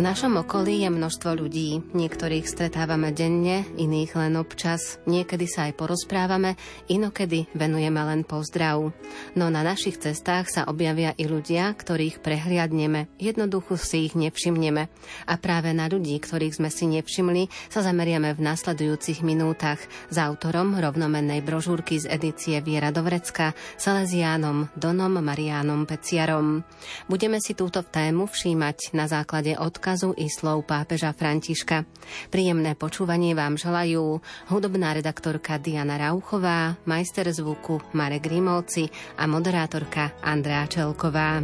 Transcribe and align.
V 0.00 0.08
našom 0.08 0.40
okolí 0.40 0.80
je 0.80 0.88
množstvo 0.88 1.30
ľudí. 1.36 1.84
Niektorých 1.92 2.48
stretávame 2.48 3.12
denne, 3.12 3.68
iných 3.76 4.16
len 4.16 4.40
občas. 4.40 4.96
Niekedy 5.04 5.44
sa 5.44 5.68
aj 5.68 5.76
porozprávame, 5.76 6.56
inokedy 6.88 7.52
venujeme 7.52 8.00
len 8.08 8.24
pozdrav. 8.24 8.96
No 9.36 9.52
na 9.52 9.60
našich 9.60 10.00
cestách 10.00 10.48
sa 10.48 10.64
objavia 10.72 11.12
i 11.20 11.28
ľudia, 11.28 11.76
ktorých 11.76 12.24
prehliadneme. 12.24 13.12
Jednoducho 13.20 13.76
si 13.76 14.08
ich 14.08 14.16
nevšimneme. 14.16 14.88
A 15.28 15.34
práve 15.36 15.76
na 15.76 15.84
ľudí, 15.84 16.16
ktorých 16.16 16.56
sme 16.56 16.72
si 16.72 16.88
nevšimli, 16.88 17.52
sa 17.68 17.84
zameriame 17.84 18.32
v 18.32 18.40
nasledujúcich 18.40 19.20
minútach 19.20 19.84
s 20.08 20.16
autorom 20.16 20.80
rovnomennej 20.80 21.44
brožúrky 21.44 22.00
z 22.00 22.08
edície 22.08 22.56
Viera 22.64 22.88
Dovrecka, 22.88 23.52
Salesiánom 23.76 24.72
Donom 24.72 25.20
Mariánom 25.20 25.84
Peciarom. 25.84 26.64
Budeme 27.04 27.36
si 27.36 27.52
túto 27.52 27.84
tému 27.84 28.24
všímať 28.24 28.96
na 28.96 29.04
základe 29.04 29.60
od 29.60 29.76
odkazu 29.90 30.14
i 30.22 30.30
slov 30.30 30.70
pápeža 30.70 31.10
Františka. 31.10 31.82
Príjemné 32.30 32.78
počúvanie 32.78 33.34
vám 33.34 33.58
želajú 33.58 34.22
hudobná 34.46 34.94
redaktorka 34.94 35.58
Diana 35.58 35.98
Rauchová, 35.98 36.78
majster 36.86 37.26
zvuku 37.26 37.82
Marek 37.90 38.30
Grimovci 38.30 38.86
a 39.18 39.26
moderátorka 39.26 40.14
Andrea 40.22 40.70
Čelková. 40.70 41.42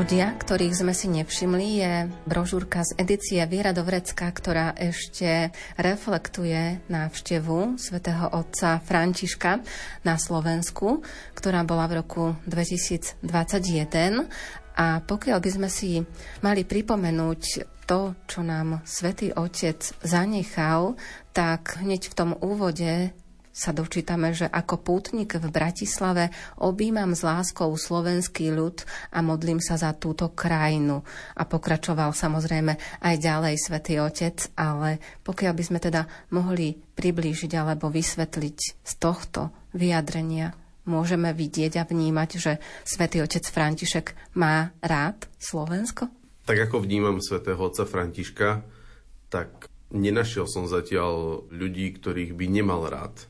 Ľudia, 0.00 0.32
ktorých 0.32 0.80
sme 0.80 0.96
si 0.96 1.12
nevšimli, 1.12 1.68
je 1.76 1.92
brožúrka 2.24 2.80
z 2.88 3.04
edície 3.04 3.36
Viera 3.44 3.76
Dovrecka, 3.76 4.32
ktorá 4.32 4.72
ešte 4.72 5.52
reflektuje 5.76 6.80
návštevu 6.88 7.76
svätého 7.76 8.32
otca 8.32 8.80
Františka 8.80 9.60
na 10.00 10.16
Slovensku, 10.16 11.04
ktorá 11.36 11.68
bola 11.68 11.84
v 11.84 12.00
roku 12.00 12.32
2021. 12.48 14.24
A 14.80 15.04
pokiaľ 15.04 15.36
by 15.36 15.50
sme 15.52 15.68
si 15.68 16.00
mali 16.40 16.64
pripomenúť 16.64 17.68
to, 17.84 18.16
čo 18.24 18.40
nám 18.40 18.80
svätý 18.88 19.36
Otec 19.36 19.84
zanechal, 20.00 20.96
tak 21.36 21.76
hneď 21.76 22.08
v 22.08 22.16
tom 22.16 22.30
úvode 22.40 23.12
sa 23.50 23.74
dočítame, 23.74 24.30
že 24.30 24.46
ako 24.46 24.80
pútnik 24.80 25.36
v 25.36 25.50
Bratislave 25.50 26.30
objímam 26.62 27.12
s 27.12 27.26
láskou 27.26 27.74
slovenský 27.74 28.54
ľud 28.54 28.86
a 29.10 29.18
modlím 29.20 29.58
sa 29.58 29.74
za 29.74 29.90
túto 29.92 30.30
krajinu. 30.30 31.02
A 31.34 31.42
pokračoval 31.44 32.14
samozrejme 32.14 33.02
aj 33.02 33.14
ďalej 33.18 33.54
svätý 33.58 33.98
Otec, 33.98 34.54
ale 34.54 35.02
pokiaľ 35.26 35.52
by 35.52 35.62
sme 35.66 35.78
teda 35.82 36.06
mohli 36.30 36.78
priblížiť 36.78 37.52
alebo 37.58 37.90
vysvetliť 37.90 38.58
z 38.86 38.92
tohto 39.02 39.50
vyjadrenia, 39.74 40.54
môžeme 40.86 41.30
vidieť 41.34 41.82
a 41.82 41.84
vnímať, 41.86 42.30
že 42.38 42.52
svätý 42.82 43.22
Otec 43.22 43.46
František 43.46 44.34
má 44.38 44.74
rád 44.82 45.26
Slovensko? 45.38 46.10
Tak 46.46 46.70
ako 46.70 46.82
vnímam 46.82 47.22
svätého 47.22 47.60
Otca 47.62 47.86
Františka, 47.86 48.66
tak 49.30 49.70
nenašiel 49.94 50.50
som 50.50 50.66
zatiaľ 50.66 51.46
ľudí, 51.50 51.94
ktorých 51.94 52.34
by 52.34 52.46
nemal 52.50 52.90
rád. 52.90 53.29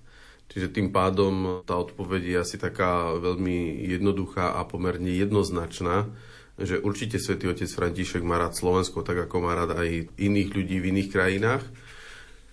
Čiže 0.51 0.75
tým 0.75 0.91
pádom 0.91 1.63
tá 1.63 1.79
odpoveď 1.79 2.23
je 2.27 2.37
asi 2.43 2.57
taká 2.59 3.15
veľmi 3.15 3.87
jednoduchá 3.87 4.59
a 4.59 4.67
pomerne 4.67 5.15
jednoznačná, 5.15 6.11
že 6.59 6.83
určite 6.83 7.23
svätý 7.23 7.47
otec 7.47 7.71
František 7.71 8.27
má 8.27 8.37
rád 8.37 8.59
Slovensko, 8.59 9.07
tak 9.07 9.31
ako 9.31 9.37
má 9.47 9.55
rád 9.55 9.79
aj 9.79 10.11
iných 10.19 10.51
ľudí 10.51 10.77
v 10.83 10.89
iných 10.91 11.09
krajinách. 11.15 11.65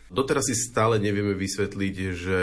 Doteraz 0.07 0.47
si 0.47 0.55
stále 0.55 1.01
nevieme 1.01 1.35
vysvetliť, 1.35 1.95
že 2.15 2.39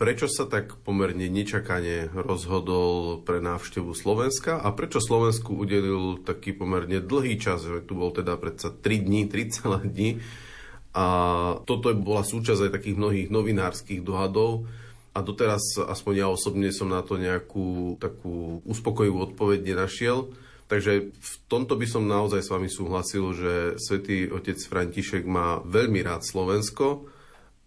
prečo 0.00 0.26
sa 0.26 0.48
tak 0.48 0.80
pomerne 0.82 1.28
nečakane 1.30 2.10
rozhodol 2.10 3.22
pre 3.22 3.38
návštevu 3.38 3.94
Slovenska 3.94 4.58
a 4.58 4.72
prečo 4.74 4.98
Slovensku 4.98 5.54
udelil 5.54 6.24
taký 6.24 6.56
pomerne 6.56 6.98
dlhý 7.04 7.38
čas, 7.38 7.62
že 7.62 7.84
tu 7.86 8.00
bol 8.00 8.10
teda 8.10 8.34
predsa 8.40 8.72
3 8.72 9.06
dní, 9.06 9.28
3 9.28 9.86
dní. 9.86 10.18
A 10.96 11.06
toto 11.68 11.92
bola 11.92 12.24
súčasť 12.24 12.66
aj 12.66 12.74
takých 12.80 12.96
mnohých 12.96 13.28
novinárskych 13.28 14.00
dohadov, 14.00 14.64
a 15.16 15.24
doteraz, 15.24 15.80
aspoň 15.80 16.12
ja 16.20 16.28
osobne 16.28 16.68
som 16.76 16.92
na 16.92 17.00
to 17.00 17.16
nejakú 17.16 17.96
takú 17.96 18.60
uspokojivú 18.68 19.32
odpoveď 19.32 19.72
nenašiel. 19.72 20.28
Takže 20.68 21.14
v 21.14 21.34
tomto 21.48 21.78
by 21.78 21.86
som 21.88 22.04
naozaj 22.04 22.44
s 22.44 22.52
vami 22.52 22.68
súhlasil, 22.68 23.24
že 23.32 23.52
svätý 23.80 24.28
otec 24.28 24.60
František 24.60 25.24
má 25.24 25.64
veľmi 25.64 26.04
rád 26.04 26.26
Slovensko 26.26 27.08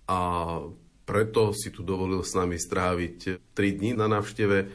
a 0.06 0.20
preto 1.10 1.58
si 1.58 1.74
tu 1.74 1.82
dovolil 1.82 2.22
s 2.22 2.38
nami 2.38 2.62
stráviť 2.62 3.50
3 3.58 3.78
dní 3.82 3.98
na 3.98 4.06
návšteve 4.06 4.70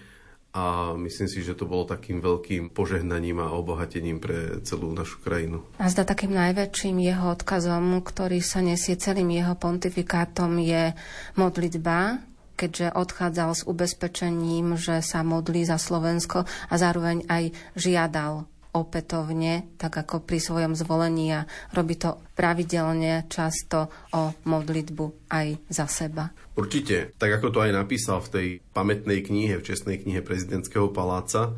a 0.55 0.95
myslím 0.99 1.29
si, 1.31 1.47
že 1.47 1.55
to 1.55 1.67
bolo 1.67 1.87
takým 1.87 2.19
veľkým 2.19 2.75
požehnaním 2.75 3.39
a 3.43 3.55
obohatením 3.55 4.19
pre 4.19 4.59
celú 4.67 4.91
našu 4.91 5.23
krajinu. 5.23 5.63
A 5.79 5.87
zda 5.87 6.03
takým 6.03 6.35
najväčším 6.35 7.03
jeho 7.07 7.35
odkazom, 7.35 8.03
ktorý 8.03 8.43
sa 8.43 8.63
nesie 8.63 8.99
celým 8.99 9.31
jeho 9.31 9.55
pontifikátom, 9.59 10.59
je 10.59 10.95
modlitba, 11.39 12.23
keďže 12.55 12.95
odchádzal 12.95 13.51
s 13.55 13.63
ubezpečením, 13.67 14.79
že 14.79 15.03
sa 15.03 15.27
modlí 15.27 15.67
za 15.67 15.79
Slovensko 15.79 16.47
a 16.47 16.75
zároveň 16.75 17.27
aj 17.27 17.55
žiadal 17.75 18.47
opätovne, 18.75 19.71
tak 19.79 19.95
ako 19.95 20.27
pri 20.27 20.43
svojom 20.43 20.75
zvolení 20.75 21.31
a 21.31 21.47
robí 21.71 21.95
to 21.95 22.19
pravidelne, 22.35 23.31
často 23.31 23.87
o 24.11 24.35
modlitbu 24.51 25.31
aj 25.31 25.71
za 25.71 25.87
seba. 25.87 26.35
Určite, 26.59 27.15
tak 27.15 27.39
ako 27.39 27.55
to 27.55 27.59
aj 27.63 27.71
napísal 27.71 28.19
v 28.19 28.33
tej 28.35 28.47
pamätnej 28.75 29.23
knihe, 29.23 29.63
v 29.63 29.67
čestnej 29.67 30.03
knihe 30.03 30.27
prezidentského 30.27 30.91
paláca, 30.91 31.55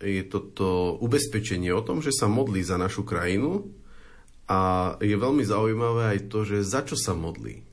je 0.00 0.24
toto 0.24 0.96
ubezpečenie 1.04 1.68
o 1.74 1.84
tom, 1.84 2.00
že 2.00 2.16
sa 2.16 2.30
modlí 2.32 2.64
za 2.64 2.80
našu 2.80 3.04
krajinu 3.04 3.68
a 4.48 4.94
je 5.04 5.12
veľmi 5.12 5.44
zaujímavé 5.44 6.16
aj 6.16 6.32
to, 6.32 6.48
že 6.48 6.64
za 6.64 6.80
čo 6.80 6.96
sa 6.96 7.12
modlí 7.12 7.67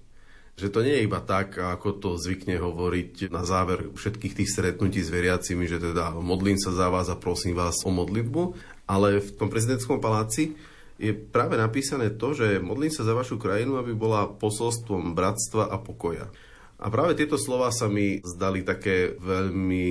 že 0.55 0.71
to 0.71 0.87
nie 0.87 0.95
je 0.95 1.05
iba 1.07 1.19
tak, 1.19 1.59
ako 1.59 1.99
to 1.99 2.09
zvykne 2.15 2.55
hovoriť 2.55 3.27
na 3.27 3.43
záver 3.43 3.91
všetkých 3.91 4.39
tých 4.39 4.49
stretnutí 4.55 5.03
s 5.03 5.11
veriacimi, 5.11 5.67
že 5.67 5.83
teda 5.83 6.15
modlím 6.15 6.55
sa 6.55 6.71
za 6.71 6.87
vás 6.87 7.11
a 7.11 7.19
prosím 7.19 7.59
vás 7.59 7.83
o 7.83 7.91
modlitbu, 7.91 8.55
ale 8.87 9.19
v 9.19 9.29
tom 9.35 9.51
prezidentskom 9.51 9.99
paláci 9.99 10.55
je 10.95 11.11
práve 11.11 11.59
napísané 11.59 12.07
to, 12.15 12.31
že 12.31 12.63
modlím 12.63 12.87
sa 12.87 13.03
za 13.03 13.11
vašu 13.11 13.35
krajinu, 13.35 13.75
aby 13.75 13.91
bola 13.91 14.31
posolstvom 14.31 15.11
bratstva 15.11 15.67
a 15.67 15.75
pokoja. 15.75 16.31
A 16.79 16.87
práve 16.87 17.19
tieto 17.19 17.35
slova 17.35 17.71
sa 17.75 17.91
mi 17.91 18.23
zdali 18.23 18.63
také 18.63 19.15
veľmi 19.19 19.87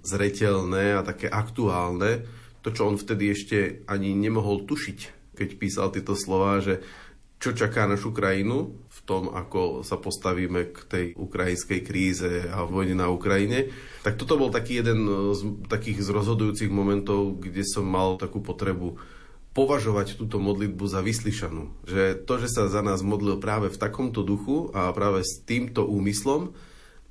zretelné 0.00 0.96
a 0.96 1.04
také 1.04 1.28
aktuálne, 1.28 2.24
to, 2.64 2.72
čo 2.72 2.88
on 2.88 2.96
vtedy 2.96 3.36
ešte 3.36 3.58
ani 3.84 4.16
nemohol 4.16 4.64
tušiť, 4.64 4.98
keď 5.36 5.48
písal 5.60 5.92
tieto 5.92 6.16
slova, 6.16 6.64
že 6.64 6.80
čo 7.36 7.52
čaká 7.52 7.84
našu 7.84 8.16
krajinu 8.16 8.72
tom, 9.06 9.30
ako 9.30 9.86
sa 9.86 9.96
postavíme 9.96 10.74
k 10.74 10.78
tej 10.84 11.06
ukrajinskej 11.14 11.80
kríze 11.86 12.50
a 12.50 12.66
vojne 12.66 12.98
na 12.98 13.06
Ukrajine. 13.06 13.70
Tak 14.02 14.18
toto 14.18 14.34
bol 14.34 14.50
taký 14.50 14.82
jeden 14.82 15.06
z 15.32 15.40
takých 15.70 16.02
z 16.02 16.08
rozhodujúcich 16.10 16.68
momentov, 16.68 17.38
kde 17.38 17.62
som 17.62 17.86
mal 17.86 18.18
takú 18.18 18.42
potrebu 18.42 18.98
považovať 19.56 20.20
túto 20.20 20.36
modlitbu 20.36 20.84
za 20.84 21.00
vyslyšanú. 21.00 21.72
Že 21.88 22.28
to, 22.28 22.34
že 22.44 22.48
sa 22.52 22.68
za 22.68 22.84
nás 22.84 23.00
modlil 23.00 23.40
práve 23.40 23.72
v 23.72 23.80
takomto 23.80 24.20
duchu 24.20 24.68
a 24.76 24.92
práve 24.92 25.24
s 25.24 25.40
týmto 25.40 25.88
úmyslom, 25.88 26.52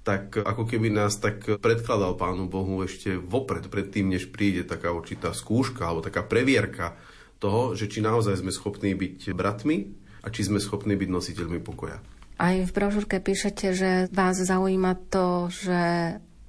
tak 0.05 0.37
ako 0.37 0.69
keby 0.69 0.93
nás 0.93 1.17
tak 1.17 1.41
predkladal 1.57 2.13
Pánu 2.13 2.45
Bohu 2.45 2.85
ešte 2.85 3.17
vopred, 3.17 3.65
predtým, 3.65 4.13
než 4.13 4.29
príde 4.29 4.61
taká 4.61 4.93
určitá 4.93 5.33
skúška 5.33 5.89
alebo 5.89 6.05
taká 6.05 6.21
previerka 6.21 6.93
toho, 7.41 7.73
že 7.73 7.89
či 7.89 8.05
naozaj 8.05 8.45
sme 8.45 8.53
schopní 8.53 8.93
byť 8.93 9.33
bratmi 9.33 10.04
a 10.25 10.27
či 10.33 10.41
sme 10.49 10.57
schopní 10.57 10.97
byť 10.97 11.09
nositeľmi 11.13 11.61
pokoja. 11.61 12.01
Aj 12.35 12.55
v 12.57 12.71
brožúrke 12.73 13.21
píšete, 13.21 13.71
že 13.71 13.89
vás 14.11 14.35
zaujíma 14.35 14.97
to, 15.07 15.47
že 15.47 15.81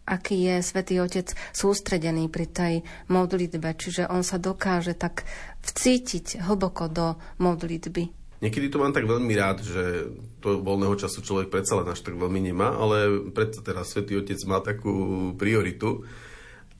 aký 0.06 0.50
je 0.50 0.56
svätý 0.62 0.99
Otec 1.02 1.34
sústredený 1.52 2.31
pri 2.31 2.46
tej 2.46 2.75
modlitbe, 3.11 3.75
čiže 3.75 4.08
on 4.11 4.23
sa 4.23 4.38
dokáže 4.38 4.94
tak 4.94 5.26
vcítiť 5.67 6.43
hlboko 6.46 6.87
do 6.90 7.06
modlitby. 7.43 8.26
Niekedy 8.37 8.69
to 8.69 8.78
mám 8.78 8.93
tak 8.93 9.08
veľmi 9.08 9.32
rád, 9.32 9.64
že 9.64 10.12
to 10.44 10.61
voľného 10.61 10.94
času 10.94 11.25
človek 11.25 11.49
predsa 11.49 11.81
len 11.81 11.88
až 11.88 12.05
tak 12.05 12.20
veľmi 12.20 12.38
nemá, 12.38 12.76
ale 12.76 13.31
predsa 13.32 13.64
teraz 13.64 13.96
Svetý 13.96 14.20
Otec 14.20 14.38
má 14.44 14.61
takú 14.61 15.32
prioritu 15.34 16.05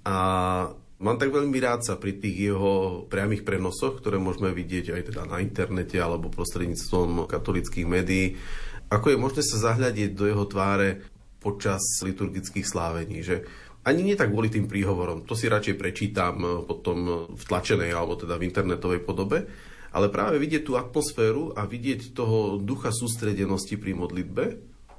a 0.07 0.17
Mám 0.97 1.21
tak 1.21 1.29
veľmi 1.29 1.61
rád 1.61 1.85
sa 1.85 2.01
pri 2.01 2.17
tých 2.17 2.49
jeho 2.49 3.05
priamých 3.13 3.45
prenosoch, 3.45 4.01
ktoré 4.01 4.17
môžeme 4.17 4.49
vidieť 4.49 4.97
aj 4.97 5.03
teda 5.13 5.23
na 5.29 5.45
internete 5.45 6.01
alebo 6.01 6.33
prostredníctvom 6.33 7.29
katolických 7.29 7.85
médií, 7.85 8.41
ako 8.89 9.13
je 9.13 9.19
možné 9.21 9.43
sa 9.45 9.73
zahľadiť 9.73 10.17
do 10.17 10.25
jeho 10.25 10.49
tváre 10.49 11.05
počas 11.37 11.85
liturgických 12.01 12.65
slávení, 12.65 13.21
že 13.21 13.45
ani 13.85 14.03
nie 14.03 14.17
tak 14.17 14.33
kvôli 14.33 14.49
tým 14.49 14.67
príhovorom, 14.67 15.29
to 15.29 15.37
si 15.37 15.53
radšej 15.53 15.77
prečítam 15.77 16.65
potom 16.65 17.29
v 17.29 17.43
tlačenej 17.45 17.93
alebo 17.93 18.17
teda 18.17 18.41
v 18.41 18.47
internetovej 18.49 19.05
podobe, 19.05 19.45
ale 19.93 20.09
práve 20.09 20.41
vidieť 20.41 20.65
tú 20.65 20.81
atmosféru 20.81 21.53
a 21.55 21.69
vidieť 21.69 22.17
toho 22.17 22.57
ducha 22.57 22.89
sústredenosti 22.89 23.77
pri 23.77 23.93
modlitbe, 23.93 24.45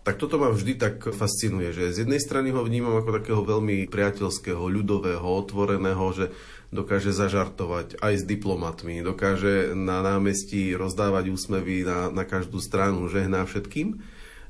tak 0.08 0.24
toto 0.24 0.40
ma 0.40 0.48
vždy 0.48 0.80
tak 0.80 1.04
fascinuje, 1.12 1.76
že 1.76 1.92
z 1.92 2.08
jednej 2.08 2.24
strany 2.24 2.56
ho 2.56 2.64
vnímam 2.64 2.96
ako 2.96 3.20
takého 3.20 3.44
veľmi 3.44 3.92
priateľského, 3.92 4.64
ľudového, 4.64 5.20
otvoreného, 5.20 6.06
že 6.16 6.32
dokáže 6.72 7.12
zažartovať 7.12 8.00
aj 8.00 8.14
s 8.16 8.24
diplomatmi, 8.24 9.04
dokáže 9.04 9.76
na 9.76 10.00
námestí 10.00 10.72
rozdávať 10.80 11.28
úsmevy 11.28 11.84
na, 11.84 12.08
na 12.08 12.24
každú 12.24 12.64
stranu, 12.64 13.12
žehná 13.12 13.44
všetkým, 13.44 14.00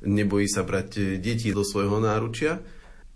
nebojí 0.05 0.45
sa 0.45 0.61
brať 0.61 1.17
deti 1.17 1.49
do 1.49 1.65
svojho 1.65 1.97
náručia, 2.05 2.61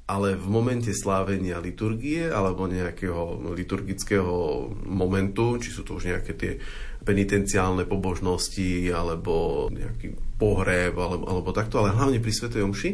ale 0.09 0.33
v 0.33 0.47
momente 0.49 0.89
slávenia 0.97 1.61
liturgie 1.61 2.25
alebo 2.25 2.65
nejakého 2.65 3.53
liturgického 3.53 4.65
momentu, 4.89 5.61
či 5.61 5.69
sú 5.69 5.85
to 5.85 6.01
už 6.01 6.09
nejaké 6.09 6.33
tie 6.33 6.57
penitenciálne 7.01 7.89
pobožnosti 7.89 8.89
alebo 8.93 9.67
nejaký 9.73 10.37
pohreb 10.37 10.93
alebo, 10.93 11.25
alebo 11.25 11.49
takto, 11.49 11.81
ale 11.81 11.97
hlavne 11.97 12.21
pri 12.21 12.33
Svetej 12.33 12.61
Omši 12.61 12.91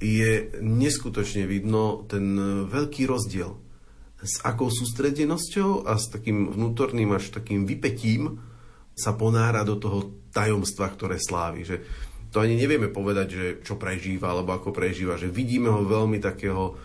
je 0.00 0.60
neskutočne 0.60 1.44
vidno 1.44 2.08
ten 2.08 2.36
veľký 2.68 3.04
rozdiel 3.04 3.52
s 4.20 4.44
akou 4.44 4.68
sústredenosťou 4.68 5.88
a 5.88 5.96
s 5.96 6.12
takým 6.12 6.52
vnútorným 6.52 7.16
až 7.16 7.32
takým 7.32 7.64
vypetím 7.64 8.40
sa 8.92 9.16
ponára 9.16 9.64
do 9.64 9.80
toho 9.80 10.28
tajomstva, 10.28 10.92
ktoré 10.92 11.16
slávi. 11.16 11.64
Že 11.64 11.76
to 12.28 12.44
ani 12.44 12.54
nevieme 12.54 12.92
povedať, 12.92 13.28
že 13.32 13.44
čo 13.64 13.80
prežíva 13.80 14.36
alebo 14.36 14.52
ako 14.52 14.76
prežíva, 14.76 15.16
že 15.16 15.32
vidíme 15.32 15.72
ho 15.72 15.88
veľmi 15.88 16.20
takého 16.20 16.76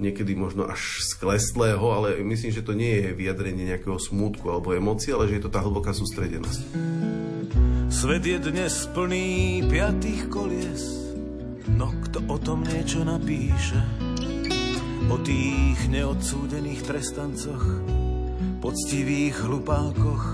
niekedy 0.00 0.32
možno 0.32 0.64
až 0.64 1.04
sklestlého, 1.04 1.84
ale 1.92 2.20
myslím, 2.24 2.52
že 2.52 2.64
to 2.64 2.72
nie 2.72 3.02
je 3.02 3.08
vyjadrenie 3.12 3.68
nejakého 3.68 4.00
smútku 4.00 4.48
alebo 4.48 4.72
emócie, 4.72 5.12
ale 5.12 5.28
že 5.28 5.40
je 5.40 5.44
to 5.44 5.52
tá 5.52 5.60
hlboká 5.60 5.92
sústredenosť. 5.92 6.60
Svet 7.92 8.24
je 8.24 8.38
dnes 8.40 8.72
plný 8.96 9.60
piatých 9.68 10.32
kolies, 10.32 11.12
no 11.76 11.92
kto 12.08 12.24
o 12.24 12.36
tom 12.40 12.64
niečo 12.64 13.04
napíše? 13.04 13.76
O 15.12 15.20
tých 15.20 15.76
neodsúdených 15.92 16.88
trestancoch, 16.88 17.84
poctivých 18.64 19.44
hlupákoch, 19.44 20.24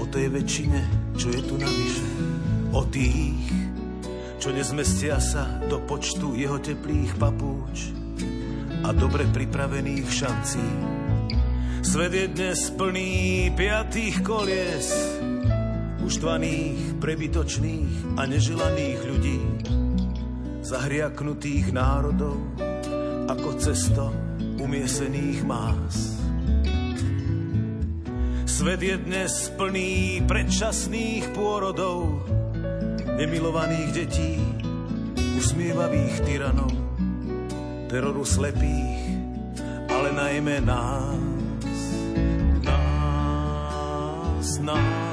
o 0.00 0.04
tej 0.08 0.32
väčšine, 0.32 0.80
čo 1.20 1.28
je 1.28 1.40
tu 1.44 1.60
navyše. 1.60 2.06
O 2.72 2.80
tých, 2.88 3.44
čo 4.40 4.48
nezmestia 4.56 5.20
sa 5.20 5.60
do 5.68 5.84
počtu 5.84 6.32
jeho 6.32 6.56
teplých 6.56 7.12
papúč 7.20 7.99
a 8.84 8.90
dobre 8.96 9.28
pripravených 9.28 10.08
šancí. 10.08 10.66
Svet 11.80 12.12
je 12.12 12.26
dnes 12.28 12.60
plný 12.76 13.12
piatých 13.56 14.20
kolies, 14.24 14.88
uštvaných, 16.04 17.00
prebytočných 17.00 18.20
a 18.20 18.28
neželaných 18.28 19.00
ľudí, 19.04 19.40
zahriaknutých 20.64 21.72
národov 21.72 22.36
ako 23.28 23.48
cesto 23.56 24.12
umiesených 24.60 25.40
más. 25.44 26.20
Svet 28.44 28.84
je 28.84 28.96
dnes 29.00 29.32
plný 29.56 30.20
predčasných 30.28 31.32
pôrodov, 31.32 32.28
nemilovaných 33.16 33.90
detí, 33.96 34.36
usmievavých 35.40 36.28
tyranov, 36.28 36.89
teroru 37.90 38.22
slepých, 38.22 39.18
ale 39.90 40.14
najmä 40.14 40.62
nás, 40.62 41.18
nás, 42.62 44.48
nás. 44.62 45.09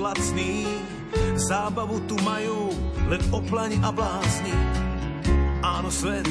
Lacný, 0.00 0.64
zábavu 1.36 2.00
tu 2.08 2.16
majú 2.24 2.72
len 3.12 3.20
oplani 3.30 3.76
a 3.84 3.92
blázni. 3.92 4.56
Áno, 5.60 5.92
svet 5.92 6.24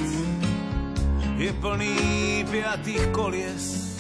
je 1.40 1.54
plný 1.62 1.96
piatých 2.50 3.16
kolies. 3.16 3.96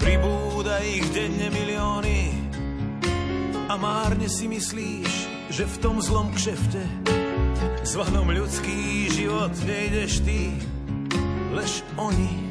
Pribúda 0.00 0.80
ich 0.80 1.04
denne 1.12 1.52
milióny 1.52 2.20
a 3.68 3.74
márne 3.76 4.30
si 4.32 4.48
myslíš, 4.48 5.12
že 5.52 5.64
v 5.66 5.76
tom 5.82 6.00
zlom 6.00 6.32
kšefte 6.32 6.80
zvanom 7.84 8.30
ľudský 8.30 9.10
život 9.10 9.50
nejdeš 9.66 10.22
ty, 10.22 10.54
lež 11.52 11.82
oni 11.98 12.49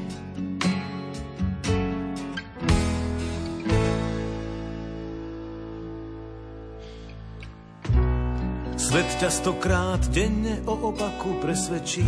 ťa 9.20 9.28
stokrát 9.36 10.00
denne 10.16 10.64
o 10.64 10.96
opaku 10.96 11.44
presvedčí 11.44 12.08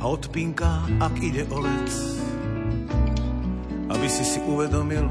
a 0.00 0.08
odpínka, 0.08 0.88
ak 0.88 1.14
ide 1.20 1.44
o 1.52 1.60
lec. 1.60 1.92
Aby 3.92 4.08
si 4.08 4.24
si 4.24 4.40
uvedomil, 4.40 5.04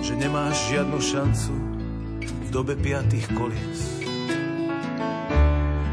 že 0.00 0.16
nemáš 0.16 0.72
žiadnu 0.72 0.96
šancu 0.96 1.52
v 2.24 2.48
dobe 2.48 2.80
piatých 2.80 3.28
kolies. 3.36 3.80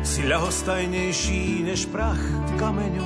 Si 0.08 0.24
ľahostajnejší 0.24 1.68
než 1.68 1.92
prach 1.92 2.24
kameňu 2.56 3.03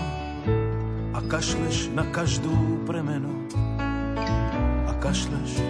a 1.17 1.19
kašleš 1.25 1.89
na 1.97 2.05
každú 2.13 2.85
premenu. 2.85 3.33
A 4.85 4.93
kašleš 5.01 5.65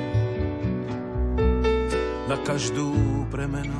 na 2.27 2.35
každú 2.43 2.91
premenu. 3.31 3.79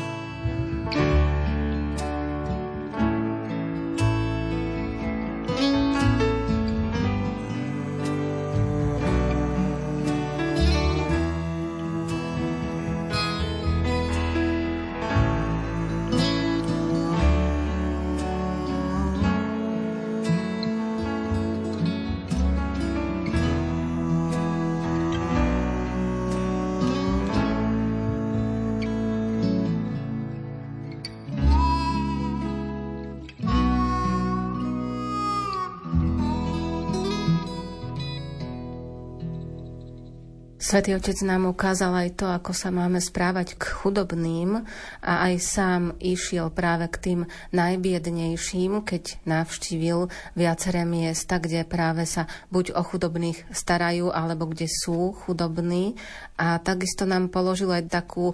Svetý 40.71 40.95
Otec 40.95 41.19
nám 41.27 41.51
ukázal 41.51 41.91
aj 41.91 42.09
to, 42.15 42.31
ako 42.31 42.55
sa 42.55 42.71
máme 42.71 43.03
správať 43.03 43.59
k 43.59 43.75
chudobným 43.75 44.63
a 45.03 45.27
aj 45.27 45.33
sám 45.43 45.83
išiel 45.99 46.47
práve 46.47 46.87
k 46.87 46.95
tým 46.95 47.19
najbiednejším, 47.51 48.79
keď 48.79 49.19
navštívil 49.27 50.07
viaceré 50.31 50.87
miesta, 50.87 51.43
kde 51.43 51.67
práve 51.67 52.07
sa 52.07 52.23
buď 52.55 52.71
o 52.79 52.87
chudobných 52.87 53.51
starajú, 53.51 54.15
alebo 54.15 54.47
kde 54.47 54.71
sú 54.71 55.11
chudobní. 55.11 55.99
A 56.39 56.55
takisto 56.63 57.03
nám 57.03 57.27
položil 57.27 57.67
aj 57.67 57.91
takú 57.91 58.31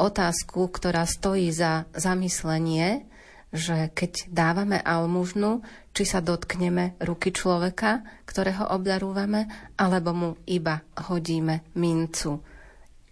otázku, 0.00 0.72
ktorá 0.72 1.04
stojí 1.04 1.52
za 1.52 1.84
zamyslenie, 1.92 3.04
že 3.52 3.92
keď 3.92 4.32
dávame 4.32 4.80
almužnu, 4.80 5.60
či 5.94 6.02
sa 6.02 6.18
dotkneme 6.18 6.98
ruky 7.06 7.30
človeka, 7.30 8.02
ktorého 8.26 8.74
obdarúvame, 8.74 9.46
alebo 9.78 10.10
mu 10.10 10.30
iba 10.50 10.82
hodíme 11.06 11.70
mincu. 11.78 12.42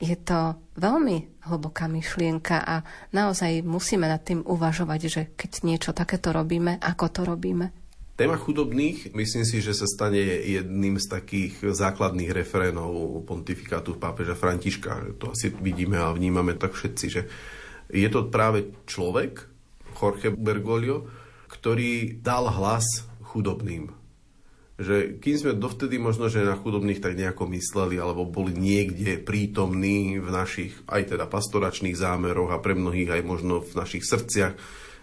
Je 0.03 0.19
to 0.19 0.59
veľmi 0.75 1.47
hlboká 1.47 1.87
myšlienka 1.87 2.59
a 2.59 2.83
naozaj 3.15 3.63
musíme 3.63 4.11
nad 4.11 4.19
tým 4.27 4.43
uvažovať, 4.43 5.01
že 5.07 5.23
keď 5.39 5.51
niečo 5.63 5.91
takéto 5.95 6.35
robíme, 6.35 6.83
ako 6.83 7.07
to 7.07 7.23
robíme. 7.23 7.71
Téma 8.19 8.35
chudobných, 8.37 9.15
myslím 9.15 9.45
si, 9.47 9.63
že 9.63 9.73
sa 9.73 9.87
stane 9.87 10.21
jedným 10.43 10.99
z 10.99 11.07
takých 11.07 11.63
základných 11.63 12.35
referénov 12.35 13.23
pontifikátu 13.25 13.97
pápeža 13.97 14.35
Františka. 14.35 15.17
To 15.23 15.33
asi 15.33 15.55
vidíme 15.55 15.97
a 15.97 16.13
vnímame 16.13 16.59
tak 16.59 16.75
všetci, 16.75 17.07
že 17.09 17.23
je 17.95 18.09
to 18.11 18.27
práve 18.29 18.69
človek, 18.91 19.47
Jorge 19.97 20.35
Bergoglio, 20.35 21.22
ktorý 21.53 22.25
dal 22.25 22.49
hlas 22.49 23.05
chudobným. 23.21 23.93
Že 24.81 25.21
kým 25.21 25.37
sme 25.37 25.53
dovtedy 25.53 26.01
možno, 26.01 26.33
že 26.33 26.43
na 26.43 26.57
chudobných 26.57 27.05
tak 27.05 27.15
nejako 27.15 27.45
mysleli, 27.53 28.01
alebo 28.01 28.25
boli 28.25 28.57
niekde 28.57 29.21
prítomní 29.21 30.17
v 30.17 30.29
našich 30.33 30.73
aj 30.89 31.13
teda 31.13 31.29
pastoračných 31.29 31.93
zámeroch 31.93 32.51
a 32.51 32.59
pre 32.59 32.73
mnohých 32.73 33.21
aj 33.21 33.23
možno 33.23 33.61
v 33.61 33.73
našich 33.77 34.03
srdciach, 34.03 34.57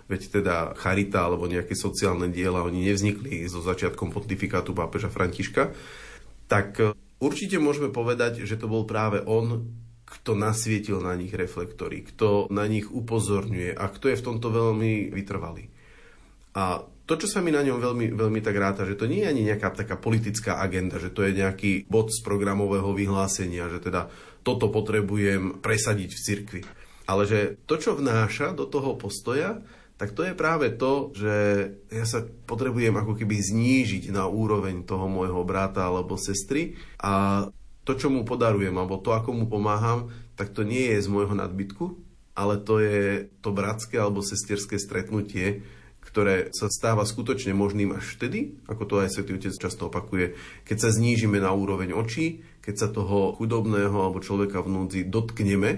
veď 0.10 0.42
teda 0.42 0.56
charita 0.74 1.22
alebo 1.22 1.46
nejaké 1.46 1.78
sociálne 1.78 2.34
diela, 2.34 2.66
oni 2.66 2.90
nevznikli 2.90 3.46
so 3.46 3.62
začiatkom 3.62 4.10
pontifikátu 4.10 4.74
pápeža 4.74 5.14
Františka, 5.14 5.70
tak 6.50 6.82
e, 6.82 6.98
určite 7.22 7.62
môžeme 7.62 7.94
povedať, 7.94 8.42
že 8.42 8.58
to 8.58 8.66
bol 8.66 8.90
práve 8.90 9.22
on, 9.22 9.70
kto 10.10 10.34
nasvietil 10.34 10.98
na 11.06 11.14
nich 11.14 11.30
reflektory, 11.30 12.02
kto 12.10 12.50
na 12.50 12.66
nich 12.66 12.90
upozorňuje 12.90 13.78
a 13.78 13.86
kto 13.86 14.10
je 14.10 14.18
v 14.18 14.26
tomto 14.26 14.50
veľmi 14.50 15.14
vytrvalý. 15.14 15.70
A 16.60 16.84
to, 17.08 17.16
čo 17.16 17.32
sa 17.32 17.40
mi 17.40 17.56
na 17.56 17.64
ňom 17.64 17.80
veľmi, 17.80 18.12
veľmi 18.20 18.44
tak 18.44 18.60
ráta, 18.60 18.84
že 18.84 19.00
to 19.00 19.08
nie 19.08 19.24
je 19.24 19.32
ani 19.32 19.48
nejaká 19.48 19.72
taká 19.72 19.96
politická 19.96 20.60
agenda, 20.60 21.00
že 21.00 21.10
to 21.10 21.24
je 21.24 21.40
nejaký 21.40 21.88
bod 21.88 22.12
z 22.12 22.20
programového 22.20 22.92
vyhlásenia, 22.92 23.72
že 23.72 23.80
teda 23.80 24.12
toto 24.44 24.68
potrebujem 24.68 25.64
presadiť 25.64 26.10
v 26.12 26.24
cirkvi. 26.28 26.62
Ale 27.08 27.24
že 27.26 27.58
to, 27.66 27.80
čo 27.80 27.98
vnáša 27.98 28.54
do 28.54 28.68
toho 28.68 29.00
postoja, 29.00 29.64
tak 29.98 30.14
to 30.14 30.22
je 30.22 30.38
práve 30.38 30.70
to, 30.78 31.10
že 31.16 31.36
ja 31.90 32.06
sa 32.06 32.24
potrebujem 32.24 32.94
ako 32.94 33.18
keby 33.18 33.36
znížiť 33.42 34.14
na 34.14 34.30
úroveň 34.30 34.86
toho 34.86 35.10
môjho 35.10 35.42
brata 35.44 35.90
alebo 35.90 36.16
sestry 36.16 36.78
a 37.02 37.48
to, 37.84 37.98
čo 37.98 38.14
mu 38.14 38.22
podarujem, 38.22 38.76
alebo 38.78 39.02
to, 39.02 39.18
ako 39.18 39.34
mu 39.34 39.50
pomáham, 39.50 40.14
tak 40.38 40.54
to 40.54 40.62
nie 40.62 40.94
je 40.94 41.04
z 41.04 41.08
môjho 41.10 41.34
nadbytku, 41.34 41.98
ale 42.38 42.62
to 42.62 42.78
je 42.80 43.28
to 43.42 43.50
bratské 43.50 43.98
alebo 43.98 44.22
sesterské 44.22 44.78
stretnutie, 44.78 45.66
ktoré 46.10 46.50
sa 46.50 46.66
stáva 46.74 47.06
skutočne 47.06 47.54
možným 47.54 47.94
až 47.94 48.18
vtedy, 48.18 48.58
ako 48.66 48.84
to 48.90 48.96
aj 49.06 49.14
Svetý 49.14 49.38
Otec 49.38 49.54
často 49.54 49.94
opakuje, 49.94 50.34
keď 50.66 50.78
sa 50.82 50.90
znížime 50.90 51.38
na 51.38 51.54
úroveň 51.54 51.94
očí, 51.94 52.42
keď 52.66 52.76
sa 52.76 52.88
toho 52.90 53.38
chudobného 53.38 53.94
alebo 53.94 54.18
človeka 54.18 54.66
v 54.66 54.74
núdzi 54.74 55.02
dotkneme 55.06 55.72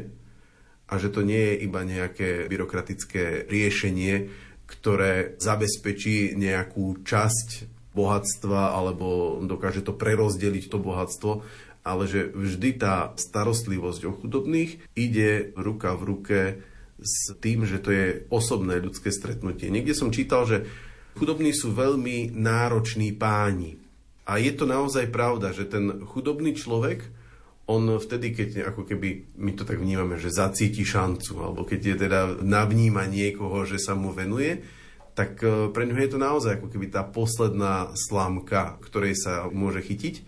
a 0.87 0.93
že 0.95 1.11
to 1.11 1.27
nie 1.27 1.51
je 1.51 1.55
iba 1.67 1.83
nejaké 1.83 2.47
byrokratické 2.47 3.51
riešenie, 3.51 4.31
ktoré 4.71 5.35
zabezpečí 5.35 6.39
nejakú 6.39 7.03
časť 7.03 7.67
bohatstva 7.91 8.71
alebo 8.71 9.39
dokáže 9.43 9.83
to 9.83 9.91
prerozdeliť 9.91 10.71
to 10.71 10.79
bohatstvo, 10.79 11.31
ale 11.83 12.03
že 12.07 12.31
vždy 12.31 12.79
tá 12.79 13.11
starostlivosť 13.19 14.01
o 14.07 14.11
chudobných 14.15 14.79
ide 14.95 15.51
ruka 15.59 15.91
v 15.99 16.03
ruke 16.07 16.39
s 17.01 17.33
tým, 17.41 17.65
že 17.65 17.81
to 17.81 17.89
je 17.89 18.05
osobné 18.29 18.77
ľudské 18.77 19.09
stretnutie. 19.09 19.73
Niekde 19.73 19.97
som 19.97 20.13
čítal, 20.13 20.45
že 20.45 20.69
chudobní 21.17 21.51
sú 21.51 21.73
veľmi 21.73 22.31
nároční 22.31 23.11
páni. 23.17 23.81
A 24.29 24.37
je 24.37 24.53
to 24.53 24.69
naozaj 24.69 25.09
pravda, 25.09 25.51
že 25.51 25.67
ten 25.67 26.05
chudobný 26.05 26.53
človek, 26.53 27.03
on 27.65 27.97
vtedy, 27.97 28.31
keď 28.31 28.73
ako 28.73 28.85
keby, 28.85 29.37
my 29.39 29.51
to 29.57 29.63
tak 29.65 29.81
vnímame, 29.81 30.21
že 30.21 30.33
zacíti 30.33 30.85
šancu, 30.85 31.33
alebo 31.41 31.65
keď 31.65 31.79
je 31.81 31.95
teda 32.07 32.21
navníma 32.39 33.09
niekoho, 33.09 33.65
že 33.65 33.81
sa 33.81 33.97
mu 33.97 34.13
venuje, 34.13 34.61
tak 35.17 35.39
e, 35.43 35.71
pre 35.71 35.83
ňu 35.87 35.95
je 35.99 36.11
to 36.11 36.19
naozaj 36.19 36.51
ako 36.59 36.67
keby 36.71 36.87
tá 36.91 37.03
posledná 37.03 37.91
slámka, 37.95 38.79
ktorej 38.83 39.19
sa 39.19 39.47
môže 39.51 39.83
chytiť. 39.83 40.23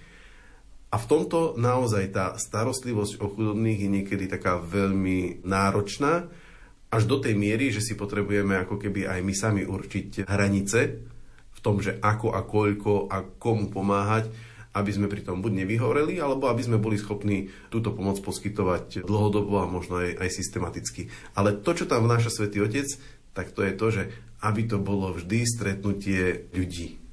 A 0.94 1.02
v 1.02 1.10
tomto 1.10 1.58
naozaj 1.58 2.14
tá 2.14 2.26
starostlivosť 2.38 3.18
o 3.18 3.26
chudobných 3.34 3.82
je 3.82 3.90
niekedy 3.90 4.26
taká 4.30 4.62
veľmi 4.62 5.42
náročná, 5.42 6.30
až 6.94 7.10
do 7.10 7.18
tej 7.18 7.34
miery, 7.34 7.74
že 7.74 7.82
si 7.82 7.98
potrebujeme 7.98 8.54
ako 8.62 8.78
keby 8.78 9.10
aj 9.10 9.20
my 9.26 9.34
sami 9.34 9.62
určiť 9.66 10.30
hranice 10.30 10.80
v 11.50 11.60
tom, 11.66 11.82
že 11.82 11.98
ako 11.98 12.38
a 12.38 12.46
koľko 12.46 13.10
a 13.10 13.26
komu 13.26 13.74
pomáhať, 13.74 14.30
aby 14.78 14.90
sme 14.94 15.10
pri 15.10 15.26
tom 15.26 15.42
buď 15.42 15.66
nevyhoreli, 15.66 16.22
alebo 16.22 16.50
aby 16.50 16.62
sme 16.62 16.78
boli 16.78 17.02
schopní 17.02 17.50
túto 17.74 17.94
pomoc 17.94 18.22
poskytovať 18.22 19.06
dlhodobo 19.06 19.62
a 19.62 19.70
možno 19.70 20.02
aj, 20.06 20.22
aj 20.22 20.30
systematicky. 20.30 21.10
Ale 21.34 21.58
to, 21.58 21.74
čo 21.74 21.90
tam 21.90 22.06
vnáša 22.06 22.30
Svetý 22.30 22.62
Otec, 22.62 22.90
tak 23.34 23.54
to 23.58 23.66
je 23.66 23.74
to, 23.74 23.88
že 23.90 24.04
aby 24.46 24.70
to 24.70 24.78
bolo 24.78 25.14
vždy 25.18 25.46
stretnutie 25.46 26.50
ľudí 26.54 27.04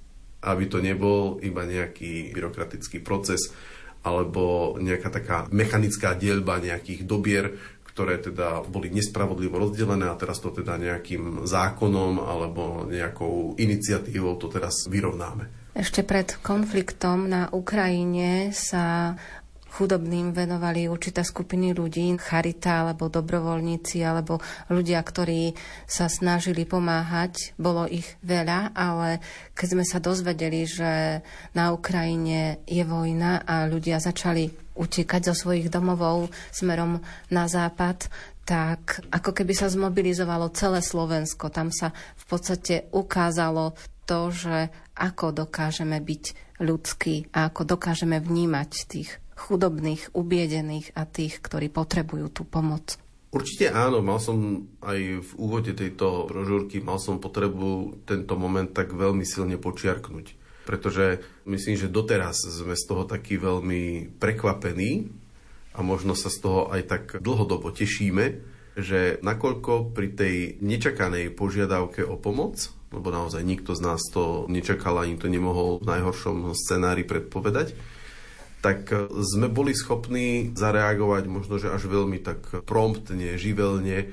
aby 0.41 0.65
to 0.73 0.81
nebol 0.81 1.37
iba 1.45 1.69
nejaký 1.69 2.33
byrokratický 2.33 3.05
proces 3.05 3.53
alebo 4.01 4.77
nejaká 4.81 5.13
taká 5.13 5.37
mechanická 5.53 6.17
dielba 6.17 6.57
nejakých 6.57 7.05
dobier, 7.05 7.53
ktoré 7.93 8.23
teda 8.23 8.63
boli 8.67 8.89
nespravodlivo 8.95 9.59
rozdelené 9.59 10.07
a 10.07 10.19
teraz 10.19 10.39
to 10.39 10.55
teda 10.55 10.79
nejakým 10.79 11.45
zákonom 11.45 12.23
alebo 12.23 12.87
nejakou 12.87 13.59
iniciatívou 13.59 14.39
to 14.39 14.47
teraz 14.47 14.87
vyrovnáme. 14.87 15.61
Ešte 15.71 16.03
pred 16.03 16.35
konfliktom 16.43 17.31
na 17.31 17.47
Ukrajine 17.55 18.51
sa 18.51 19.15
chudobným 19.71 20.35
venovali 20.35 20.91
určité 20.91 21.23
skupiny 21.23 21.73
ľudí, 21.73 22.11
charita 22.19 22.85
alebo 22.85 23.07
dobrovoľníci 23.07 24.03
alebo 24.03 24.43
ľudia, 24.69 24.99
ktorí 25.01 25.55
sa 25.87 26.11
snažili 26.11 26.67
pomáhať. 26.67 27.55
Bolo 27.55 27.87
ich 27.87 28.19
veľa, 28.27 28.75
ale 28.75 29.23
keď 29.55 29.67
sme 29.79 29.85
sa 29.87 30.03
dozvedeli, 30.03 30.67
že 30.67 31.23
na 31.55 31.71
Ukrajine 31.71 32.61
je 32.67 32.83
vojna 32.83 33.47
a 33.47 33.71
ľudia 33.71 34.03
začali 34.03 34.51
utekať 34.75 35.31
zo 35.31 35.35
svojich 35.37 35.69
domovov 35.69 36.33
smerom 36.51 36.99
na 37.29 37.45
západ, 37.47 38.09
tak 38.49 39.07
ako 39.15 39.31
keby 39.31 39.55
sa 39.55 39.71
zmobilizovalo 39.71 40.51
celé 40.51 40.83
Slovensko. 40.83 41.55
Tam 41.55 41.71
sa 41.71 41.95
v 42.19 42.25
podstate 42.27 42.91
ukázalo 42.91 43.79
to, 44.09 44.35
že 44.35 44.75
ako 44.99 45.47
dokážeme 45.47 46.03
byť 46.03 46.59
ľudskí 46.59 47.31
a 47.31 47.47
ako 47.47 47.79
dokážeme 47.79 48.19
vnímať 48.19 48.71
tých 48.91 49.11
chudobných, 49.41 50.13
ubiedených 50.13 50.93
a 50.93 51.09
tých, 51.09 51.41
ktorí 51.41 51.73
potrebujú 51.73 52.29
tú 52.29 52.43
pomoc. 52.45 53.01
Určite 53.31 53.71
áno, 53.71 54.03
mal 54.03 54.19
som 54.19 54.67
aj 54.83 55.23
v 55.23 55.31
úvode 55.39 55.73
tejto 55.73 56.27
brožúrky, 56.27 56.83
mal 56.83 56.99
som 56.99 57.23
potrebu 57.23 58.03
tento 58.05 58.35
moment 58.35 58.69
tak 58.69 58.93
veľmi 58.93 59.23
silne 59.23 59.57
počiarknúť. 59.57 60.37
Pretože 60.67 61.25
myslím, 61.47 61.79
že 61.79 61.89
doteraz 61.89 62.43
sme 62.43 62.75
z 62.75 62.85
toho 62.85 63.07
takí 63.07 63.39
veľmi 63.39 64.13
prekvapení, 64.19 65.09
a 65.71 65.81
možno 65.87 66.19
sa 66.19 66.29
z 66.29 66.39
toho 66.43 66.61
aj 66.69 66.83
tak 66.91 67.05
dlhodobo 67.23 67.71
tešíme, 67.71 68.43
že 68.75 69.23
nakoľko 69.23 69.95
pri 69.95 70.09
tej 70.15 70.35
nečakanej 70.63 71.31
požiadavke 71.35 72.03
o 72.03 72.19
pomoc, 72.19 72.71
lebo 72.91 73.15
naozaj 73.15 73.43
nikto 73.47 73.79
z 73.79 73.83
nás 73.87 74.03
to 74.11 74.51
nečakal 74.51 74.99
ani 74.99 75.15
to 75.15 75.31
nemohol 75.31 75.79
v 75.79 75.87
najhoršom 75.87 76.55
scenári 76.59 77.07
predpovedať, 77.07 77.75
tak 78.61 78.93
sme 79.21 79.49
boli 79.49 79.73
schopní 79.73 80.53
zareagovať 80.53 81.25
možno, 81.27 81.57
že 81.57 81.73
až 81.73 81.89
veľmi 81.89 82.21
tak 82.21 82.65
promptne, 82.69 83.41
živelne, 83.41 84.13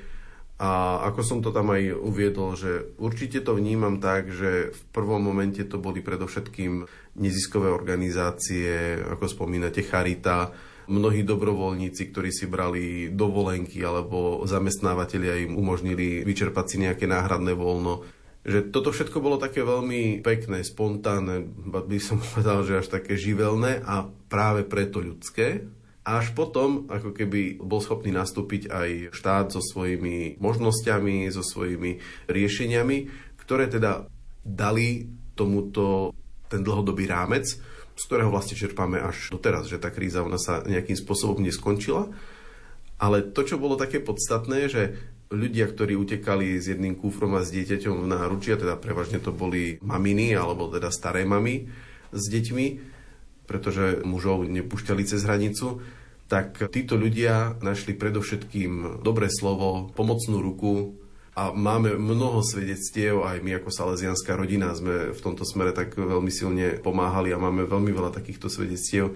a 0.58 1.06
ako 1.13 1.22
som 1.22 1.39
to 1.46 1.54
tam 1.54 1.70
aj 1.70 1.94
uviedol, 1.94 2.58
že 2.58 2.98
určite 2.98 3.46
to 3.46 3.54
vnímam 3.54 4.01
tak, 4.01 4.34
že 4.34 4.74
v 4.74 4.82
prvom 4.89 5.22
momente 5.22 5.62
to 5.62 5.77
boli 5.77 6.01
predovšetkým 6.01 6.82
neziskové 7.22 7.70
organizácie, 7.70 8.98
ako 9.06 9.30
spomínate 9.30 9.86
Charita, 9.86 10.50
mnohí 10.89 11.22
dobrovoľníci, 11.22 12.10
ktorí 12.10 12.34
si 12.34 12.50
brali 12.50 13.13
dovolenky 13.13 13.86
alebo 13.86 14.42
zamestnávateľia 14.50 15.46
im 15.46 15.54
umožnili 15.62 16.25
vyčerpať 16.25 16.66
si 16.66 16.75
nejaké 16.82 17.06
náhradné 17.06 17.54
voľno. 17.54 18.01
Že 18.48 18.72
toto 18.72 18.96
všetko 18.96 19.20
bolo 19.20 19.36
také 19.36 19.60
veľmi 19.60 20.24
pekné, 20.24 20.63
spontánne, 20.63 21.44
by 21.68 22.00
som 22.00 22.24
povedal, 22.32 22.63
že 22.63 22.80
až 22.80 22.88
také 22.88 23.20
živelné 23.20 23.84
a 23.84 24.08
práve 24.32 24.63
preto 24.63 25.04
ľudské. 25.04 25.68
A 26.08 26.24
až 26.24 26.32
potom, 26.32 26.88
ako 26.88 27.12
keby 27.12 27.60
bol 27.60 27.84
schopný 27.84 28.16
nastúpiť 28.16 28.72
aj 28.72 29.12
štát 29.12 29.51
so 29.51 29.60
svojimi 29.60 30.39
možnosťami, 30.39 31.27
so 31.27 31.44
svojimi 31.44 32.00
riešeniami, 32.32 32.98
ktoré 33.44 33.68
teda 33.68 34.08
dali 34.39 35.04
tomuto 35.36 36.16
ten 36.48 36.63
dlhodobý 36.63 37.12
rámec, 37.12 37.60
z 37.98 38.04
ktorého 38.08 38.32
vlastne 38.32 38.56
čerpáme 38.56 39.04
až 39.04 39.36
doteraz, 39.36 39.68
že 39.68 39.84
tá 39.84 39.92
kríza 39.92 40.24
nás 40.24 40.48
sa 40.48 40.63
nejakým 40.63 40.96
spôsobom 40.96 41.44
neskončila. 41.44 42.08
Ale 42.98 43.27
to, 43.27 43.44
čo 43.44 43.60
bolo 43.60 43.75
také 43.75 44.00
podstatné, 44.00 44.72
že 44.72 44.96
ľudia, 45.28 45.68
ktorí 45.68 46.00
utekali 46.00 46.56
s 46.56 46.72
jedným 46.72 46.96
kúfrom 46.96 47.36
a 47.36 47.44
s 47.44 47.52
dieťaťom 47.52 48.04
v 48.04 48.12
náručí, 48.12 48.56
teda 48.56 48.80
prevažne 48.80 49.20
to 49.20 49.36
boli 49.36 49.80
maminy, 49.84 50.32
alebo 50.32 50.72
teda 50.72 50.88
staré 50.88 51.28
mamy 51.28 51.68
s 52.16 52.24
deťmi, 52.32 52.66
pretože 53.48 54.04
mužov 54.08 54.48
nepúšťali 54.48 55.04
cez 55.04 55.24
hranicu, 55.28 55.84
tak 56.28 56.60
títo 56.72 57.00
ľudia 57.00 57.56
našli 57.64 57.96
predovšetkým 57.96 59.04
dobré 59.04 59.32
slovo, 59.32 59.92
pomocnú 59.96 60.44
ruku 60.44 61.00
a 61.38 61.56
máme 61.56 61.96
mnoho 61.96 62.44
svedectiev, 62.44 63.24
aj 63.24 63.40
my 63.40 63.62
ako 63.62 63.70
salesianská 63.72 64.36
rodina 64.36 64.76
sme 64.76 65.16
v 65.16 65.20
tomto 65.24 65.48
smere 65.48 65.72
tak 65.72 65.96
veľmi 65.96 66.32
silne 66.32 66.82
pomáhali 66.84 67.32
a 67.32 67.40
máme 67.40 67.64
veľmi 67.64 67.96
veľa 67.96 68.12
takýchto 68.12 68.52
svedectiev, 68.52 69.16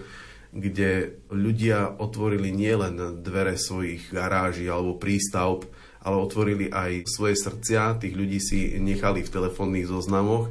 kde 0.52 1.20
ľudia 1.32 1.96
otvorili 1.96 2.52
nielen 2.52 3.24
dvere 3.24 3.56
svojich 3.56 4.12
garáží 4.12 4.68
alebo 4.68 5.00
prístavb, 5.00 5.68
ale 6.02 6.16
otvorili 6.18 6.66
aj 6.68 7.06
svoje 7.06 7.38
srdcia, 7.38 8.02
tých 8.02 8.14
ľudí 8.14 8.38
si 8.42 8.74
nechali 8.78 9.22
v 9.22 9.32
telefónnych 9.32 9.86
zoznamoch 9.86 10.50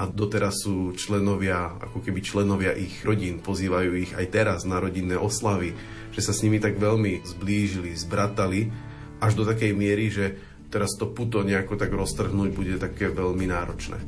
a 0.00 0.08
doteraz 0.08 0.64
sú 0.64 0.96
členovia, 0.96 1.76
ako 1.76 2.00
keby 2.00 2.20
členovia 2.24 2.72
ich 2.72 3.04
rodín, 3.04 3.44
pozývajú 3.44 3.90
ich 4.00 4.12
aj 4.16 4.26
teraz 4.32 4.64
na 4.64 4.80
rodinné 4.80 5.16
oslavy, 5.16 5.76
že 6.16 6.24
sa 6.24 6.32
s 6.32 6.40
nimi 6.40 6.56
tak 6.56 6.80
veľmi 6.80 7.20
zblížili, 7.24 7.92
zbratali, 7.96 8.72
až 9.20 9.32
do 9.36 9.44
takej 9.44 9.76
miery, 9.76 10.08
že 10.08 10.40
teraz 10.72 10.96
to 10.96 11.12
puto 11.12 11.44
nejako 11.44 11.76
tak 11.76 11.92
roztrhnúť 11.92 12.50
bude 12.56 12.80
také 12.80 13.12
veľmi 13.12 13.44
náročné. 13.44 14.00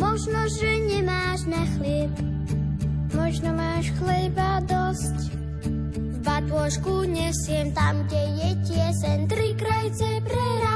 Možno, 0.00 0.40
že 0.48 0.68
nemáš 0.88 1.44
na 1.44 1.62
chlieb, 1.76 2.12
možno 3.12 3.52
máš 3.52 3.92
chleba 4.00 4.64
dosť. 4.64 5.33
V 6.34 6.50
batôžku 6.50 7.06
nesiem 7.06 7.70
tam, 7.70 8.10
kde 8.10 8.22
je 8.42 8.50
tiesen, 8.66 9.30
tri 9.30 9.54
krajce 9.54 10.18
pre 10.26 10.46
radosť 10.66 10.74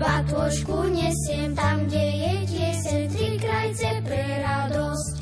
batôžku 0.00 0.88
nesiem 0.96 1.52
tam, 1.52 1.84
kde 1.84 2.00
je 2.00 2.34
tiesen, 2.48 3.02
tri 3.12 3.36
krajce 3.36 3.90
pre 4.00 4.24
radosť. 4.40 5.14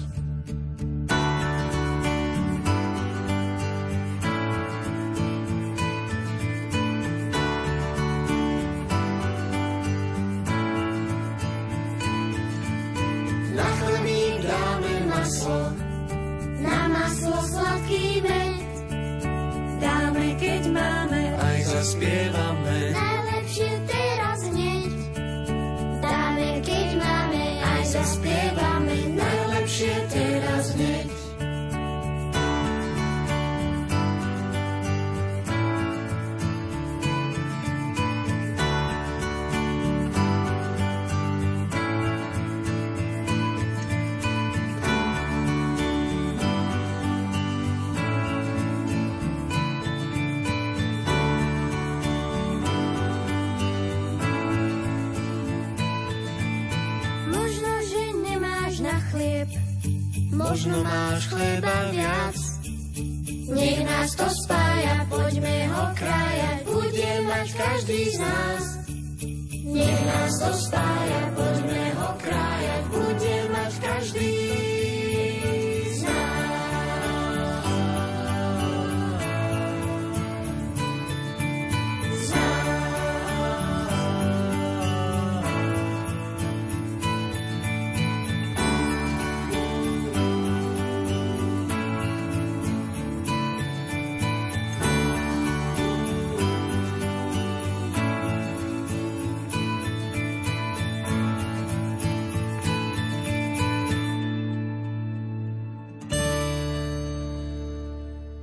Na 13.59 13.69
chlebík 13.83 14.39
dáme 14.47 14.95
maslo, 15.11 15.61
na 16.63 16.79
maslo 16.87 17.39
sladký 17.51 18.23
med. 18.23 18.38
Aj 21.79 21.85
zaspievame. 21.85 22.18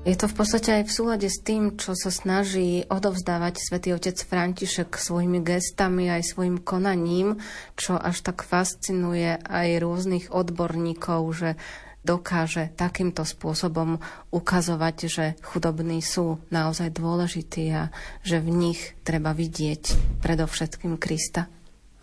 Je 0.06 0.13
to 0.13 0.30
v 0.30 0.38
podstate 0.38 0.70
aj 0.70 0.84
v 0.86 0.94
súlade 0.94 1.26
s 1.26 1.41
tým, 1.41 1.82
čo 1.82 1.98
sa 1.98 2.13
snaží 2.13 2.86
odovzdávať 2.86 3.58
svätý 3.58 3.89
otec 3.89 4.13
František 4.13 5.02
svojimi 5.02 5.41
gestami 5.41 6.13
aj 6.13 6.30
svojim 6.30 6.62
konaním, 6.62 7.41
čo 7.74 7.98
až 7.98 8.22
tak 8.22 8.46
fascinuje 8.46 9.41
aj 9.41 9.82
rôznych 9.82 10.30
odborníkov, 10.30 11.22
že 11.34 11.50
dokáže 12.06 12.70
takýmto 12.78 13.26
spôsobom 13.26 13.98
ukazovať, 14.30 14.96
že 15.10 15.26
chudobní 15.41 16.06
sú 16.06 16.38
naozaj 16.54 16.94
dôležití 16.94 17.65
a 17.74 17.89
že 18.22 18.38
v 18.38 18.54
nich 18.54 18.94
treba 19.02 19.34
vidieť 19.34 20.22
predovšetkým 20.22 21.02
Krista. 21.02 21.50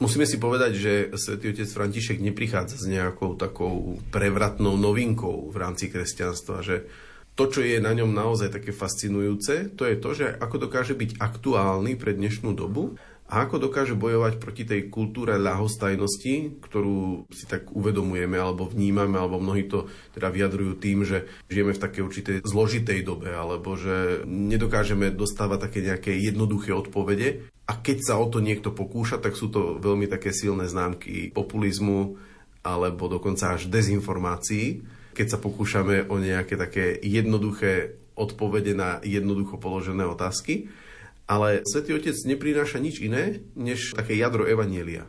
Musíme 0.03 0.27
si 0.27 0.43
povedať, 0.43 0.73
že 0.75 0.93
svätý 1.15 1.55
otec 1.55 1.71
František 1.71 2.19
neprichádza 2.19 2.83
s 2.83 2.91
nejakou 2.91 3.39
takou 3.39 4.03
prevratnou 4.11 4.75
novinkou 4.75 5.55
v 5.55 5.57
rámci 5.63 5.87
kresťanstva, 5.87 6.67
že 6.67 6.91
to, 7.33 7.49
čo 7.49 7.65
je 7.65 7.81
na 7.81 7.97
ňom 7.97 8.13
naozaj 8.13 8.53
také 8.53 8.77
fascinujúce, 8.77 9.73
to 9.73 9.89
je 9.89 9.97
to, 9.97 10.11
že 10.13 10.27
ako 10.37 10.69
dokáže 10.69 10.93
byť 10.93 11.17
aktuálny 11.17 11.97
pre 11.97 12.13
dnešnú 12.13 12.53
dobu 12.53 13.01
a 13.33 13.49
ako 13.49 13.57
dokáže 13.57 13.97
bojovať 13.97 14.37
proti 14.37 14.69
tej 14.69 14.93
kultúre 14.93 15.41
ľahostajnosti, 15.41 16.61
ktorú 16.61 17.25
si 17.33 17.49
tak 17.49 17.73
uvedomujeme 17.73 18.37
alebo 18.37 18.69
vnímame, 18.69 19.17
alebo 19.17 19.41
mnohí 19.41 19.65
to 19.65 19.89
teda 20.13 20.29
vyjadrujú 20.29 20.77
tým, 20.77 21.09
že 21.09 21.25
žijeme 21.49 21.73
v 21.73 21.81
takej 21.81 22.03
určitej 22.05 22.37
zložitej 22.45 23.01
dobe, 23.01 23.33
alebo 23.33 23.73
že 23.81 24.29
nedokážeme 24.29 25.09
dostávať 25.17 25.73
také 25.73 25.81
nejaké 25.81 26.13
jednoduché 26.13 26.77
odpovede. 26.77 27.49
A 27.65 27.81
keď 27.81 27.99
sa 28.05 28.15
o 28.21 28.29
to 28.29 28.45
niekto 28.45 28.69
pokúša, 28.69 29.17
tak 29.17 29.33
sú 29.33 29.49
to 29.49 29.81
veľmi 29.81 30.05
také 30.13 30.29
silné 30.37 30.69
známky 30.69 31.33
populizmu 31.33 32.21
alebo 32.61 33.09
dokonca 33.09 33.57
až 33.57 33.73
dezinformácií 33.73 34.85
keď 35.13 35.37
sa 35.37 35.39
pokúšame 35.39 36.09
o 36.09 36.17
nejaké 36.19 36.57
také 36.57 36.97
jednoduché 37.01 38.01
odpovede 38.17 38.77
na 38.77 39.01
jednoducho 39.01 39.57
položené 39.57 40.05
otázky. 40.05 40.69
Ale 41.25 41.65
Svetý 41.65 41.97
Otec 41.97 42.17
neprináša 42.29 42.83
nič 42.83 43.01
iné, 43.01 43.41
než 43.57 43.97
také 43.97 44.19
jadro 44.19 44.45
Evanielia. 44.45 45.09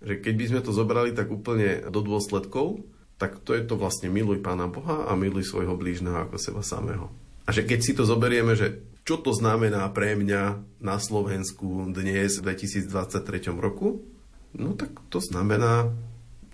Že 0.00 0.22
keď 0.22 0.34
by 0.38 0.44
sme 0.48 0.60
to 0.64 0.70
zobrali 0.72 1.10
tak 1.12 1.28
úplne 1.28 1.90
do 1.90 2.00
dôsledkov, 2.00 2.80
tak 3.18 3.42
to 3.42 3.52
je 3.52 3.66
to 3.66 3.74
vlastne 3.74 4.08
miluj 4.08 4.38
Pána 4.38 4.70
Boha 4.70 5.10
a 5.10 5.12
miluj 5.18 5.50
svojho 5.50 5.74
blížneho 5.74 6.24
ako 6.24 6.38
seba 6.38 6.62
samého. 6.62 7.10
A 7.44 7.52
že 7.52 7.66
keď 7.66 7.80
si 7.82 7.92
to 7.92 8.06
zoberieme, 8.06 8.54
že 8.54 8.84
čo 9.02 9.18
to 9.18 9.34
znamená 9.34 9.88
pre 9.90 10.14
mňa 10.14 10.62
na 10.84 10.96
Slovensku 11.00 11.90
dnes 11.90 12.38
v 12.38 12.54
2023 12.54 13.50
roku, 13.56 14.04
no 14.54 14.76
tak 14.76 14.94
to 15.10 15.18
znamená 15.18 15.90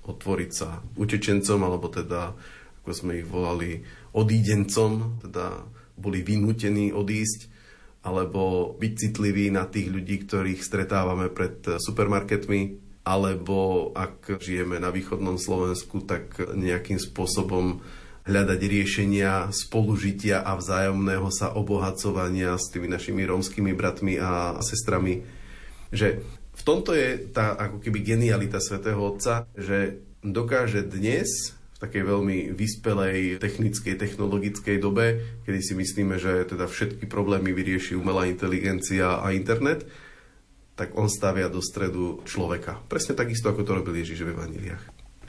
otvoriť 0.07 0.50
sa 0.54 0.80
utečencom, 0.94 1.61
alebo 1.66 1.90
teda, 1.90 2.38
ako 2.85 2.92
sme 2.92 3.25
ich 3.25 3.25
volali, 3.25 3.81
odídencom, 4.12 5.25
teda 5.25 5.64
boli 5.97 6.20
vynútení 6.20 6.92
odísť, 6.92 7.49
alebo 8.05 8.77
byť 8.77 8.92
citliví 8.92 9.49
na 9.49 9.64
tých 9.64 9.88
ľudí, 9.88 10.29
ktorých 10.29 10.61
stretávame 10.61 11.33
pred 11.33 11.81
supermarketmi, 11.81 12.85
alebo 13.09 13.88
ak 13.97 14.37
žijeme 14.37 14.77
na 14.77 14.92
východnom 14.92 15.40
Slovensku, 15.40 16.05
tak 16.05 16.37
nejakým 16.37 17.01
spôsobom 17.01 17.81
hľadať 18.29 18.61
riešenia 18.61 19.49
spolužitia 19.49 20.44
a 20.44 20.53
vzájomného 20.61 21.33
sa 21.33 21.57
obohacovania 21.57 22.61
s 22.61 22.68
tými 22.68 22.88
našimi 22.88 23.25
rómskymi 23.25 23.73
bratmi 23.73 24.20
a 24.20 24.61
sestrami. 24.61 25.25
Že 25.88 26.20
v 26.53 26.62
tomto 26.64 26.92
je 26.92 27.33
tá 27.33 27.57
ako 27.57 27.81
keby 27.81 28.05
genialita 28.05 28.61
svätého 28.61 29.01
Otca, 29.01 29.49
že 29.57 30.05
dokáže 30.20 30.85
dnes 30.85 31.57
takej 31.85 32.03
veľmi 32.03 32.57
vyspelej 32.57 33.38
technickej, 33.38 33.94
technologickej 34.01 34.77
dobe, 34.81 35.20
kedy 35.44 35.61
si 35.61 35.73
myslíme, 35.77 36.16
že 36.16 36.49
teda 36.49 36.64
všetky 36.64 37.05
problémy 37.05 37.53
vyrieši 37.53 37.94
umelá 37.94 38.25
inteligencia 38.25 39.20
a 39.20 39.31
internet, 39.37 39.85
tak 40.75 40.97
on 40.99 41.07
stavia 41.07 41.47
do 41.47 41.62
stredu 41.62 42.25
človeka. 42.27 42.83
Presne 42.90 43.14
takisto, 43.14 43.53
ako 43.53 43.62
to 43.62 43.73
robil 43.79 43.94
Ježiš 43.94 44.27
v 44.27 44.33
Evaniliách. 44.35 44.83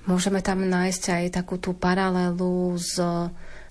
Môžeme 0.05 0.41
tam 0.41 0.61
nájsť 0.65 1.03
aj 1.17 1.25
takú 1.33 1.57
tú 1.57 1.73
paralelu 1.73 2.77
s 2.77 3.01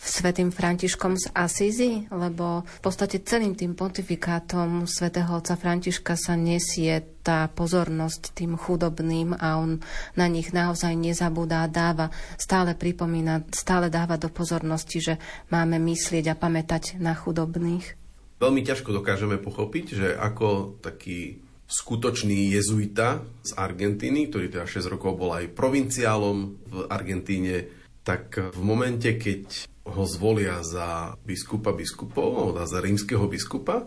svetým 0.01 0.51
Františkom 0.51 1.17
z 1.17 1.31
Asízy, 1.35 1.91
lebo 2.11 2.65
v 2.65 2.81
podstate 2.81 3.23
celým 3.23 3.55
tým 3.55 3.77
pontifikátom 3.77 4.89
svätého 4.89 5.31
otca 5.33 5.55
Františka 5.57 6.15
sa 6.15 6.35
nesie 6.35 7.03
tá 7.25 7.49
pozornosť 7.49 8.37
tým 8.37 8.55
chudobným 8.61 9.33
a 9.35 9.57
on 9.57 9.81
na 10.15 10.27
nich 10.29 10.53
naozaj 10.53 10.93
nezabúda 10.93 11.65
a 11.65 11.73
dáva, 11.73 12.13
stále 12.37 12.77
pripomína, 12.77 13.49
stále 13.51 13.89
dáva 13.89 14.21
do 14.21 14.29
pozornosti, 14.29 15.01
že 15.01 15.15
máme 15.49 15.81
myslieť 15.81 16.33
a 16.33 16.39
pamätať 16.39 17.01
na 17.01 17.17
chudobných. 17.17 17.97
Veľmi 18.43 18.61
ťažko 18.61 18.93
dokážeme 18.93 19.41
pochopiť, 19.41 19.87
že 19.97 20.09
ako 20.13 20.77
taký 20.85 21.41
skutočný 21.65 22.53
jezuita 22.53 23.25
z 23.41 23.51
Argentíny, 23.57 24.29
ktorý 24.29 24.53
teda 24.53 24.69
6 24.69 24.93
rokov 24.93 25.17
bol 25.17 25.33
aj 25.33 25.49
provinciálom 25.57 26.61
v 26.69 26.75
Argentíne, 26.93 27.73
tak 28.05 28.37
v 28.37 28.61
momente, 28.61 29.17
keď 29.17 29.73
ho 29.85 30.03
zvolia 30.09 30.65
za 30.65 31.21
biskupa 31.29 31.77
biskupov, 31.77 32.57
za 32.65 32.81
rímskeho 32.81 33.29
biskupa, 33.29 33.85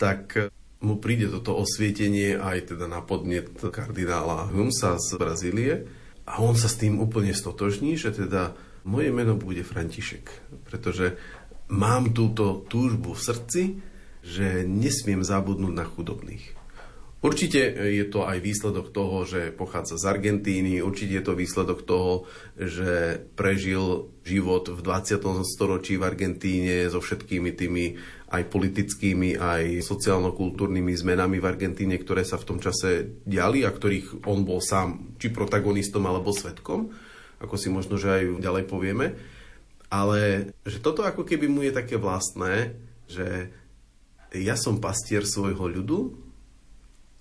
tak 0.00 0.52
mu 0.80 0.96
príde 0.96 1.28
toto 1.28 1.52
osvietenie 1.60 2.40
aj 2.40 2.72
teda 2.72 2.88
na 2.88 3.04
podnet 3.04 3.52
kardinála 3.60 4.48
Humsa 4.48 4.96
z 4.96 5.08
Brazílie 5.20 5.74
a 6.24 6.40
on 6.40 6.56
sa 6.56 6.72
s 6.72 6.80
tým 6.80 6.96
úplne 6.96 7.36
stotožní, 7.36 8.00
že 8.00 8.16
teda 8.16 8.56
moje 8.88 9.12
meno 9.12 9.36
bude 9.36 9.60
František, 9.60 10.32
pretože 10.64 11.20
mám 11.68 12.16
túto 12.16 12.64
túžbu 12.64 13.12
v 13.12 13.20
srdci, 13.20 13.62
že 14.24 14.64
nesmiem 14.64 15.20
zabudnúť 15.20 15.74
na 15.76 15.84
chudobných. 15.84 16.59
Určite 17.20 17.60
je 17.92 18.08
to 18.08 18.24
aj 18.24 18.40
výsledok 18.40 18.96
toho, 18.96 19.28
že 19.28 19.52
pochádza 19.52 20.00
z 20.00 20.08
Argentíny, 20.08 20.80
určite 20.80 21.20
je 21.20 21.24
to 21.28 21.36
výsledok 21.36 21.84
toho, 21.84 22.24
že 22.56 23.20
prežil 23.36 24.08
život 24.24 24.72
v 24.72 24.80
20. 24.80 25.20
storočí 25.44 26.00
v 26.00 26.08
Argentíne 26.08 26.88
so 26.88 27.04
všetkými 27.04 27.52
tými 27.52 28.00
aj 28.32 28.42
politickými, 28.48 29.36
aj 29.36 29.84
sociálno-kultúrnymi 29.84 30.96
zmenami 30.96 31.44
v 31.44 31.48
Argentíne, 31.50 32.00
ktoré 32.00 32.24
sa 32.24 32.40
v 32.40 32.56
tom 32.56 32.58
čase 32.62 33.20
diali 33.28 33.68
a 33.68 33.74
ktorých 33.74 34.24
on 34.24 34.48
bol 34.48 34.64
sám 34.64 35.20
či 35.20 35.28
protagonistom 35.28 36.00
alebo 36.08 36.32
svetkom, 36.32 36.88
ako 37.36 37.54
si 37.60 37.68
možno, 37.68 38.00
že 38.00 38.16
aj 38.16 38.24
ďalej 38.40 38.64
povieme. 38.64 39.12
Ale 39.92 40.54
že 40.64 40.80
toto 40.80 41.04
ako 41.04 41.28
keby 41.28 41.52
mu 41.52 41.60
je 41.68 41.76
také 41.76 42.00
vlastné, 42.00 42.80
že 43.10 43.52
ja 44.32 44.56
som 44.56 44.80
pastier 44.80 45.26
svojho 45.28 45.68
ľudu 45.68 46.29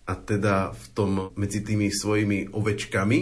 a 0.10 0.18
teda 0.18 0.74
v 0.74 0.86
tom 0.98 1.12
medzi 1.38 1.62
tými 1.62 1.94
svojimi 1.94 2.50
ovečkami 2.50 3.20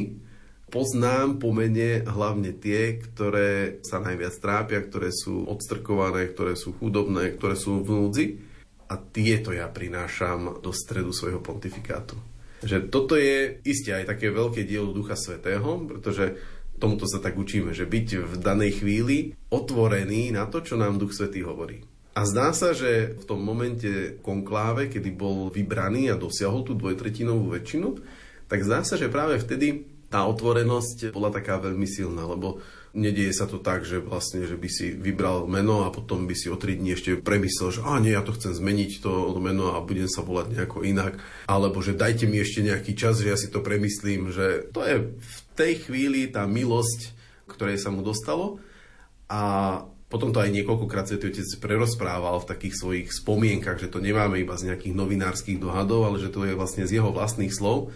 poznám 0.71 1.35
po 1.35 1.51
mene 1.51 2.07
hlavne 2.07 2.55
tie, 2.55 2.95
ktoré 2.95 3.83
sa 3.83 3.99
najviac 3.99 4.39
trápia, 4.39 4.79
ktoré 4.79 5.11
sú 5.11 5.43
odstrkované, 5.51 6.31
ktoré 6.31 6.55
sú 6.55 6.71
chudobné, 6.79 7.35
ktoré 7.35 7.59
sú 7.59 7.83
v 7.83 7.91
núdzi 7.91 8.25
a 8.87 8.95
tieto 8.95 9.51
ja 9.51 9.67
prinášam 9.67 10.63
do 10.63 10.71
stredu 10.71 11.11
svojho 11.11 11.43
pontifikátu. 11.43 12.15
Že 12.63 12.87
toto 12.87 13.19
je 13.19 13.59
isté 13.67 13.91
aj 13.91 14.15
také 14.15 14.31
veľké 14.31 14.63
dielo 14.63 14.95
Ducha 14.95 15.19
Svetého, 15.19 15.83
pretože 15.83 16.39
tomuto 16.79 17.03
sa 17.03 17.19
tak 17.19 17.35
učíme, 17.35 17.75
že 17.75 17.83
byť 17.83 18.07
v 18.23 18.33
danej 18.39 18.81
chvíli 18.81 19.35
otvorený 19.51 20.31
na 20.31 20.47
to, 20.47 20.63
čo 20.63 20.79
nám 20.79 20.97
Duch 20.97 21.11
Svetý 21.11 21.43
hovorí. 21.43 21.83
A 22.17 22.25
zdá 22.25 22.49
sa, 22.49 22.73
že 22.73 23.13
v 23.13 23.23
tom 23.29 23.45
momente 23.45 24.17
konkláve, 24.25 24.89
kedy 24.89 25.13
bol 25.13 25.53
vybraný 25.53 26.09
a 26.09 26.17
dosiahol 26.17 26.65
tú 26.65 26.73
dvojtretinovú 26.73 27.53
väčšinu, 27.53 27.93
tak 28.49 28.65
zdá 28.65 28.81
sa, 28.81 28.97
že 28.97 29.13
práve 29.13 29.37
vtedy 29.37 29.85
tá 30.09 30.25
otvorenosť 30.25 31.13
bola 31.13 31.29
taká 31.29 31.61
veľmi 31.61 31.85
silná, 31.85 32.25
lebo 32.25 32.57
nedieje 32.97 33.37
sa 33.37 33.45
to 33.45 33.61
tak, 33.61 33.85
že 33.85 34.01
vlastne, 34.01 34.49
že 34.49 34.57
by 34.57 34.65
si 34.65 34.97
vybral 34.97 35.45
meno 35.45 35.85
a 35.85 35.93
potom 35.93 36.25
by 36.25 36.33
si 36.33 36.49
o 36.49 36.57
tri 36.57 36.73
dní 36.73 36.97
ešte 36.97 37.21
premyslel, 37.21 37.69
že 37.69 37.85
a 37.85 38.01
nie, 38.01 38.17
ja 38.17 38.25
to 38.25 38.33
chcem 38.33 38.49
zmeniť 38.49 39.05
to 39.05 39.37
meno 39.37 39.77
a 39.77 39.85
budem 39.85 40.09
sa 40.09 40.25
volať 40.25 40.57
nejako 40.57 40.89
inak, 40.89 41.21
alebo 41.45 41.85
že 41.85 41.93
dajte 41.93 42.25
mi 42.25 42.41
ešte 42.41 42.65
nejaký 42.65 42.97
čas, 42.97 43.21
že 43.21 43.29
ja 43.29 43.37
si 43.37 43.53
to 43.53 43.61
premyslím, 43.61 44.33
že 44.33 44.73
to 44.73 44.81
je 44.81 45.13
v 45.13 45.37
tej 45.53 45.85
chvíli 45.85 46.33
tá 46.33 46.49
milosť, 46.49 47.13
ktorej 47.45 47.77
sa 47.77 47.93
mu 47.93 48.01
dostalo. 48.01 48.57
A 49.27 49.83
potom 50.07 50.31
to 50.31 50.39
aj 50.39 50.55
niekoľkokrát 50.55 51.11
Svetý 51.11 51.35
Otec 51.35 51.47
prerozprával 51.59 52.39
v 52.39 52.49
takých 52.49 52.79
svojich 52.79 53.07
spomienkach, 53.11 53.75
že 53.75 53.91
to 53.91 53.99
nemáme 53.99 54.39
iba 54.39 54.55
z 54.55 54.71
nejakých 54.71 54.95
novinárskych 54.95 55.59
dohadov, 55.59 56.07
ale 56.07 56.23
že 56.23 56.31
to 56.31 56.47
je 56.47 56.55
vlastne 56.55 56.87
z 56.87 57.03
jeho 57.03 57.11
vlastných 57.11 57.51
slov, 57.51 57.91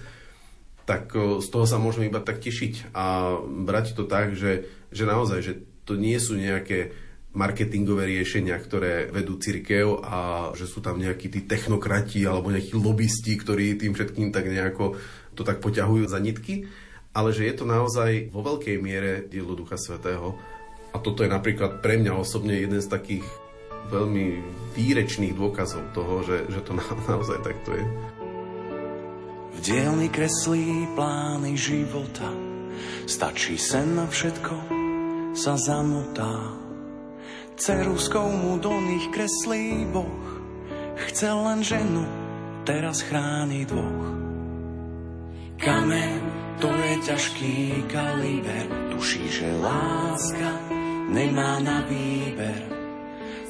tak 0.84 1.16
z 1.16 1.48
toho 1.48 1.64
sa 1.64 1.80
môžeme 1.80 2.12
iba 2.12 2.20
tak 2.20 2.44
tešiť 2.44 2.92
a 2.92 3.38
brať 3.40 3.96
to 3.96 4.04
tak, 4.04 4.36
že, 4.36 4.68
že 4.92 5.08
naozaj, 5.08 5.40
že 5.40 5.54
to 5.88 5.96
nie 5.96 6.20
sú 6.20 6.36
nejaké 6.36 6.92
marketingové 7.32 8.12
riešenia, 8.12 8.60
ktoré 8.60 9.08
vedú 9.08 9.40
cirkev 9.40 10.04
a 10.04 10.52
že 10.52 10.68
sú 10.68 10.84
tam 10.84 11.00
nejakí 11.00 11.32
tí 11.32 11.48
technokrati 11.48 12.28
alebo 12.28 12.52
nejakí 12.52 12.76
lobbysti, 12.76 13.40
ktorí 13.40 13.80
tým 13.80 13.96
všetkým 13.96 14.36
tak 14.36 14.52
nejako 14.52 15.00
to 15.32 15.48
tak 15.48 15.64
poťahujú 15.64 16.12
za 16.12 16.20
nitky, 16.20 16.68
ale 17.16 17.32
že 17.32 17.48
je 17.48 17.56
to 17.56 17.64
naozaj 17.64 18.36
vo 18.36 18.44
veľkej 18.44 18.76
miere 18.84 19.24
dielo 19.32 19.56
Ducha 19.56 19.80
Svetého 19.80 20.36
a 20.92 20.98
toto 21.00 21.24
je 21.24 21.32
napríklad 21.32 21.80
pre 21.80 21.96
mňa 22.00 22.14
osobne 22.16 22.60
jeden 22.60 22.84
z 22.84 22.92
takých 22.92 23.26
veľmi 23.92 24.44
výrečných 24.76 25.36
dôkazov 25.36 25.92
toho, 25.92 26.24
že, 26.24 26.48
že 26.48 26.60
to 26.64 26.76
na, 26.76 26.86
naozaj 27.12 27.40
takto 27.44 27.76
je. 27.76 27.86
V 29.52 29.58
dielni 29.60 30.08
kreslí 30.08 30.96
plány 30.96 31.54
života, 31.60 32.28
stačí 33.06 33.60
sen 33.60 34.00
na 34.00 34.08
všetko, 34.08 34.56
sa 35.36 35.56
zamotá. 35.60 36.60
Ceruskou 37.62 38.26
mu 38.26 38.58
do 38.58 38.74
nich 38.74 39.06
kreslí 39.14 39.86
Boh, 39.94 40.26
chcel 41.12 41.36
len 41.46 41.62
ženu, 41.62 42.04
teraz 42.66 43.06
chráni 43.06 43.70
dvoch. 43.70 44.18
Kamen, 45.62 46.26
to 46.58 46.74
je 46.74 46.94
ťažký 47.06 47.86
kaliber, 47.86 48.66
tuší, 48.90 49.30
že 49.30 49.48
láska 49.62 50.71
nemá 51.12 51.60
na 51.60 51.84
výber. 51.86 52.72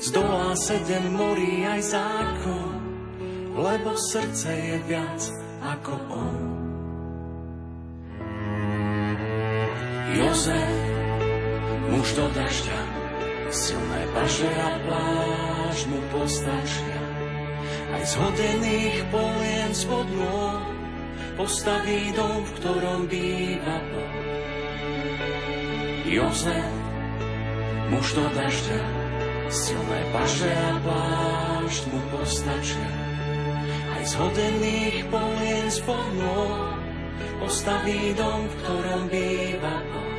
Zdolá 0.01 0.57
sedem 0.57 1.13
morí 1.13 1.61
aj 1.61 1.93
zákon, 1.93 2.73
lebo 3.53 3.93
srdce 3.93 4.49
je 4.49 4.77
viac 4.89 5.21
ako 5.61 5.93
on. 6.09 6.37
Jozef, 10.11 10.75
muž 11.93 12.07
do 12.17 12.25
dažďa, 12.33 12.81
silné 13.53 14.01
paže 14.11 14.49
a 14.49 14.69
pláž 14.89 15.77
mu 15.85 16.01
postačia. 16.09 16.99
Aj 17.93 18.03
z 18.03 18.13
hodených 18.17 18.97
polien 19.13 19.71
spod 19.71 20.09
nôh 20.09 20.65
postaví 21.37 22.09
dom, 22.17 22.41
v 22.41 22.51
ktorom 22.59 23.01
býva 23.05 23.77
Boh. 23.93 24.15
Jozef, 26.09 26.80
muž 27.91 28.15
do 28.15 28.25
dažďa, 28.31 28.79
Silné 29.51 30.01
paže 30.15 30.47
a 30.47 30.79
plášť 30.79 31.83
mu 31.91 31.99
postačia, 32.07 32.91
aj 33.99 34.03
z 34.07 34.13
hodených 34.15 34.97
polien 35.11 35.67
spod 35.67 36.07
nôh 36.15 36.71
postaví 37.43 38.15
dom, 38.15 38.47
v 38.47 38.53
ktorom 38.63 39.03
býva 39.11 39.75
Boh. 39.91 40.11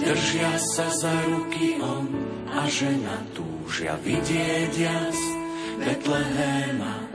Držia 0.00 0.52
sa 0.56 0.88
za 0.88 1.12
ruky 1.28 1.84
on 1.84 2.08
a 2.48 2.64
žena 2.64 3.20
túžia 3.36 3.92
vidieť 4.00 4.72
jas 4.72 5.20
Betlehema. 5.84 7.13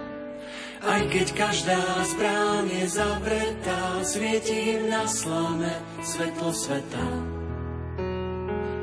Aj 0.79 1.03
keď 1.11 1.27
každá 1.35 1.83
z 2.07 2.11
brán 2.15 2.63
je 2.71 2.87
zavretá, 2.87 3.99
svieti 4.07 4.79
im 4.79 4.87
na 4.87 5.03
slame 5.11 5.75
svetlo 5.99 6.55
sveta. 6.55 7.07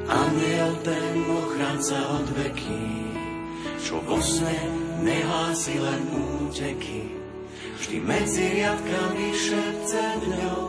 Aniel 0.05 0.77
ten 0.85 1.25
ochránca 1.25 1.97
od 2.21 2.29
veky, 2.37 2.85
čo 3.81 4.05
vo 4.05 4.21
sne 4.21 4.61
nehlási 5.01 5.81
len 5.81 6.03
úteky. 6.13 7.17
Vždy 7.81 7.97
medzi 8.05 8.45
riadkami 8.45 9.29
šepce 9.33 10.05
dňou, 10.21 10.65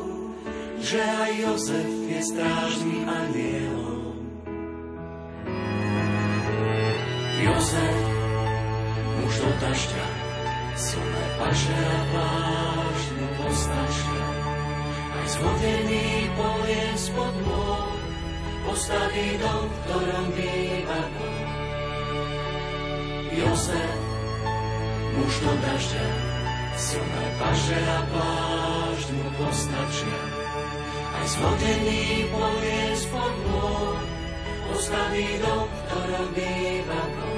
že 0.79 0.99
aj 1.03 1.31
Jozef 1.43 1.91
je 2.07 2.21
strážný 2.23 2.97
anielom. 3.03 4.15
Jozef, 7.43 7.99
muž 9.19 9.33
do 9.43 9.51
dažďa, 9.59 10.16
silné 10.77 11.25
paže 11.41 11.73
a 11.73 11.99
pláž 12.13 13.01
mu. 13.17 13.27
Aj 15.17 15.25
zhodený 15.33 16.29
polien 16.37 16.93
spod 16.93 17.33
môj, 17.41 17.97
postaví 18.69 19.27
dom, 19.41 19.65
v 19.65 19.75
ktorom 19.83 20.27
býva 20.37 21.01
Boh. 21.17 21.49
Jozef, 23.33 23.97
muž 25.17 25.33
do 25.41 25.53
dažďa, 25.65 26.07
silné 26.77 27.25
paže 27.41 27.81
a 27.81 27.99
pláž 28.13 28.99
mu 29.17 29.27
postačia. 29.41 30.21
Aj 31.17 31.25
zhodený 31.25 32.29
polien 32.29 32.93
spod 32.93 33.33
môj, 33.49 33.97
postaví 34.69 35.27
dom, 35.41 35.65
v 35.65 35.79
ktorom 35.89 36.27
býva 36.37 37.01
Boh. 37.17 37.36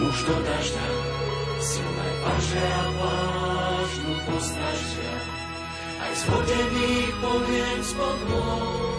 Muž 0.00 0.16
do 0.24 0.36
dažďa, 0.40 0.88
silné 1.60 2.08
paže 2.24 2.64
a 2.64 2.84
pláž 2.96 3.90
mu 4.00 4.14
postačia. 4.32 5.14
Aj 6.00 6.12
zhodený 6.16 6.92
polien 7.20 7.80
spod 7.84 8.18
môj, 8.32 8.96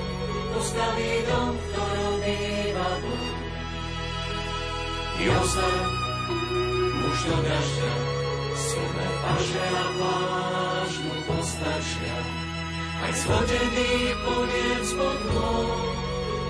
postaví 0.54 1.14
dom, 1.26 1.58
v 1.58 1.62
ktorom 1.74 2.16
býva 2.22 2.90
Boh. 3.02 3.34
Jozef, 5.22 5.86
muž 7.02 7.18
do 7.26 7.38
dažďa, 7.50 7.94
silné 8.54 9.08
paže 9.26 9.66
a 9.66 9.86
pláž 9.98 10.92
mu 11.02 11.16
postačia. 11.26 12.18
Aj 13.02 13.14
zhodený 13.18 13.94
polien 14.22 14.82
spod 14.86 15.20
môj, 15.34 15.82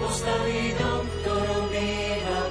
postaví 0.04 0.76
dom, 0.76 1.04
v 1.08 1.16
býva 1.72 2.40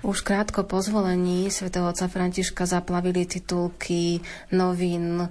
Už 0.00 0.24
krátko 0.24 0.64
po 0.64 0.80
zvolení 0.80 1.52
svätého 1.52 1.84
otca 1.84 2.08
Františka 2.08 2.64
zaplavili 2.64 3.28
titulky 3.28 4.24
novín, 4.48 5.28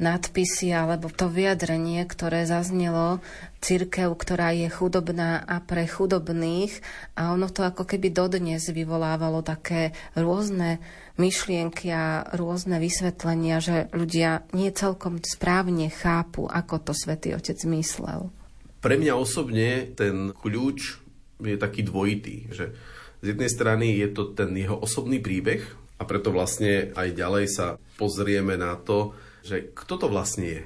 nadpisy 0.00 0.72
alebo 0.72 1.12
to 1.12 1.28
vyjadrenie, 1.28 2.00
ktoré 2.08 2.48
zaznelo 2.48 3.20
církev, 3.60 4.08
ktorá 4.16 4.56
je 4.56 4.72
chudobná 4.72 5.44
a 5.44 5.60
pre 5.60 5.84
chudobných 5.84 6.80
a 7.12 7.36
ono 7.36 7.52
to 7.52 7.60
ako 7.60 7.84
keby 7.84 8.08
dodnes 8.08 8.72
vyvolávalo 8.72 9.44
také 9.44 9.92
rôzne 10.16 10.80
myšlienky 11.20 11.92
a 11.92 12.24
rôzne 12.32 12.80
vysvetlenia, 12.80 13.60
že 13.60 13.92
ľudia 13.92 14.48
nie 14.56 14.72
celkom 14.72 15.20
správne 15.20 15.92
chápu, 15.92 16.48
ako 16.48 16.88
to 16.88 16.92
svätý 16.96 17.36
Otec 17.36 17.60
myslel. 17.68 18.32
Pre 18.80 18.96
mňa 18.96 19.12
osobne 19.12 19.92
ten 19.92 20.32
kľúč 20.32 20.96
je 21.44 21.56
taký 21.60 21.84
dvojitý, 21.84 22.48
že 22.48 22.72
z 23.20 23.36
jednej 23.36 23.50
strany 23.52 23.86
je 24.00 24.08
to 24.12 24.32
ten 24.32 24.52
jeho 24.56 24.80
osobný 24.80 25.20
príbeh 25.20 25.60
a 26.00 26.08
preto 26.08 26.32
vlastne 26.32 26.92
aj 26.96 27.08
ďalej 27.12 27.46
sa 27.52 27.66
pozrieme 28.00 28.56
na 28.56 28.80
to, 28.80 29.12
že 29.44 29.72
kto 29.76 30.00
to 30.00 30.06
vlastne 30.08 30.46
je, 30.48 30.62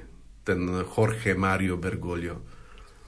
ten 0.47 0.63
Jorge 0.87 1.35
Mario 1.35 1.75
Bergoglio. 1.75 2.39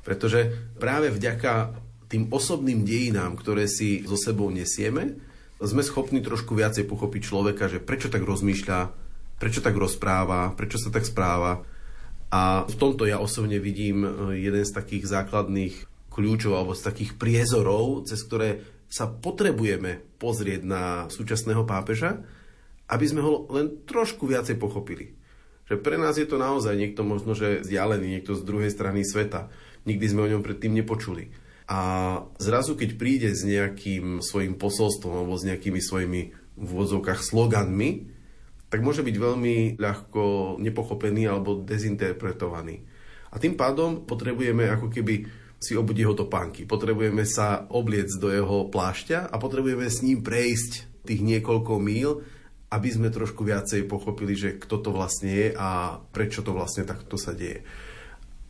Pretože 0.04 0.72
práve 0.80 1.12
vďaka 1.12 1.76
tým 2.08 2.32
osobným 2.32 2.88
dejinám, 2.88 3.36
ktoré 3.36 3.68
si 3.68 4.04
so 4.08 4.16
sebou 4.16 4.48
nesieme, 4.52 5.20
sme 5.60 5.84
schopní 5.84 6.24
trošku 6.24 6.56
viacej 6.56 6.88
pochopiť 6.88 7.22
človeka, 7.24 7.68
že 7.68 7.84
prečo 7.84 8.08
tak 8.08 8.24
rozmýšľa, 8.24 8.80
prečo 9.42 9.60
tak 9.60 9.76
rozpráva, 9.76 10.54
prečo 10.56 10.80
sa 10.80 10.94
tak 10.94 11.04
správa. 11.04 11.64
A 12.28 12.68
v 12.68 12.76
tomto 12.76 13.08
ja 13.08 13.20
osobne 13.20 13.58
vidím 13.58 14.04
jeden 14.36 14.64
z 14.64 14.72
takých 14.76 15.08
základných 15.08 15.88
kľúčov 16.12 16.54
alebo 16.56 16.74
z 16.76 16.84
takých 16.84 17.12
priezorov, 17.16 18.08
cez 18.10 18.20
ktoré 18.26 18.77
sa 18.88 19.06
potrebujeme 19.08 20.04
pozrieť 20.18 20.62
na 20.64 20.84
súčasného 21.12 21.68
pápeža, 21.68 22.24
aby 22.88 23.06
sme 23.06 23.22
ho 23.22 23.46
len 23.52 23.84
trošku 23.84 24.28
viacej 24.28 24.56
pochopili. 24.56 25.16
Že 25.68 25.84
pre 25.84 26.00
nás 26.00 26.16
je 26.16 26.24
to 26.24 26.40
naozaj 26.40 26.72
niekto 26.80 27.04
možno, 27.04 27.36
že 27.36 27.60
vzdialený, 27.60 28.08
niekto 28.20 28.40
z 28.40 28.48
druhej 28.48 28.72
strany 28.72 29.04
sveta. 29.04 29.52
Nikdy 29.84 30.06
sme 30.08 30.24
o 30.24 30.32
ňom 30.32 30.42
predtým 30.44 30.72
nepočuli. 30.72 31.36
A 31.68 31.80
zrazu, 32.40 32.80
keď 32.80 32.96
príde 32.96 33.30
s 33.36 33.44
nejakým 33.44 34.24
svojim 34.24 34.56
posolstvom 34.56 35.12
alebo 35.12 35.36
s 35.36 35.44
nejakými 35.44 35.84
svojimi 35.84 36.22
v 36.56 36.68
úvodzovkách 36.72 37.20
sloganmi, 37.20 38.08
tak 38.72 38.80
môže 38.84 39.04
byť 39.04 39.16
veľmi 39.16 39.56
ľahko 39.76 40.56
nepochopený 40.64 41.28
alebo 41.28 41.60
dezinterpretovaný. 41.60 42.88
A 43.32 43.36
tým 43.36 43.60
pádom 43.60 44.08
potrebujeme 44.08 44.72
ako 44.72 44.88
keby 44.88 45.28
si 45.58 45.74
obudiť 45.74 46.06
jeho 46.06 46.16
topánky. 46.18 46.70
Potrebujeme 46.70 47.26
sa 47.26 47.66
obliec 47.74 48.14
do 48.22 48.30
jeho 48.30 48.70
plášťa 48.70 49.34
a 49.34 49.36
potrebujeme 49.42 49.90
s 49.90 50.06
ním 50.06 50.22
prejsť 50.22 51.04
tých 51.06 51.22
niekoľko 51.26 51.74
míl, 51.82 52.22
aby 52.68 52.90
sme 52.92 53.10
trošku 53.10 53.48
viacej 53.48 53.88
pochopili, 53.90 54.38
že 54.38 54.60
kto 54.60 54.84
to 54.84 54.90
vlastne 54.94 55.32
je 55.32 55.48
a 55.56 55.98
prečo 56.14 56.44
to 56.44 56.54
vlastne 56.54 56.86
takto 56.86 57.16
sa 57.16 57.34
deje. 57.34 57.64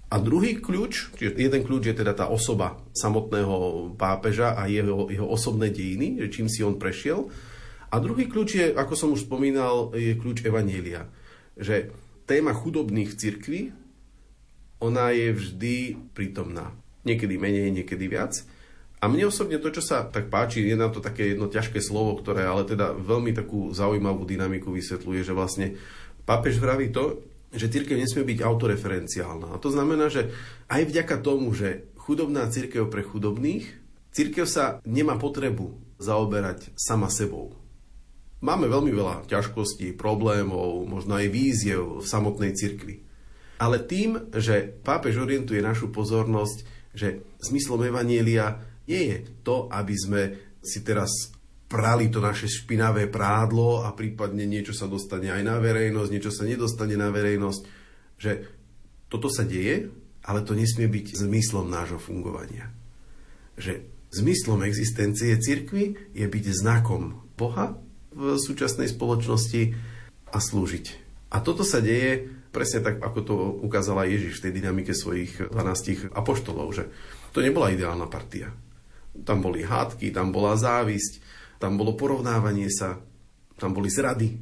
A 0.08 0.24
druhý 0.24 0.58
kľúč, 0.58 1.20
čiže 1.20 1.36
jeden 1.36 1.68
kľúč 1.68 1.92
je 1.92 2.00
teda 2.00 2.16
tá 2.16 2.26
osoba 2.32 2.80
samotného 2.96 3.92
pápeža 4.00 4.56
a 4.56 4.72
jeho, 4.72 5.12
jeho 5.12 5.28
osobné 5.28 5.68
dejiny, 5.68 6.24
že 6.24 6.32
čím 6.32 6.48
si 6.48 6.64
on 6.64 6.80
prešiel. 6.80 7.28
A 7.92 8.00
druhý 8.00 8.28
kľúč 8.28 8.50
je, 8.56 8.66
ako 8.72 8.94
som 8.96 9.12
už 9.12 9.28
spomínal, 9.28 9.92
je 9.96 10.16
kľúč 10.16 10.48
Evanielia. 10.48 11.12
Že 11.60 11.92
téma 12.24 12.56
chudobných 12.56 13.20
cirkví, 13.20 13.76
ona 14.80 15.12
je 15.12 15.28
vždy 15.36 15.76
prítomná 16.16 16.72
niekedy 17.04 17.36
menej, 17.38 17.70
niekedy 17.74 18.06
viac. 18.08 18.42
A 18.98 19.06
mne 19.06 19.30
osobne 19.30 19.62
to, 19.62 19.70
čo 19.70 19.86
sa 19.86 20.10
tak 20.10 20.34
páči, 20.34 20.66
je 20.66 20.74
na 20.74 20.90
to 20.90 20.98
také 20.98 21.38
jedno 21.38 21.46
ťažké 21.46 21.78
slovo, 21.86 22.18
ktoré 22.18 22.50
ale 22.50 22.66
teda 22.66 22.98
veľmi 22.98 23.30
takú 23.38 23.70
zaujímavú 23.70 24.26
dynamiku 24.26 24.74
vysvetľuje, 24.74 25.22
že 25.22 25.38
vlastne 25.38 25.78
pápež 26.26 26.58
vraví 26.58 26.90
to, 26.90 27.22
že 27.54 27.70
církev 27.70 27.96
nesmie 27.96 28.26
byť 28.26 28.40
autoreferenciálna. 28.42 29.54
A 29.54 29.62
to 29.62 29.70
znamená, 29.70 30.10
že 30.10 30.34
aj 30.68 30.82
vďaka 30.90 31.16
tomu, 31.22 31.54
že 31.54 31.88
chudobná 31.96 32.50
církev 32.50 32.90
pre 32.90 33.06
chudobných, 33.06 33.70
církev 34.12 34.50
sa 34.50 34.82
nemá 34.84 35.16
potrebu 35.16 35.78
zaoberať 36.02 36.74
sama 36.74 37.08
sebou. 37.14 37.54
Máme 38.38 38.70
veľmi 38.70 38.94
veľa 38.94 39.26
ťažkostí, 39.26 39.98
problémov, 39.98 40.86
možno 40.86 41.18
aj 41.18 41.28
víziev 41.34 42.02
v 42.02 42.06
samotnej 42.06 42.54
cirkvi. 42.54 43.02
Ale 43.58 43.82
tým, 43.82 44.30
že 44.38 44.70
pápež 44.86 45.18
orientuje 45.18 45.58
našu 45.58 45.90
pozornosť 45.90 46.77
že 46.98 47.38
zmyslom 47.46 47.86
Evanielia 47.86 48.58
nie 48.90 49.14
je 49.14 49.18
to, 49.46 49.70
aby 49.70 49.94
sme 49.94 50.22
si 50.66 50.82
teraz 50.82 51.30
prali 51.70 52.10
to 52.10 52.24
naše 52.24 52.50
špinavé 52.50 53.12
prádlo 53.12 53.86
a 53.86 53.94
prípadne 53.94 54.48
niečo 54.48 54.74
sa 54.74 54.90
dostane 54.90 55.30
aj 55.30 55.44
na 55.46 55.62
verejnosť, 55.62 56.10
niečo 56.10 56.32
sa 56.34 56.48
nedostane 56.48 56.96
na 56.98 57.14
verejnosť, 57.14 57.62
že 58.18 58.32
toto 59.12 59.30
sa 59.30 59.46
deje, 59.46 59.92
ale 60.26 60.44
to 60.44 60.56
nesmie 60.56 60.88
byť 60.88 61.22
zmyslom 61.22 61.68
nášho 61.70 62.00
fungovania. 62.00 62.72
Že 63.60 63.84
zmyslom 64.16 64.64
existencie 64.64 65.36
cirkvy 65.38 66.16
je 66.16 66.26
byť 66.26 66.46
znakom 66.56 67.28
Boha 67.36 67.78
v 68.16 68.40
súčasnej 68.40 68.90
spoločnosti 68.90 69.76
a 70.32 70.38
slúžiť. 70.40 70.86
A 71.36 71.44
toto 71.44 71.68
sa 71.68 71.84
deje 71.84 72.37
Presne 72.58 72.82
tak, 72.82 72.98
ako 73.06 73.20
to 73.22 73.36
ukázala 73.62 74.10
Ježiš 74.10 74.42
v 74.42 74.50
tej 74.50 74.52
dynamike 74.58 74.98
svojich 74.98 75.54
12 75.54 76.10
apoštolov, 76.10 76.74
že 76.74 76.90
to 77.30 77.46
nebola 77.46 77.70
ideálna 77.70 78.10
partia. 78.10 78.50
Tam 79.14 79.46
boli 79.46 79.62
hádky, 79.62 80.10
tam 80.10 80.34
bola 80.34 80.58
závisť, 80.58 81.22
tam 81.62 81.78
bolo 81.78 81.94
porovnávanie 81.94 82.74
sa, 82.74 82.98
tam 83.62 83.78
boli 83.78 83.94
zrady. 83.94 84.42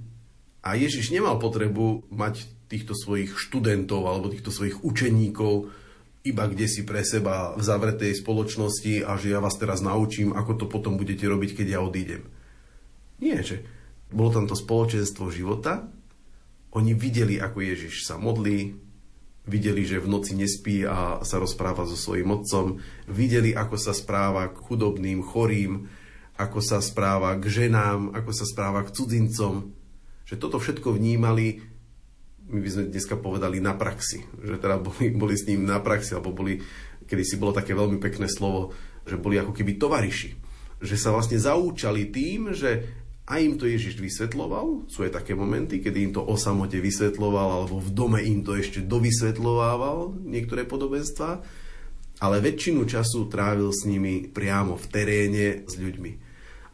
A 0.63 0.79
Ježiš 0.79 1.11
nemal 1.11 1.35
potrebu 1.43 2.07
mať 2.07 2.47
týchto 2.71 2.95
svojich 2.95 3.35
študentov 3.35 4.07
alebo 4.07 4.31
týchto 4.31 4.47
svojich 4.47 4.79
učeníkov 4.79 5.67
iba 6.25 6.49
kde 6.49 6.65
si 6.71 6.81
pre 6.87 7.03
seba 7.05 7.53
v 7.53 7.61
zavretej 7.61 8.15
spoločnosti 8.17 9.05
a 9.05 9.13
že 9.19 9.35
ja 9.35 9.43
vás 9.43 9.59
teraz 9.59 9.83
naučím, 9.83 10.31
ako 10.33 10.57
to 10.57 10.65
potom 10.71 10.97
budete 10.97 11.27
robiť, 11.27 11.51
keď 11.51 11.67
ja 11.77 11.79
odídem. 11.83 12.25
Nie, 13.19 13.43
že 13.43 13.61
bolo 14.09 14.33
tam 14.33 14.47
to 14.49 14.57
spoločenstvo 14.57 15.29
života, 15.29 15.85
oni 16.75 16.91
videli, 16.91 17.39
ako 17.39 17.63
Ježiš 17.63 18.03
sa 18.03 18.19
modlí, 18.19 18.75
videli, 19.47 19.81
že 19.87 20.03
v 20.03 20.11
noci 20.11 20.35
nespí 20.35 20.83
a 20.83 21.23
sa 21.23 21.39
rozpráva 21.39 21.87
so 21.87 21.95
svojím 21.95 22.35
otcom, 22.35 22.83
videli, 23.07 23.55
ako 23.55 23.79
sa 23.79 23.95
správa 23.95 24.51
k 24.51 24.57
chudobným, 24.59 25.23
chorým, 25.23 25.87
ako 26.35 26.59
sa 26.59 26.83
správa 26.83 27.39
k 27.39 27.47
ženám, 27.47 28.11
ako 28.11 28.31
sa 28.35 28.43
správa 28.43 28.83
k 28.83 28.91
cudzincom. 28.91 29.71
Že 30.27 30.35
toto 30.35 30.59
všetko 30.59 30.91
vnímali 30.91 31.63
my 32.45 32.59
by 32.61 32.69
sme 32.69 32.83
dneska 32.93 33.17
povedali 33.17 33.57
na 33.57 33.73
praxi, 33.73 34.21
že 34.37 34.61
teda 34.61 34.77
boli, 34.77 35.09
boli 35.09 35.33
s 35.33 35.49
ním 35.49 35.65
na 35.65 35.81
praxi, 35.81 36.13
alebo 36.13 36.29
boli, 36.29 36.61
kedy 37.09 37.23
si 37.25 37.35
bolo 37.41 37.57
také 37.57 37.73
veľmi 37.73 37.97
pekné 37.97 38.29
slovo, 38.29 38.69
že 39.05 39.17
boli 39.17 39.41
ako 39.41 39.53
keby 39.53 39.81
tovariši. 39.81 40.29
Že 40.81 40.95
sa 40.99 41.09
vlastne 41.09 41.41
zaúčali 41.41 42.13
tým, 42.13 42.53
že 42.53 42.85
aj 43.25 43.39
im 43.41 43.57
to 43.57 43.65
Ježiš 43.65 43.97
vysvetloval, 43.97 44.85
sú 44.85 45.01
aj 45.01 45.17
také 45.17 45.33
momenty, 45.33 45.81
kedy 45.81 46.09
im 46.09 46.13
to 46.13 46.21
o 46.21 46.37
samote 46.37 46.77
vysvetloval, 46.77 47.61
alebo 47.61 47.81
v 47.81 47.89
dome 47.89 48.19
im 48.21 48.45
to 48.45 48.53
ešte 48.53 48.85
dovysvetlovával 48.85 50.13
niektoré 50.21 50.61
podobenstva, 50.61 51.41
ale 52.21 52.35
väčšinu 52.45 52.85
času 52.85 53.25
trávil 53.25 53.73
s 53.73 53.83
nimi 53.89 54.29
priamo 54.29 54.77
v 54.77 54.85
teréne 54.93 55.45
s 55.65 55.73
ľuďmi. 55.73 56.11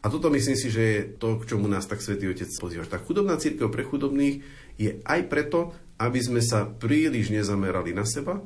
A 0.02 0.10
toto 0.10 0.28
myslím 0.28 0.58
si, 0.58 0.68
že 0.68 0.82
je 0.82 1.00
to, 1.16 1.40
k 1.40 1.56
čomu 1.56 1.70
nás 1.72 1.88
tak 1.88 2.04
Svetý 2.04 2.28
Otec 2.28 2.50
pozýva. 2.58 2.84
Tá 2.84 3.00
chudobná 3.00 3.38
církev 3.38 3.70
pre 3.72 3.86
chudobných 3.86 4.42
je 4.76 4.98
aj 5.08 5.20
preto, 5.30 5.72
aby 5.96 6.20
sme 6.20 6.42
sa 6.44 6.66
príliš 6.66 7.30
nezamerali 7.30 7.94
na 7.94 8.02
seba, 8.02 8.42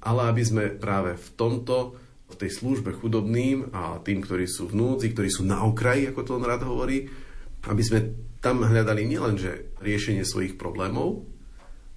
ale 0.00 0.20
aby 0.26 0.42
sme 0.42 0.64
práve 0.74 1.14
v 1.14 1.28
tomto, 1.36 2.00
v 2.28 2.34
tej 2.34 2.50
službe 2.50 2.96
chudobným 2.96 3.70
a 3.70 4.00
tým, 4.00 4.24
ktorí 4.24 4.48
sú 4.48 4.72
v 4.72 4.80
núdzi, 4.80 5.12
ktorí 5.12 5.28
sú 5.28 5.44
na 5.44 5.62
okraji, 5.62 6.08
ako 6.08 6.20
to 6.24 6.34
on 6.40 6.48
rád 6.48 6.64
hovorí, 6.64 7.27
aby 7.66 7.82
sme 7.82 8.00
tam 8.38 8.62
hľadali 8.62 9.02
nielenže 9.02 9.74
riešenie 9.82 10.22
svojich 10.22 10.54
problémov, 10.54 11.26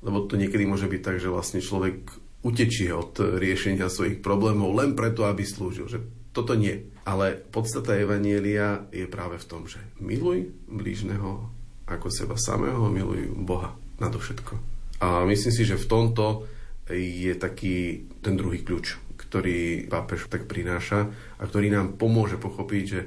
lebo 0.01 0.25
to 0.25 0.33
niekedy 0.37 0.65
môže 0.65 0.89
byť 0.89 1.01
tak, 1.05 1.17
že 1.21 1.29
vlastne 1.29 1.61
človek 1.61 2.09
utečie 2.41 2.89
od 2.89 3.37
riešenia 3.37 3.85
svojich 3.85 4.25
problémov 4.25 4.73
len 4.73 4.97
preto, 4.97 5.29
aby 5.29 5.45
slúžil. 5.45 5.85
Že 5.85 5.99
toto 6.33 6.57
nie. 6.57 6.89
Ale 7.05 7.37
podstata 7.37 7.93
Evanielia 7.93 8.89
je 8.89 9.05
práve 9.05 9.37
v 9.37 9.45
tom, 9.45 9.69
že 9.69 9.77
miluj 10.01 10.49
blížneho 10.65 11.49
ako 11.85 12.07
seba 12.09 12.37
samého, 12.39 12.89
milujú 12.89 13.37
Boha 13.45 13.77
nadovšetko. 14.01 14.53
A 15.01 15.25
myslím 15.29 15.53
si, 15.53 15.63
že 15.65 15.77
v 15.77 15.89
tomto 15.89 16.49
je 16.89 17.33
taký 17.37 18.09
ten 18.25 18.37
druhý 18.37 18.65
kľúč, 18.65 19.17
ktorý 19.17 19.85
pápež 19.85 20.25
tak 20.29 20.49
prináša 20.49 21.09
a 21.37 21.43
ktorý 21.45 21.69
nám 21.73 21.97
pomôže 21.97 22.41
pochopiť, 22.41 22.83
že 22.85 23.01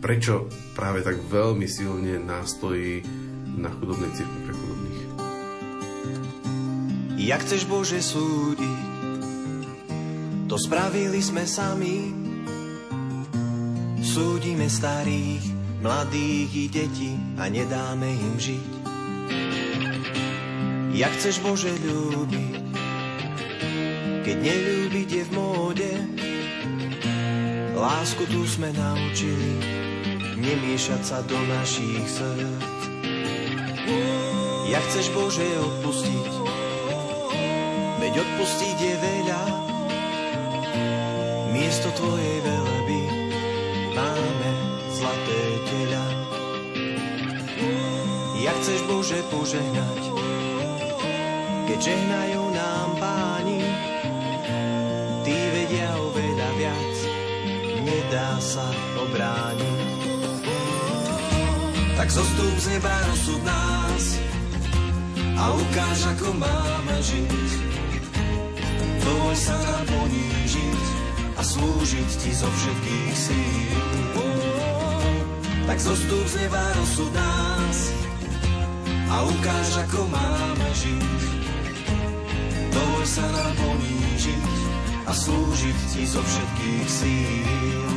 prečo 0.00 0.48
práve 0.72 1.04
tak 1.04 1.20
veľmi 1.28 1.68
silne 1.68 2.16
nástojí 2.16 3.04
na 3.60 3.68
chudobnej 3.68 4.10
cirkvi 4.16 4.40
pre 4.48 4.54
chudobných. 4.56 5.00
Jak 7.20 7.44
chceš 7.44 7.68
Bože 7.68 8.00
súdiť, 8.00 8.88
to 10.48 10.56
spravili 10.56 11.20
sme 11.20 11.44
sami. 11.44 12.16
Súdime 14.00 14.66
starých, 14.66 15.44
mladých 15.84 16.50
i 16.56 16.66
detí 16.66 17.12
a 17.38 17.46
nedáme 17.46 18.08
im 18.08 18.36
žiť. 18.40 18.70
Jak 20.96 21.12
chceš 21.20 21.44
Bože 21.44 21.70
ľúbiť, 21.70 22.56
keď 24.26 24.36
neľúbiť 24.40 25.08
je 25.12 25.22
v 25.28 25.30
móde, 25.36 25.92
lásku 27.76 28.26
tu 28.26 28.42
sme 28.48 28.74
naučili, 28.74 29.54
nemiešať 30.40 31.02
sa 31.04 31.18
do 31.20 31.36
našich 31.44 32.08
srdc. 32.08 32.80
Jak 34.70 34.84
chceš 34.88 35.06
Bože 35.12 35.44
odpustiť, 35.44 36.32
veď 38.00 38.14
odpustiť 38.24 38.76
je 38.80 38.94
veľa, 38.96 39.42
miesto 41.52 41.88
Tvojej 41.92 42.38
veľby 42.40 43.00
máme 43.92 44.52
zlaté 44.94 45.42
teľa. 45.68 46.06
Jak 48.40 48.56
chceš 48.64 48.80
Bože 48.88 49.20
požehnať, 49.28 50.02
keď 51.68 51.78
žehnajú 51.82 52.42
nám 52.56 52.88
páni, 52.96 53.60
tí 55.26 55.36
vedia 55.36 55.90
oveľa 55.98 56.48
viac, 56.56 56.94
nedá 57.84 58.30
sa 58.40 58.64
obrániť. 58.96 59.79
Tak 62.10 62.26
zostup 62.26 62.58
z 62.58 62.66
neba 62.74 62.90
rozsud 63.06 63.38
nás 63.46 64.18
a 65.38 65.44
ukáž, 65.54 66.10
ako 66.10 66.34
máme 66.42 66.96
žiť. 67.06 67.50
Dovol 68.98 69.34
sa 69.38 69.54
nám 69.54 69.86
ponížiť 69.86 70.82
a 71.38 71.42
slúžiť 71.46 72.10
ti 72.18 72.34
zo 72.34 72.50
všetkých 72.50 73.14
síl 73.14 73.78
tak 75.70 75.78
zostup 75.78 76.26
z 76.26 76.34
neba 76.42 76.58
rozsud 76.82 77.14
nás 77.14 77.78
a 79.06 79.16
ukáž, 79.30 79.70
ako 79.86 80.02
máme 80.10 80.68
žiť. 80.74 81.22
Dovol 82.74 83.06
sa 83.06 83.22
nám 83.22 83.54
ponížiť 83.54 84.50
a 85.06 85.14
slúžiť 85.14 85.78
ti 85.94 86.02
zo 86.10 86.18
všetkých 86.26 86.88
síl. 86.90 87.89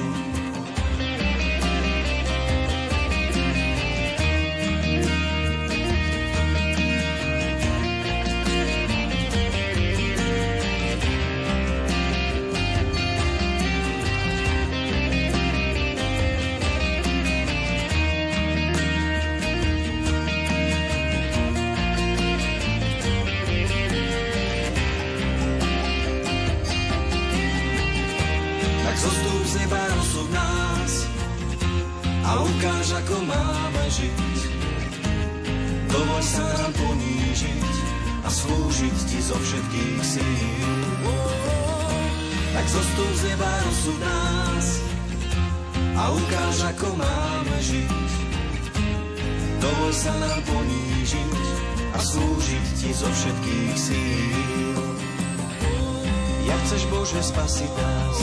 a 32.34 32.36
ukáž, 32.42 32.88
ako 32.98 33.16
máme 33.30 33.84
žiť. 33.94 34.40
Dovol 35.94 36.24
sa 36.26 36.42
nám 36.58 36.74
ponížiť 36.74 37.74
a 38.26 38.30
slúžiť 38.34 38.98
ti 39.06 39.20
zo 39.22 39.38
všetkých 39.38 40.02
síl. 40.02 41.06
Tak 42.54 42.66
zostup 42.70 43.12
z 43.14 43.22
neba 43.30 43.52
rozsud 43.70 44.00
nás 44.02 44.68
a 45.94 46.04
ukáž, 46.10 46.58
ako 46.74 46.88
máme 46.98 47.58
žiť. 47.62 48.12
Dovol 49.62 49.94
sa 49.94 50.14
nám 50.18 50.42
ponížiť 50.50 51.38
a 51.94 52.00
slúžiť 52.02 52.66
ti 52.82 52.90
zo 52.98 53.10
všetkých 53.14 53.76
síl. 53.78 54.82
Jak 56.50 56.60
chceš 56.66 56.84
Bože 56.90 57.22
spasiť 57.22 57.72
nás, 57.78 58.18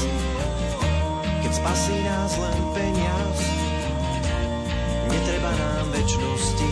keď 1.46 1.52
spasí 1.54 1.96
nás 2.02 2.32
len 2.36 2.60
peniaz, 2.74 3.59
väčšnosti, 5.90 6.70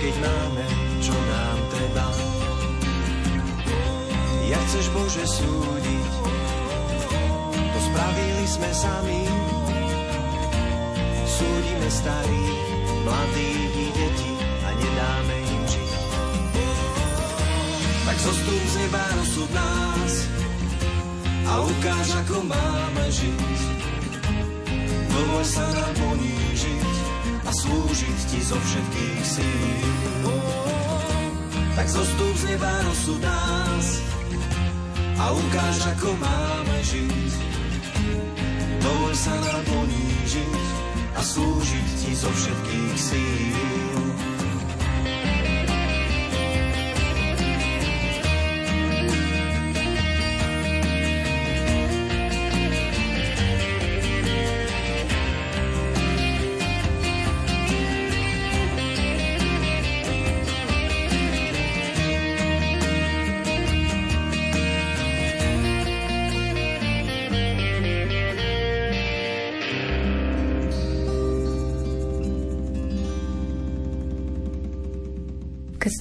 keď 0.00 0.14
máme, 0.24 0.66
čo 1.04 1.14
nám 1.14 1.58
treba. 1.72 2.06
Jak 4.48 4.62
chceš 4.68 4.86
Bože 4.96 5.24
súdiť, 5.28 6.10
to 7.52 7.78
spravili 7.92 8.44
sme 8.48 8.70
sami. 8.72 9.22
Súdime 11.28 11.88
starých, 11.92 12.60
mladých 13.04 13.72
i 13.76 13.88
detí 13.94 14.34
a 14.42 14.68
nedáme 14.74 15.36
im 15.38 15.62
žiť. 15.68 15.92
Tak 18.08 18.16
zostup 18.18 18.62
z 18.72 18.74
neba 18.82 19.02
rozsud 19.14 19.50
nás 19.52 20.12
a 21.48 21.52
ukáž, 21.62 22.08
ako 22.26 22.36
máme 22.48 23.04
žiť. 23.12 23.60
Dovoľ 25.12 25.44
sa 25.44 25.66
nám 25.76 25.92
po 26.00 26.08
slúžiť 27.68 28.20
ti 28.32 28.40
zo 28.40 28.56
všetkých 28.56 29.24
síl. 29.28 30.26
Tak 31.76 31.86
zostup 31.86 32.34
z 32.40 32.44
neba 32.56 32.72
nosu 32.88 33.20
nás 33.20 33.86
a 35.20 35.24
ukáž, 35.36 35.76
ako 35.92 36.16
máme 36.16 36.78
žiť. 36.80 37.32
Dovol 38.80 39.12
sa 39.12 39.36
nám 39.36 39.62
ponížiť 39.68 40.66
a 41.12 41.20
slúžiť 41.20 41.88
ti 42.00 42.10
zo 42.16 42.30
všetkých 42.32 42.96
síl. 42.96 43.97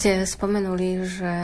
Ste 0.07 0.23
spomenuli, 0.23 1.03
že 1.03 1.35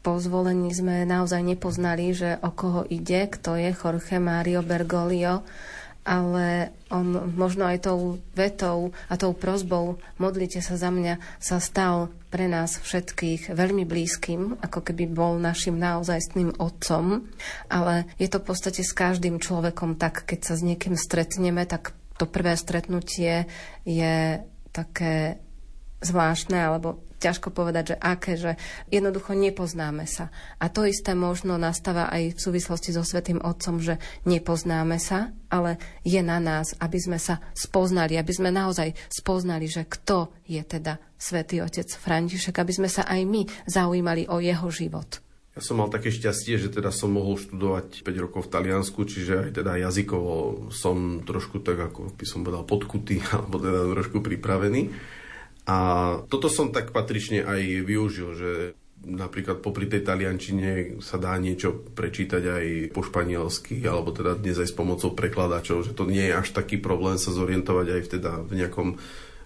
po 0.00 0.16
zvolení 0.16 0.72
sme 0.72 1.04
naozaj 1.04 1.44
nepoznali, 1.44 2.16
že 2.16 2.40
o 2.40 2.48
koho 2.48 2.88
ide, 2.88 3.28
kto 3.28 3.60
je 3.60 3.76
Jorge 3.76 4.16
Mario 4.16 4.64
Bergoglio, 4.64 5.44
ale 6.00 6.72
on 6.88 7.36
možno 7.36 7.68
aj 7.68 7.84
tou 7.84 8.16
vetou 8.32 8.96
a 9.12 9.20
tou 9.20 9.36
prozbou 9.36 10.00
modlite 10.16 10.64
sa 10.64 10.80
za 10.80 10.88
mňa 10.88 11.20
sa 11.36 11.60
stal 11.60 12.08
pre 12.32 12.48
nás 12.48 12.80
všetkých 12.80 13.52
veľmi 13.52 13.84
blízkym, 13.84 14.64
ako 14.64 14.80
keby 14.80 15.04
bol 15.04 15.36
našim 15.36 15.76
naozajstným 15.76 16.56
otcom, 16.56 17.28
ale 17.68 18.08
je 18.16 18.32
to 18.32 18.40
v 18.40 18.48
podstate 18.48 18.80
s 18.80 18.96
každým 18.96 19.44
človekom 19.44 20.00
tak, 20.00 20.24
keď 20.24 20.40
sa 20.40 20.54
s 20.56 20.64
niekým 20.64 20.96
stretneme, 20.96 21.68
tak 21.68 21.92
to 22.16 22.24
prvé 22.24 22.56
stretnutie 22.56 23.44
je 23.84 24.40
také 24.72 25.36
zvláštne 26.00 26.56
alebo 26.64 27.04
ťažko 27.24 27.48
povedať, 27.56 27.94
že 27.94 27.96
aké, 27.96 28.36
že 28.36 28.52
jednoducho 28.92 29.32
nepoznáme 29.32 30.04
sa. 30.04 30.28
A 30.60 30.68
to 30.68 30.84
isté 30.84 31.16
možno 31.16 31.56
nastáva 31.56 32.12
aj 32.12 32.36
v 32.36 32.42
súvislosti 32.44 32.92
so 32.92 33.00
Svetým 33.00 33.40
Otcom, 33.40 33.80
že 33.80 33.96
nepoznáme 34.28 35.00
sa, 35.00 35.32
ale 35.48 35.80
je 36.04 36.20
na 36.20 36.36
nás, 36.36 36.76
aby 36.76 37.00
sme 37.00 37.16
sa 37.16 37.40
spoznali, 37.56 38.20
aby 38.20 38.32
sme 38.36 38.52
naozaj 38.52 38.92
spoznali, 39.08 39.64
že 39.64 39.88
kto 39.88 40.44
je 40.44 40.60
teda 40.60 41.00
Svetý 41.16 41.64
Otec 41.64 41.88
František, 41.88 42.60
aby 42.60 42.72
sme 42.76 42.92
sa 42.92 43.08
aj 43.08 43.20
my 43.24 43.48
zaujímali 43.64 44.28
o 44.28 44.44
jeho 44.44 44.68
život. 44.68 45.24
Ja 45.54 45.62
som 45.62 45.78
mal 45.78 45.86
také 45.86 46.10
šťastie, 46.10 46.58
že 46.58 46.66
teda 46.66 46.90
som 46.90 47.14
mohol 47.14 47.38
študovať 47.38 48.02
5 48.02 48.24
rokov 48.26 48.50
v 48.50 48.52
Taliansku, 48.58 49.06
čiže 49.06 49.38
aj 49.38 49.50
teda 49.62 49.78
jazykovo 49.78 50.66
som 50.74 51.22
trošku 51.22 51.62
tak, 51.62 51.78
ako 51.78 52.10
by 52.18 52.26
som 52.26 52.42
povedal, 52.42 52.66
podkutý, 52.66 53.22
alebo 53.34 53.62
teda 53.62 53.86
trošku 53.94 54.18
pripravený. 54.18 54.90
A 55.64 55.76
toto 56.28 56.52
som 56.52 56.68
tak 56.68 56.92
patrične 56.92 57.40
aj 57.40 57.60
využil, 57.88 58.30
že 58.36 58.50
napríklad 59.04 59.60
popri 59.60 59.84
tej 59.88 60.04
taliančine 60.04 61.00
sa 61.04 61.20
dá 61.20 61.36
niečo 61.36 61.72
prečítať 61.92 62.42
aj 62.44 62.64
po 62.96 63.04
španielsky, 63.04 63.84
alebo 63.84 64.12
teda 64.12 64.36
dnes 64.36 64.56
aj 64.60 64.72
s 64.72 64.76
pomocou 64.76 65.12
prekladačov, 65.12 65.84
že 65.84 65.92
to 65.92 66.08
nie 66.08 66.24
je 66.24 66.34
až 66.36 66.48
taký 66.56 66.80
problém 66.80 67.20
sa 67.20 67.32
zorientovať 67.32 67.86
aj 67.88 68.02
teda 68.16 68.32
v 68.44 68.52
nejakom 68.64 68.88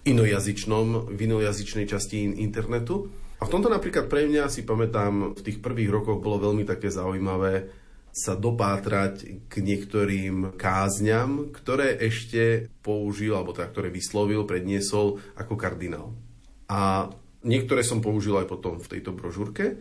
inojazyčnom, 0.06 1.10
v 1.10 1.18
inojazyčnej 1.18 1.86
časti 1.90 2.38
internetu. 2.38 3.10
A 3.38 3.46
v 3.46 3.52
tomto 3.54 3.70
napríklad 3.70 4.10
pre 4.10 4.26
mňa 4.26 4.50
si 4.50 4.66
pamätám, 4.66 5.38
v 5.38 5.40
tých 5.42 5.62
prvých 5.62 5.90
rokoch 5.90 6.18
bolo 6.18 6.42
veľmi 6.42 6.66
také 6.66 6.90
zaujímavé 6.90 7.70
sa 8.18 8.34
dopátrať 8.34 9.46
k 9.46 9.54
niektorým 9.62 10.58
kázňam, 10.58 11.54
ktoré 11.54 11.94
ešte 12.02 12.66
použil, 12.82 13.38
alebo 13.38 13.54
teda 13.54 13.70
ktoré 13.70 13.94
vyslovil, 13.94 14.42
predniesol 14.42 15.22
ako 15.38 15.54
kardinál. 15.54 16.18
A 16.66 17.06
niektoré 17.46 17.86
som 17.86 18.02
použil 18.02 18.34
aj 18.34 18.50
potom 18.50 18.82
v 18.82 18.90
tejto 18.90 19.14
brožúrke, 19.14 19.78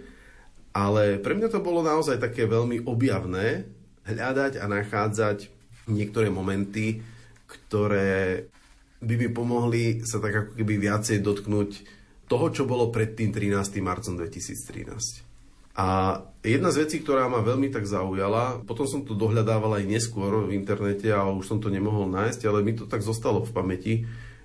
ale 0.78 1.18
pre 1.18 1.34
mňa 1.34 1.50
to 1.50 1.66
bolo 1.66 1.82
naozaj 1.82 2.22
také 2.22 2.46
veľmi 2.46 2.86
objavné 2.86 3.66
hľadať 4.06 4.62
a 4.62 4.66
nachádzať 4.70 5.50
niektoré 5.90 6.30
momenty, 6.30 7.02
ktoré 7.50 8.46
by 9.02 9.14
mi 9.18 9.30
pomohli 9.34 10.06
sa 10.06 10.22
tak 10.22 10.34
ako 10.34 10.52
keby 10.62 10.74
viacej 10.78 11.26
dotknúť 11.26 11.70
toho, 12.30 12.46
čo 12.54 12.64
bolo 12.70 12.94
pred 12.94 13.18
tým 13.18 13.34
13. 13.34 13.82
marcom 13.82 14.14
2013. 14.20 15.27
A 15.78 16.20
jedna 16.42 16.74
z 16.74 16.90
vecí, 16.90 17.06
ktorá 17.06 17.30
ma 17.30 17.46
veľmi 17.46 17.70
tak 17.70 17.86
zaujala, 17.86 18.66
potom 18.66 18.90
som 18.90 19.06
to 19.06 19.14
dohľadával 19.14 19.78
aj 19.78 19.86
neskôr 19.86 20.50
v 20.50 20.58
internete 20.58 21.14
a 21.14 21.30
už 21.30 21.46
som 21.46 21.62
to 21.62 21.70
nemohol 21.70 22.10
nájsť, 22.10 22.42
ale 22.50 22.66
mi 22.66 22.74
to 22.74 22.90
tak 22.90 23.06
zostalo 23.06 23.46
v 23.46 23.54
pamäti, 23.54 23.94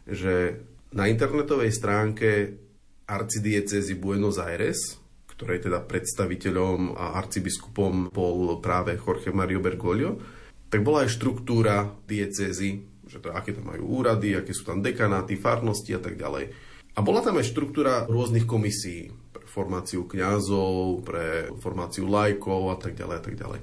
že 0.05 0.61
na 0.93 1.09
internetovej 1.09 1.73
stránke 1.73 2.61
arcidiecezy 3.09 3.97
Buenos 3.97 4.37
Aires, 4.37 5.01
ktorej 5.33 5.65
teda 5.65 5.81
predstaviteľom 5.81 7.01
a 7.01 7.17
arcibiskupom 7.17 8.13
bol 8.13 8.61
práve 8.61 9.01
Jorge 9.01 9.33
Mario 9.33 9.65
Bergoglio, 9.65 10.21
tak 10.69 10.85
bola 10.85 11.09
aj 11.09 11.17
štruktúra 11.17 11.97
diecezy, 12.05 12.85
že 13.09 13.25
to, 13.25 13.33
aké 13.33 13.57
tam 13.57 13.73
majú 13.73 13.89
úrady, 13.89 14.37
aké 14.37 14.53
sú 14.53 14.69
tam 14.69 14.85
dekanáty, 14.85 15.41
farnosti 15.41 15.97
a 15.97 16.01
tak 16.01 16.21
ďalej. 16.21 16.53
A 16.93 17.01
bola 17.01 17.25
tam 17.25 17.41
aj 17.41 17.49
štruktúra 17.49 18.05
rôznych 18.05 18.45
komisí 18.45 19.09
formáciu 19.49 20.05
kňazov, 20.09 21.05
pre 21.05 21.53
formáciu 21.61 22.09
lajkov 22.09 22.73
a 22.73 22.77
tak 22.77 22.97
ďalej 22.97 23.17
a 23.19 23.23
tak 23.23 23.35
ďalej. 23.37 23.61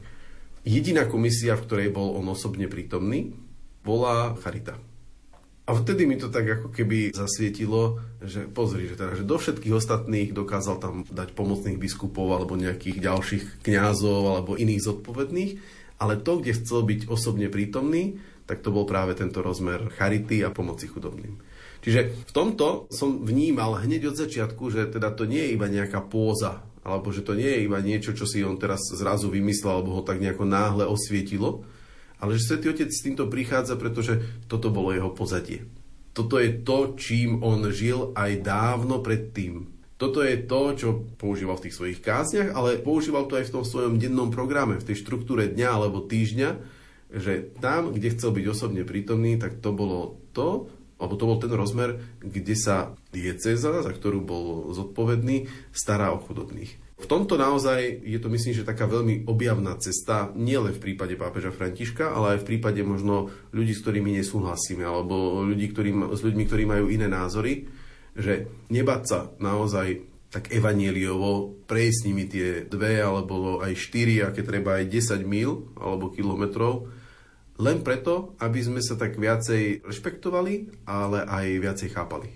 Jediná 0.68 1.08
komisia, 1.08 1.56
v 1.56 1.66
ktorej 1.66 1.90
bol 1.90 2.20
on 2.20 2.28
osobne 2.30 2.68
prítomný, 2.68 3.34
bola 3.82 4.36
Charita. 4.44 4.78
A 5.70 5.78
vtedy 5.78 6.10
mi 6.10 6.18
to 6.18 6.34
tak 6.34 6.50
ako 6.50 6.74
keby 6.74 7.14
zasvietilo, 7.14 8.02
že 8.26 8.50
pozri, 8.50 8.90
že, 8.90 8.98
teda, 8.98 9.22
že 9.22 9.26
do 9.26 9.38
všetkých 9.38 9.78
ostatných 9.78 10.34
dokázal 10.34 10.82
tam 10.82 11.06
dať 11.06 11.38
pomocných 11.38 11.78
biskupov 11.78 12.34
alebo 12.34 12.58
nejakých 12.58 12.98
ďalších 12.98 13.46
kňazov 13.62 14.34
alebo 14.34 14.58
iných 14.58 14.82
zodpovedných, 14.82 15.52
ale 16.02 16.18
to, 16.18 16.42
kde 16.42 16.58
chcel 16.58 16.82
byť 16.82 17.06
osobne 17.14 17.54
prítomný, 17.54 18.18
tak 18.50 18.66
to 18.66 18.74
bol 18.74 18.90
práve 18.90 19.14
tento 19.14 19.46
rozmer 19.46 19.94
charity 19.94 20.42
a 20.42 20.50
pomoci 20.50 20.90
chudobným. 20.90 21.38
Čiže 21.80 22.28
v 22.28 22.32
tomto 22.36 22.92
som 22.92 23.24
vnímal 23.24 23.80
hneď 23.80 24.12
od 24.12 24.20
začiatku, 24.20 24.68
že 24.68 24.92
teda 24.92 25.16
to 25.16 25.24
nie 25.24 25.40
je 25.40 25.54
iba 25.56 25.72
nejaká 25.72 26.04
póza, 26.04 26.64
alebo 26.84 27.12
že 27.12 27.24
to 27.24 27.36
nie 27.36 27.48
je 27.48 27.64
iba 27.64 27.80
niečo, 27.80 28.12
čo 28.12 28.28
si 28.28 28.44
on 28.44 28.60
teraz 28.60 28.84
zrazu 28.92 29.32
vymyslel, 29.32 29.80
alebo 29.80 30.00
ho 30.00 30.04
tak 30.04 30.20
nejako 30.20 30.44
náhle 30.44 30.84
osvietilo, 30.88 31.64
ale 32.20 32.36
že 32.36 32.52
Svetý 32.52 32.76
Otec 32.76 32.92
s 32.92 33.04
týmto 33.04 33.32
prichádza, 33.32 33.80
pretože 33.80 34.20
toto 34.52 34.68
bolo 34.72 34.92
jeho 34.92 35.12
pozadie. 35.16 35.64
Toto 36.12 36.36
je 36.36 36.52
to, 36.68 37.00
čím 37.00 37.40
on 37.40 37.64
žil 37.72 38.12
aj 38.12 38.44
dávno 38.44 39.00
predtým. 39.00 39.72
Toto 40.00 40.24
je 40.24 40.36
to, 40.48 40.62
čo 40.76 40.90
používal 41.20 41.60
v 41.60 41.68
tých 41.68 41.76
svojich 41.76 42.00
kázniach, 42.00 42.56
ale 42.56 42.80
používal 42.80 43.28
to 43.28 43.36
aj 43.36 43.52
v 43.52 43.54
tom 43.60 43.64
svojom 43.68 44.00
dennom 44.00 44.32
programe, 44.32 44.80
v 44.80 44.88
tej 44.88 45.00
štruktúre 45.00 45.52
dňa 45.52 45.70
alebo 45.72 46.04
týždňa, 46.04 46.50
že 47.12 47.56
tam, 47.60 47.92
kde 47.92 48.16
chcel 48.16 48.32
byť 48.32 48.46
osobne 48.48 48.84
prítomný, 48.88 49.36
tak 49.40 49.60
to 49.60 49.76
bolo 49.76 50.20
to, 50.32 50.72
alebo 51.00 51.16
to 51.16 51.26
bol 51.26 51.40
ten 51.40 51.50
rozmer, 51.56 52.04
kde 52.20 52.56
sa 52.60 52.94
dieceza, 53.16 53.82
za 53.82 53.92
ktorú 53.92 54.20
bol 54.20 54.46
zodpovedný, 54.76 55.48
stará 55.72 56.12
o 56.12 56.20
chudobných. 56.20 56.76
V 57.00 57.08
tomto 57.08 57.40
naozaj 57.40 58.04
je 58.04 58.20
to 58.20 58.28
myslím, 58.28 58.52
že 58.52 58.68
taká 58.68 58.84
veľmi 58.84 59.24
objavná 59.24 59.80
cesta, 59.80 60.36
nielen 60.36 60.76
v 60.76 60.84
prípade 60.84 61.16
pápeža 61.16 61.56
Františka, 61.56 62.12
ale 62.12 62.36
aj 62.36 62.44
v 62.44 62.48
prípade 62.54 62.84
možno 62.84 63.32
ľudí, 63.56 63.72
s 63.72 63.80
ktorými 63.88 64.20
nesúhlasíme, 64.20 64.84
alebo 64.84 65.48
ľudí, 65.48 65.72
ktorý, 65.72 66.12
s 66.12 66.20
ľuďmi, 66.20 66.44
ktorí 66.44 66.64
majú 66.68 66.92
iné 66.92 67.08
názory, 67.08 67.72
že 68.20 68.52
nebať 68.68 69.02
sa 69.08 69.20
naozaj 69.40 70.04
tak 70.30 70.52
evanieliovo 70.52 71.58
prejsť 71.66 71.96
s 71.96 72.06
nimi 72.06 72.28
tie 72.28 72.68
dve, 72.68 73.00
alebo 73.00 73.64
aj 73.64 73.80
štyri, 73.80 74.20
aké 74.22 74.44
treba 74.44 74.78
aj 74.78 74.92
10 74.92 75.24
mil 75.26 75.72
alebo 75.80 76.12
kilometrov, 76.12 76.92
len 77.60 77.84
preto, 77.84 78.40
aby 78.40 78.60
sme 78.64 78.80
sa 78.80 78.96
tak 78.96 79.20
viacej 79.20 79.84
rešpektovali, 79.84 80.88
ale 80.88 81.28
aj 81.28 81.46
viacej 81.60 81.90
chápali. 81.92 82.32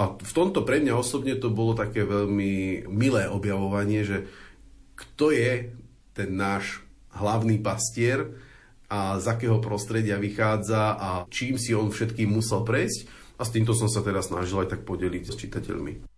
A 0.00 0.16
v 0.16 0.32
tomto 0.32 0.64
pre 0.64 0.80
mňa 0.80 0.96
osobne 0.96 1.36
to 1.36 1.52
bolo 1.52 1.76
také 1.76 2.08
veľmi 2.08 2.88
milé 2.88 3.28
objavovanie, 3.28 4.00
že 4.00 4.24
kto 4.96 5.28
je 5.28 5.76
ten 6.16 6.30
náš 6.32 6.80
hlavný 7.12 7.60
pastier 7.60 8.32
a 8.88 9.20
z 9.20 9.28
akého 9.28 9.60
prostredia 9.60 10.16
vychádza 10.16 10.96
a 10.96 11.10
čím 11.28 11.60
si 11.60 11.76
on 11.76 11.92
všetkým 11.92 12.32
musel 12.32 12.64
prejsť. 12.64 13.20
A 13.36 13.44
s 13.44 13.52
týmto 13.52 13.76
som 13.76 13.92
sa 13.92 14.00
teda 14.00 14.24
snažil 14.24 14.64
aj 14.64 14.76
tak 14.76 14.82
podeliť 14.88 15.24
s 15.28 15.36
čitateľmi. 15.36 16.09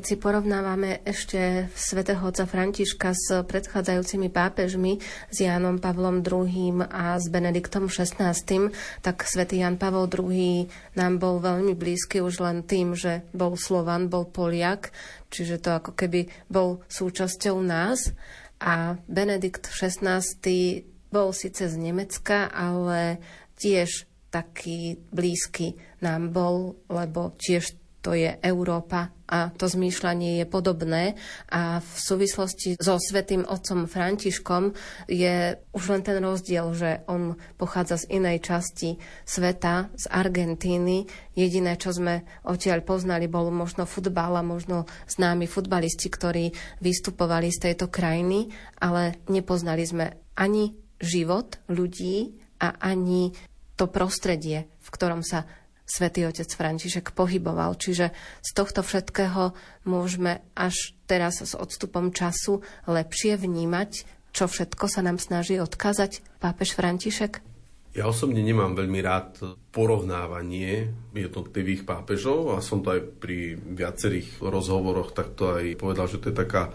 Keď 0.00 0.08
si 0.08 0.16
porovnávame 0.16 1.04
ešte 1.04 1.68
svätého 1.76 2.24
otca 2.24 2.48
Františka 2.48 3.12
s 3.12 3.44
predchádzajúcimi 3.44 4.32
pápežmi, 4.32 4.96
s 5.28 5.36
Jánom 5.44 5.76
Pavlom 5.76 6.24
II 6.24 6.88
a 6.88 7.20
s 7.20 7.28
Benediktom 7.28 7.92
XVI, 7.92 8.32
tak 9.04 9.28
svätý 9.28 9.60
Jan 9.60 9.76
Pavol 9.76 10.08
II 10.08 10.72
nám 10.96 11.20
bol 11.20 11.36
veľmi 11.44 11.76
blízky 11.76 12.24
už 12.24 12.40
len 12.40 12.64
tým, 12.64 12.96
že 12.96 13.28
bol 13.36 13.60
Slovan, 13.60 14.08
bol 14.08 14.24
Poliak, 14.24 14.88
čiže 15.28 15.60
to 15.60 15.76
ako 15.76 15.92
keby 15.92 16.32
bol 16.48 16.80
súčasťou 16.88 17.60
nás. 17.60 18.16
A 18.56 18.96
Benedikt 19.04 19.68
XVI 19.68 20.24
bol 21.12 21.28
síce 21.36 21.68
z 21.68 21.76
Nemecka, 21.76 22.48
ale 22.48 23.20
tiež 23.60 24.08
taký 24.32 24.96
blízky 25.12 25.76
nám 26.00 26.32
bol, 26.32 26.80
lebo 26.88 27.36
tiež 27.36 27.79
to 28.00 28.16
je 28.16 28.32
Európa 28.40 29.12
a 29.30 29.54
to 29.54 29.70
zmýšľanie 29.70 30.42
je 30.42 30.46
podobné 30.48 31.14
a 31.54 31.78
v 31.78 31.92
súvislosti 31.94 32.74
so 32.80 32.98
svetým 32.98 33.46
otcom 33.46 33.86
Františkom 33.86 34.74
je 35.06 35.54
už 35.70 35.84
len 35.94 36.02
ten 36.02 36.18
rozdiel, 36.18 36.66
že 36.74 37.06
on 37.06 37.38
pochádza 37.54 38.02
z 38.02 38.18
inej 38.18 38.42
časti 38.42 38.98
sveta, 39.22 39.94
z 39.94 40.10
Argentíny. 40.10 41.06
Jediné, 41.38 41.78
čo 41.78 41.94
sme 41.94 42.26
odtiaľ 42.42 42.82
poznali, 42.82 43.30
bol 43.30 43.54
možno 43.54 43.86
futbal 43.86 44.34
a 44.34 44.42
možno 44.42 44.90
známi 45.06 45.46
futbalisti, 45.46 46.10
ktorí 46.10 46.50
vystupovali 46.82 47.54
z 47.54 47.70
tejto 47.70 47.86
krajiny, 47.86 48.50
ale 48.82 49.22
nepoznali 49.30 49.86
sme 49.86 50.06
ani 50.34 50.74
život 50.98 51.62
ľudí 51.70 52.34
a 52.58 52.76
ani 52.82 53.30
to 53.78 53.88
prostredie, 53.88 54.68
v 54.84 54.88
ktorom 54.92 55.24
sa 55.24 55.48
svätý 55.90 56.22
otec 56.22 56.46
František 56.46 57.10
pohyboval. 57.10 57.74
Čiže 57.74 58.14
z 58.40 58.50
tohto 58.54 58.86
všetkého 58.86 59.50
môžeme 59.90 60.46
až 60.54 60.94
teraz 61.10 61.42
s 61.42 61.58
odstupom 61.58 62.14
času 62.14 62.62
lepšie 62.86 63.34
vnímať, 63.34 64.06
čo 64.30 64.46
všetko 64.46 64.86
sa 64.86 65.02
nám 65.02 65.18
snaží 65.18 65.58
odkázať 65.58 66.22
pápež 66.38 66.78
František? 66.78 67.42
Ja 67.90 68.06
osobne 68.06 68.38
nemám 68.38 68.78
veľmi 68.78 69.02
rád 69.02 69.42
porovnávanie 69.74 70.94
jednotlivých 71.10 71.82
pápežov 71.82 72.54
a 72.54 72.62
som 72.62 72.86
to 72.86 72.94
aj 72.94 73.02
pri 73.18 73.58
viacerých 73.58 74.38
rozhovoroch 74.38 75.10
takto 75.10 75.58
aj 75.58 75.74
povedal, 75.74 76.06
že 76.06 76.22
to 76.22 76.30
je 76.30 76.38
taká, 76.38 76.70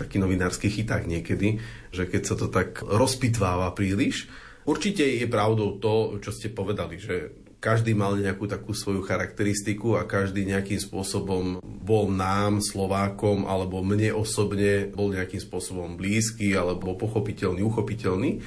taký 0.00 0.16
novinársky 0.16 0.72
chyták 0.72 1.04
niekedy, 1.04 1.60
že 1.92 2.08
keď 2.08 2.22
sa 2.24 2.34
to 2.40 2.48
tak 2.48 2.80
rozpitváva 2.80 3.76
príliš, 3.76 4.32
Určite 4.64 5.04
je 5.04 5.28
pravdou 5.28 5.76
to, 5.76 6.16
čo 6.24 6.32
ste 6.32 6.48
povedali, 6.48 6.96
že 6.96 7.43
každý 7.64 7.96
mal 7.96 8.20
nejakú 8.20 8.44
takú 8.44 8.76
svoju 8.76 9.00
charakteristiku 9.00 9.96
a 9.96 10.04
každý 10.04 10.44
nejakým 10.44 10.76
spôsobom 10.76 11.64
bol 11.64 12.12
nám, 12.12 12.60
Slovákom, 12.60 13.48
alebo 13.48 13.80
mne 13.80 14.12
osobne 14.12 14.92
bol 14.92 15.08
nejakým 15.08 15.40
spôsobom 15.40 15.96
blízky, 15.96 16.52
alebo 16.52 16.92
pochopiteľný, 16.92 17.64
uchopiteľný. 17.64 18.44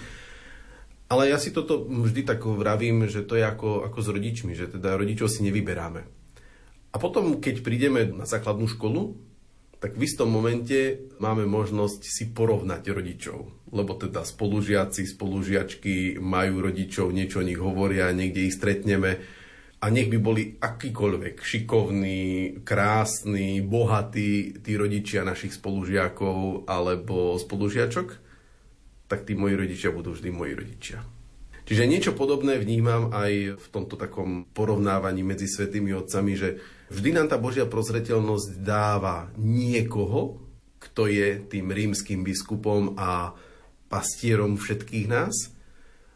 Ale 1.10 1.34
ja 1.34 1.42
si 1.42 1.50
toto 1.50 1.82
vždy 1.82 2.30
tak 2.30 2.46
vravím, 2.46 3.10
že 3.10 3.26
to 3.26 3.34
je 3.34 3.42
ako, 3.42 3.90
ako 3.90 4.00
s 4.06 4.08
rodičmi, 4.14 4.54
že 4.54 4.70
teda 4.70 4.94
rodičov 4.94 5.34
si 5.34 5.42
nevyberáme. 5.42 6.06
A 6.94 6.96
potom, 7.02 7.42
keď 7.42 7.66
prídeme 7.66 8.06
na 8.14 8.30
základnú 8.30 8.70
školu, 8.70 9.18
tak 9.78 9.94
v 9.94 10.10
istom 10.10 10.34
momente 10.34 11.10
máme 11.22 11.46
možnosť 11.46 12.02
si 12.02 12.34
porovnať 12.34 12.84
rodičov. 12.90 13.70
Lebo 13.70 13.94
teda 13.94 14.26
spolužiaci, 14.26 15.06
spolužiačky 15.06 16.18
majú 16.18 16.66
rodičov, 16.66 17.14
niečo 17.14 17.44
o 17.44 17.48
nich 17.48 17.60
hovoria, 17.60 18.16
niekde 18.16 18.50
ich 18.50 18.58
stretneme 18.58 19.22
a 19.78 19.86
nech 19.94 20.10
by 20.10 20.18
boli 20.18 20.58
akýkoľvek 20.58 21.38
šikovní, 21.38 22.22
krásni, 22.66 23.62
bohatí 23.62 24.58
tí 24.66 24.74
rodičia 24.74 25.22
našich 25.22 25.54
spolužiakov 25.54 26.66
alebo 26.66 27.38
spolužiačok, 27.38 28.08
tak 29.06 29.30
tí 29.30 29.38
moji 29.38 29.54
rodičia 29.54 29.94
budú 29.94 30.18
vždy 30.18 30.30
moji 30.34 30.54
rodičia. 30.58 31.00
Čiže 31.68 31.84
niečo 31.84 32.12
podobné 32.16 32.58
vnímam 32.58 33.12
aj 33.12 33.60
v 33.60 33.68
tomto 33.70 34.00
takom 34.00 34.48
porovnávaní 34.56 35.22
medzi 35.22 35.52
svetými 35.52 35.92
otcami, 35.94 36.34
že 36.34 36.50
vždy 36.92 37.10
nám 37.16 37.28
tá 37.28 37.38
Božia 37.40 37.68
prozreteľnosť 37.68 38.64
dáva 38.64 39.32
niekoho, 39.40 40.42
kto 40.78 41.10
je 41.10 41.42
tým 41.50 41.72
rímským 41.74 42.22
biskupom 42.22 42.96
a 42.96 43.34
pastierom 43.88 44.60
všetkých 44.60 45.08
nás. 45.10 45.54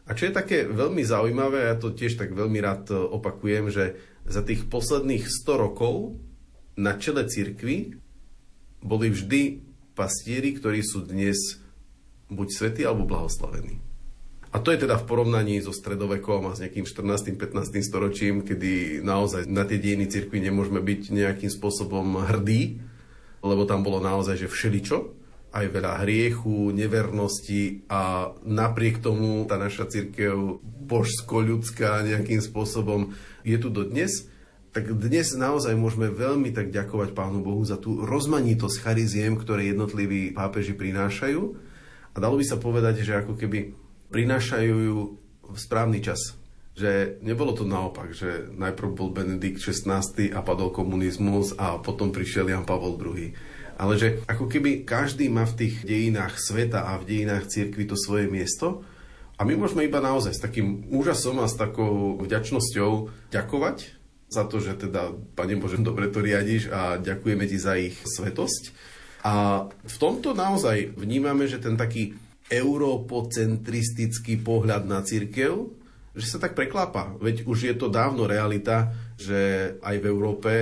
A 0.06 0.18
čo 0.18 0.26
je 0.28 0.34
také 0.34 0.66
veľmi 0.66 1.02
zaujímavé, 1.06 1.70
ja 1.70 1.76
to 1.78 1.94
tiež 1.94 2.18
tak 2.18 2.34
veľmi 2.34 2.58
rád 2.58 2.90
opakujem, 2.90 3.70
že 3.70 3.96
za 4.26 4.42
tých 4.42 4.66
posledných 4.66 5.26
100 5.26 5.64
rokov 5.64 6.18
na 6.78 6.98
čele 6.98 7.26
cirkvy 7.26 7.98
boli 8.82 9.08
vždy 9.10 9.62
pastieri, 9.94 10.56
ktorí 10.56 10.82
sú 10.82 11.06
dnes 11.06 11.62
buď 12.32 12.48
svätí 12.50 12.82
alebo 12.82 13.06
blahoslavení. 13.06 13.91
A 14.52 14.60
to 14.60 14.68
je 14.68 14.84
teda 14.84 15.00
v 15.00 15.08
porovnaní 15.08 15.64
so 15.64 15.72
stredovekom 15.72 16.44
a 16.44 16.52
s 16.52 16.60
nejakým 16.60 16.84
14. 16.84 17.40
15. 17.40 17.72
storočím, 17.80 18.44
kedy 18.44 19.00
naozaj 19.00 19.48
na 19.48 19.64
tie 19.64 19.80
dejiny 19.80 20.12
cirkvi 20.12 20.44
nemôžeme 20.44 20.84
byť 20.84 21.08
nejakým 21.08 21.48
spôsobom 21.48 22.20
hrdí, 22.28 22.84
lebo 23.40 23.64
tam 23.64 23.80
bolo 23.80 24.04
naozaj, 24.04 24.44
že 24.44 24.52
všeličo, 24.52 25.16
aj 25.56 25.72
veľa 25.72 26.04
hriechu, 26.04 26.68
nevernosti 26.68 27.88
a 27.88 28.32
napriek 28.44 29.00
tomu 29.00 29.48
tá 29.48 29.56
naša 29.56 29.88
církev 29.88 30.60
božsko-ľudská 30.84 32.04
nejakým 32.04 32.44
spôsobom 32.44 33.16
je 33.48 33.56
tu 33.56 33.72
dodnes, 33.72 34.28
tak 34.72 34.88
dnes 34.88 35.32
naozaj 35.36 35.76
môžeme 35.76 36.08
veľmi 36.08 36.52
tak 36.52 36.72
ďakovať 36.72 37.12
Pánu 37.12 37.44
Bohu 37.44 37.60
za 37.64 37.76
tú 37.76 38.04
rozmanitosť 38.04 38.80
chariziem, 38.80 39.36
ktoré 39.36 39.68
jednotliví 39.68 40.32
pápeži 40.32 40.72
prinášajú. 40.72 41.40
A 42.12 42.16
dalo 42.16 42.40
by 42.40 42.44
sa 42.44 42.56
povedať, 42.56 43.04
že 43.04 43.20
ako 43.20 43.36
keby 43.36 43.76
prinášajú 44.12 44.74
ju 44.76 44.98
v 45.48 45.56
správny 45.58 46.04
čas. 46.04 46.36
Že 46.76 47.20
nebolo 47.24 47.56
to 47.56 47.64
naopak, 47.64 48.12
že 48.12 48.52
najprv 48.52 48.88
bol 48.92 49.08
Benedikt 49.12 49.60
XVI 49.60 50.04
a 50.32 50.40
padol 50.44 50.72
komunizmus 50.72 51.56
a 51.56 51.80
potom 51.80 52.12
prišiel 52.12 52.52
Jan 52.52 52.68
Pavol 52.68 53.00
II 53.00 53.32
ale 53.72 53.98
že 53.98 54.22
ako 54.30 54.46
keby 54.46 54.86
každý 54.86 55.26
má 55.26 55.42
v 55.42 55.64
tých 55.64 55.82
dejinách 55.82 56.38
sveta 56.38 56.86
a 56.86 57.02
v 57.02 57.08
dejinách 57.08 57.50
cirkvi 57.50 57.88
to 57.88 57.98
svoje 57.98 58.30
miesto 58.30 58.86
a 59.40 59.42
my 59.42 59.58
môžeme 59.58 59.82
iba 59.82 59.98
naozaj 59.98 60.38
s 60.38 60.44
takým 60.44 60.86
úžasom 60.86 61.42
a 61.42 61.50
s 61.50 61.58
takou 61.58 62.14
vďačnosťou 62.22 62.90
ďakovať 63.34 63.76
za 64.30 64.46
to, 64.46 64.62
že 64.62 64.86
teda, 64.86 65.12
Pane 65.34 65.58
Bože, 65.58 65.82
dobre 65.82 66.06
to 66.08 66.22
riadiš 66.22 66.70
a 66.70 66.96
ďakujeme 67.02 67.44
Ti 67.50 67.58
za 67.58 67.74
ich 67.74 67.98
svetosť. 68.00 68.72
A 69.26 69.66
v 69.68 69.96
tomto 69.98 70.32
naozaj 70.32 70.94
vnímame, 70.94 71.50
že 71.50 71.58
ten 71.58 71.74
taký 71.74 72.16
europocentristický 72.52 74.44
pohľad 74.44 74.84
na 74.84 75.00
církev, 75.00 75.72
že 76.12 76.26
sa 76.28 76.36
tak 76.36 76.52
preklápa. 76.52 77.16
Veď 77.16 77.48
už 77.48 77.72
je 77.72 77.74
to 77.74 77.88
dávno 77.88 78.28
realita, 78.28 78.92
že 79.16 79.72
aj 79.80 79.96
v 79.96 80.08
Európe 80.08 80.52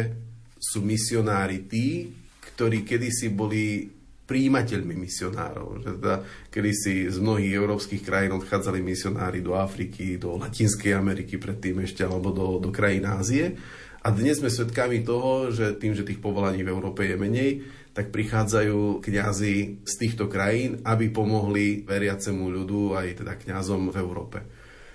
sú 0.54 0.78
misionári 0.86 1.66
tí, 1.66 2.06
ktorí 2.54 2.86
kedysi 2.86 3.34
boli 3.34 3.90
príjimateľmi 4.30 4.94
misionárov. 4.94 5.82
Že 5.82 5.90
teda 5.98 6.16
kedysi 6.54 7.10
z 7.10 7.18
mnohých 7.18 7.50
európskych 7.58 8.06
krajín 8.06 8.38
odchádzali 8.38 8.78
misionári 8.78 9.42
do 9.42 9.58
Afriky, 9.58 10.22
do 10.22 10.38
Latinskej 10.38 10.94
Ameriky 10.94 11.34
predtým 11.34 11.82
ešte, 11.82 12.06
alebo 12.06 12.30
do, 12.30 12.62
do 12.62 12.70
krajín 12.70 13.10
Ázie. 13.10 13.58
A 14.00 14.08
dnes 14.16 14.40
sme 14.40 14.48
svedkami 14.48 15.04
toho, 15.04 15.52
že 15.52 15.76
tým, 15.76 15.92
že 15.92 16.08
tých 16.08 16.24
povolaní 16.24 16.64
v 16.64 16.72
Európe 16.72 17.04
je 17.04 17.20
menej, 17.20 17.50
tak 17.92 18.08
prichádzajú 18.08 19.04
kňazi 19.04 19.84
z 19.84 19.94
týchto 20.00 20.24
krajín, 20.24 20.80
aby 20.88 21.12
pomohli 21.12 21.84
veriacemu 21.84 22.48
ľudu 22.48 22.96
aj 22.96 23.20
teda 23.20 23.36
kňazom 23.36 23.92
v 23.92 23.96
Európe. 24.00 24.38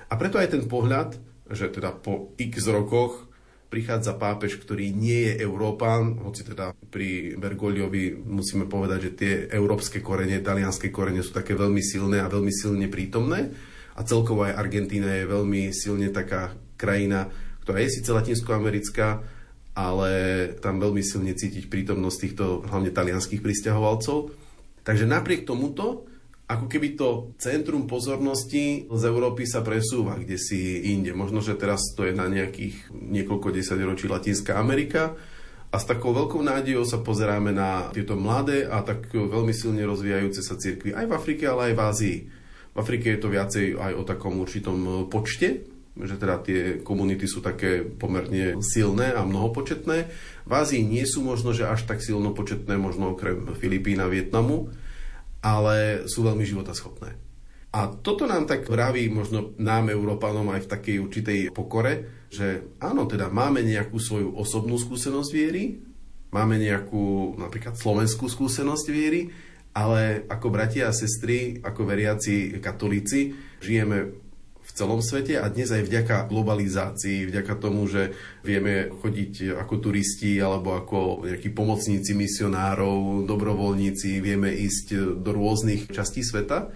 A 0.09 0.13
preto 0.17 0.41
aj 0.41 0.57
ten 0.57 0.65
pohľad, 0.65 1.21
že 1.53 1.69
teda 1.69 1.93
po 1.93 2.33
x 2.41 2.65
rokoch 2.65 3.29
prichádza 3.69 4.17
pápež, 4.17 4.57
ktorý 4.57 4.89
nie 4.89 5.29
je 5.29 5.43
Európan, 5.45 6.17
hoci 6.25 6.41
teda 6.41 6.73
pri 6.89 7.37
Bergogliovi 7.37 8.17
musíme 8.17 8.65
povedať, 8.65 8.99
že 9.11 9.11
tie 9.13 9.33
európske 9.53 10.01
korene, 10.01 10.41
talianské 10.41 10.89
korene 10.89 11.21
sú 11.21 11.29
také 11.29 11.53
veľmi 11.53 11.83
silné 11.83 12.25
a 12.25 12.31
veľmi 12.31 12.49
silne 12.49 12.89
prítomné. 12.89 13.53
A 13.95 14.01
celkovo 14.01 14.49
aj 14.49 14.57
Argentína 14.57 15.13
je 15.13 15.29
veľmi 15.29 15.69
silne 15.75 16.09
taká 16.09 16.57
krajina, 16.73 17.29
ktorá 17.65 17.81
je 17.81 17.97
síce 17.97 18.13
latinskoamerická, 18.13 19.25
ale 19.73 20.11
tam 20.61 20.77
veľmi 20.77 21.01
silne 21.01 21.33
cítiť 21.33 21.67
prítomnosť 21.67 22.17
týchto 22.21 22.45
hlavne 22.69 22.93
talianských 22.93 23.41
pristahovalcov. 23.41 24.31
Takže 24.85 25.09
napriek 25.09 25.49
tomuto 25.49 26.05
ako 26.45 26.69
keby 26.69 26.93
to 26.93 27.33
centrum 27.41 27.89
pozornosti 27.89 28.85
z 28.85 29.01
Európy 29.09 29.49
sa 29.49 29.65
presúva 29.65 30.13
kde 30.21 30.37
si 30.37 30.93
inde. 30.93 31.09
Možno, 31.17 31.41
že 31.41 31.57
teraz 31.57 31.81
to 31.97 32.05
je 32.05 32.13
na 32.13 32.29
nejakých 32.29 32.93
niekoľko 32.93 33.49
desaťročí 33.49 34.05
Latinská 34.05 34.61
Amerika 34.61 35.17
a 35.73 35.75
s 35.81 35.89
takou 35.89 36.13
veľkou 36.13 36.45
nádejou 36.45 36.85
sa 36.85 37.01
pozeráme 37.01 37.49
na 37.49 37.89
tieto 37.89 38.13
mladé 38.13 38.69
a 38.69 38.85
tak 38.85 39.09
veľmi 39.09 39.51
silne 39.57 39.81
rozvíjajúce 39.89 40.45
sa 40.45 40.53
cirkvy 40.53 40.93
aj 40.93 41.05
v 41.09 41.15
Afrike, 41.17 41.43
ale 41.49 41.73
aj 41.73 41.73
v 41.73 41.81
Ázii. 41.81 42.17
V 42.71 42.77
Afrike 42.77 43.17
je 43.17 43.19
to 43.19 43.33
viacej 43.33 43.65
aj 43.81 43.93
o 43.97 44.03
takom 44.05 44.37
určitom 44.37 45.09
počte, 45.09 45.65
že 45.95 46.19
teda 46.19 46.43
tie 46.43 46.61
komunity 46.83 47.23
sú 47.23 47.39
také 47.39 47.87
pomerne 47.87 48.59
silné 48.59 49.15
a 49.15 49.23
mnohopočetné. 49.23 49.97
V 50.43 50.51
Ázii 50.51 50.83
nie 50.83 51.07
sú 51.07 51.23
možno, 51.23 51.55
že 51.55 51.63
až 51.63 51.87
tak 51.87 52.03
silno 52.03 52.35
početné, 52.35 52.75
možno 52.75 53.15
okrem 53.15 53.55
Filipín 53.55 54.03
a 54.03 54.11
Vietnamu, 54.11 54.75
ale 55.39 56.03
sú 56.11 56.27
veľmi 56.27 56.43
životaschopné. 56.43 57.15
A 57.75 57.91
toto 57.91 58.23
nám 58.23 58.47
tak 58.47 58.67
vraví 58.71 59.07
možno 59.11 59.51
nám, 59.59 59.91
Európanom, 59.91 60.47
aj 60.51 60.67
v 60.67 60.71
takej 60.71 60.95
určitej 60.99 61.39
pokore, 61.51 62.23
že 62.31 62.75
áno, 62.79 63.03
teda 63.07 63.27
máme 63.27 63.63
nejakú 63.63 63.99
svoju 63.99 64.35
osobnú 64.35 64.79
skúsenosť 64.79 65.31
viery, 65.31 65.79
máme 66.31 66.55
nejakú 66.59 67.35
napríklad 67.35 67.75
slovenskú 67.75 68.31
skúsenosť 68.31 68.85
viery, 68.91 69.31
ale 69.75 70.23
ako 70.31 70.47
bratia 70.55 70.87
a 70.87 70.95
sestry, 70.95 71.59
ako 71.59 71.83
veriaci 71.83 72.63
katolíci, 72.63 73.35
žijeme 73.59 74.24
celom 74.75 74.99
svete 74.99 75.39
a 75.39 75.47
dnes 75.47 75.71
aj 75.71 75.87
vďaka 75.87 76.27
globalizácii, 76.27 77.31
vďaka 77.31 77.53
tomu, 77.55 77.87
že 77.87 78.11
vieme 78.43 78.91
chodiť 78.91 79.55
ako 79.55 79.73
turisti 79.79 80.35
alebo 80.43 80.75
ako 80.75 81.23
nejakí 81.23 81.55
pomocníci 81.55 82.11
misionárov, 82.11 83.23
dobrovoľníci, 83.23 84.19
vieme 84.19 84.51
ísť 84.51 85.15
do 85.23 85.31
rôznych 85.31 85.87
častí 85.87 86.27
sveta, 86.27 86.75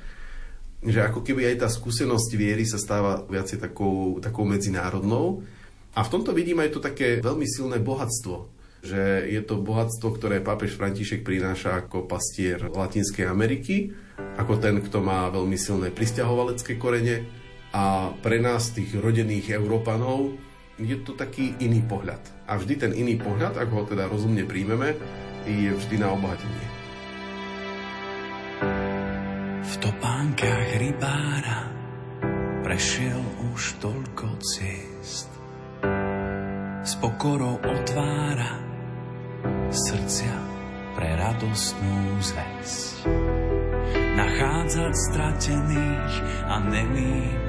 že 0.80 1.04
ako 1.04 1.28
keby 1.28 1.52
aj 1.52 1.68
tá 1.68 1.68
skúsenosť 1.68 2.40
viery 2.40 2.64
sa 2.64 2.80
stáva 2.80 3.28
viacej 3.28 3.60
takou, 3.60 4.24
takou 4.24 4.48
medzinárodnou. 4.48 5.44
A 5.92 6.00
v 6.00 6.12
tomto 6.16 6.32
vidím 6.32 6.64
aj 6.64 6.72
to 6.72 6.80
také 6.80 7.20
veľmi 7.20 7.44
silné 7.44 7.84
bohatstvo, 7.84 8.48
že 8.80 9.28
je 9.28 9.44
to 9.44 9.60
bohatstvo, 9.60 10.16
ktoré 10.16 10.40
pápež 10.40 10.80
František 10.80 11.28
prináša 11.28 11.84
ako 11.84 12.08
pastier 12.08 12.64
Latinskej 12.64 13.28
Ameriky, 13.28 13.92
ako 14.40 14.56
ten, 14.56 14.80
kto 14.80 15.04
má 15.04 15.28
veľmi 15.28 15.60
silné 15.60 15.92
pristahovalecké 15.92 16.80
korene, 16.80 17.28
a 17.70 18.10
pre 18.18 18.42
nás, 18.42 18.74
tých 18.74 18.98
rodených 18.98 19.54
Európanov, 19.54 20.34
je 20.80 20.96
to 21.04 21.14
taký 21.14 21.60
iný 21.60 21.86
pohľad. 21.86 22.22
A 22.50 22.58
vždy 22.58 22.74
ten 22.80 22.92
iný 22.96 23.20
pohľad, 23.20 23.60
ak 23.60 23.70
ho 23.70 23.84
teda 23.86 24.08
rozumne 24.10 24.48
príjmeme, 24.48 24.96
je 25.46 25.70
vždy 25.70 25.96
na 26.02 26.16
obohatenie. 26.16 26.68
V 29.70 29.74
topánkach 29.78 30.68
rybára 30.82 31.60
prešiel 32.66 33.22
už 33.54 33.78
toľko 33.84 34.28
ciest. 34.42 35.30
S 36.82 36.94
pokorou 36.98 37.62
otvára 37.62 38.58
srdcia 39.70 40.36
pre 40.98 41.14
radostnú 41.16 42.18
zväzť. 42.18 43.06
Nachádzať 44.18 44.94
stratených 45.14 46.14
a 46.50 46.56
nemým 46.66 47.49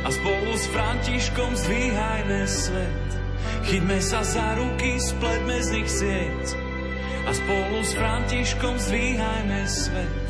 a 0.00 0.08
spolu 0.08 0.52
s 0.56 0.64
Františkom 0.72 1.52
zdvíhajme 1.56 2.40
svet. 2.48 3.08
Chytme 3.68 3.98
sa 4.00 4.24
za 4.24 4.56
ruky, 4.56 4.96
spletme 4.96 5.56
z 5.60 5.68
nich 5.76 5.90
sieť 5.90 6.46
a 7.28 7.30
spolu 7.36 7.78
s 7.84 7.92
Františkom 7.92 8.74
zdvíhajme 8.80 9.60
svet. 9.68 10.26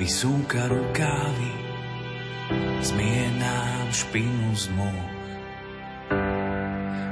Vysúka 0.00 0.66
rukávy, 0.66 1.52
zmie 2.82 3.26
nám 3.38 3.86
špinu 3.94 4.50
z 4.56 4.66
môh. 4.74 5.08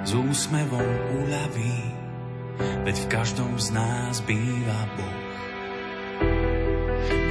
S 0.03 0.11
úsmevom 0.17 0.91
uľaví, 1.23 1.79
veď 2.83 2.97
v 2.99 3.07
každom 3.07 3.53
z 3.61 3.69
nás 3.71 4.19
býva 4.27 4.81
Boh. 4.99 5.20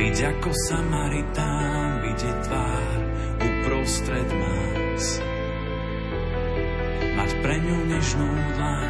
Byť 0.09 0.25
ako 0.25 0.49
Samaritán, 0.65 2.01
vidieť 2.01 2.37
tvár 2.49 2.97
uprostred 3.45 4.25
nás. 4.25 5.21
Mať 7.13 7.31
pre 7.45 7.61
ňu 7.61 7.77
nežnú 7.93 8.25
dlaň, 8.57 8.89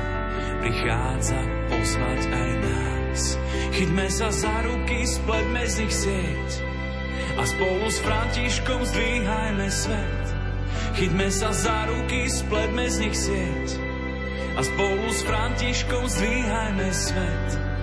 prichádza 0.63 1.43
pozvať 1.67 2.21
aj 2.23 2.49
nás. 2.63 3.21
Chytme 3.75 4.07
sa 4.07 4.31
za 4.31 4.63
ruky, 4.63 5.03
spletme 5.03 5.63
z 5.67 5.73
nich 5.83 5.91
sieť 6.07 6.49
a 7.35 7.43
spolu 7.43 7.91
s 7.91 7.99
Františkom 7.99 8.79
zdvíhajme 8.87 9.67
svet. 9.67 10.25
Chyťme 11.03 11.27
sa 11.35 11.51
za 11.51 11.83
ruky, 11.91 12.31
spletme 12.31 12.87
z 12.87 12.95
nich 13.03 13.17
sieť 13.19 13.67
a 14.55 14.63
spolu 14.63 15.11
s 15.11 15.19
Františkom 15.27 16.03
zdvíhajme 16.07 16.87
svet. 16.95 17.68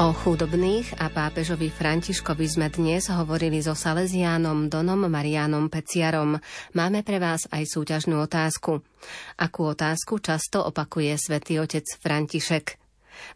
O 0.00 0.16
chudobných 0.16 0.96
a 0.96 1.12
pápežovi 1.12 1.68
Františkovi 1.68 2.48
sme 2.48 2.72
dnes 2.72 3.12
hovorili 3.12 3.60
so 3.60 3.76
Salesiánom 3.76 4.72
Donom 4.72 5.04
Marianom 5.04 5.68
Peciarom. 5.68 6.40
Máme 6.72 7.04
pre 7.04 7.20
vás 7.20 7.44
aj 7.52 7.68
súťažnú 7.68 8.16
otázku. 8.24 8.80
Akú 9.36 9.68
otázku 9.68 10.16
často 10.24 10.64
opakuje 10.64 11.20
svätý 11.20 11.60
otec 11.60 11.84
František? 12.00 12.79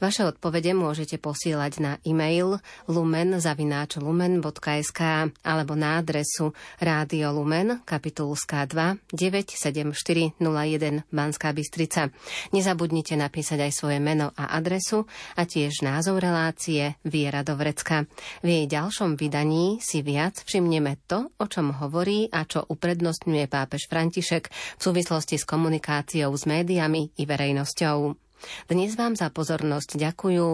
Vaše 0.03 0.26
odpovede 0.26 0.74
môžete 0.74 1.18
posielať 1.20 1.80
na 1.80 1.99
e-mail 2.03 2.59
lumen.lumen.sk 2.91 5.01
alebo 5.45 5.72
na 5.76 5.99
adresu 6.01 6.53
Rádio 6.80 7.32
Lumen, 7.32 7.80
kapitulská 7.87 8.66
2, 8.66 8.99
97401 9.12 11.05
Banská 11.09 11.53
Bystrica. 11.55 12.11
Nezabudnite 12.51 13.14
napísať 13.14 13.68
aj 13.68 13.72
svoje 13.72 13.99
meno 14.03 14.35
a 14.35 14.57
adresu 14.57 15.07
a 15.39 15.47
tiež 15.47 15.85
názov 15.85 16.20
relácie 16.20 16.97
Viera 17.05 17.45
do 17.45 17.55
Vrecka. 17.55 18.09
V 18.43 18.49
jej 18.49 18.66
ďalšom 18.66 19.20
vydaní 19.20 19.78
si 19.80 20.01
viac 20.01 20.43
všimneme 20.43 20.97
to, 21.07 21.30
o 21.39 21.47
čom 21.47 21.76
hovorí 21.76 22.26
a 22.32 22.49
čo 22.49 22.64
uprednostňuje 22.64 23.47
pápež 23.47 23.87
František 23.87 24.51
v 24.51 24.82
súvislosti 24.82 25.39
s 25.39 25.47
komunikáciou 25.47 26.32
s 26.35 26.49
médiami 26.49 27.14
i 27.18 27.22
verejnosťou. 27.28 28.24
Dnes 28.68 28.95
vám 28.95 29.14
za 29.14 29.28
pozornosť 29.28 30.01
ďakujú 30.01 30.49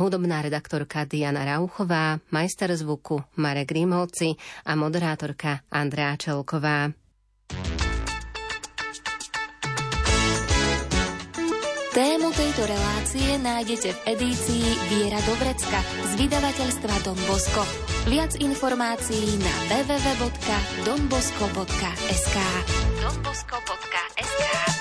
hudobná 0.00 0.44
redaktorka 0.44 1.08
Diana 1.08 1.46
Rauchová, 1.46 2.20
majster 2.28 2.68
zvuku 2.74 3.24
Marek 3.40 3.72
Rímovci 3.72 4.36
a 4.68 4.76
moderátorka 4.76 5.64
Andrea 5.72 6.16
Čelková. 6.18 6.92
Tému 11.94 12.34
tejto 12.34 12.66
relácie 12.66 13.38
nájdete 13.38 13.94
v 13.94 14.18
edícii 14.18 14.66
Viera 14.90 15.22
Dobrecka 15.30 15.78
z 16.10 16.26
vydavateľstva 16.26 17.06
Don 17.06 17.14
Bosco. 17.30 17.62
Viac 18.10 18.34
informácií 18.42 19.38
na 19.38 19.54
www.donbosco.sk 19.70 22.36
donbosco.sk 22.98 24.73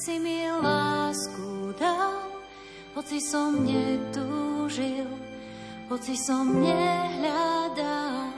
si 0.00 0.16
mi 0.16 0.48
lásku 0.48 1.76
dal, 1.76 2.32
hoci 2.96 3.20
som 3.20 3.68
netúžil, 3.68 5.04
hoci 5.92 6.16
som 6.16 6.56
nehľadal. 6.56 8.32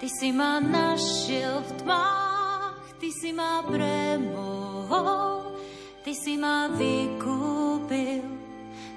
Ty 0.00 0.08
si 0.08 0.32
ma 0.32 0.56
našiel 0.56 1.60
v 1.60 1.70
tmách, 1.84 2.96
ty 2.96 3.12
si 3.12 3.28
ma 3.36 3.60
premohol, 3.60 5.52
ty 6.00 6.16
si 6.16 6.40
ma 6.40 6.72
vykúpil, 6.72 8.24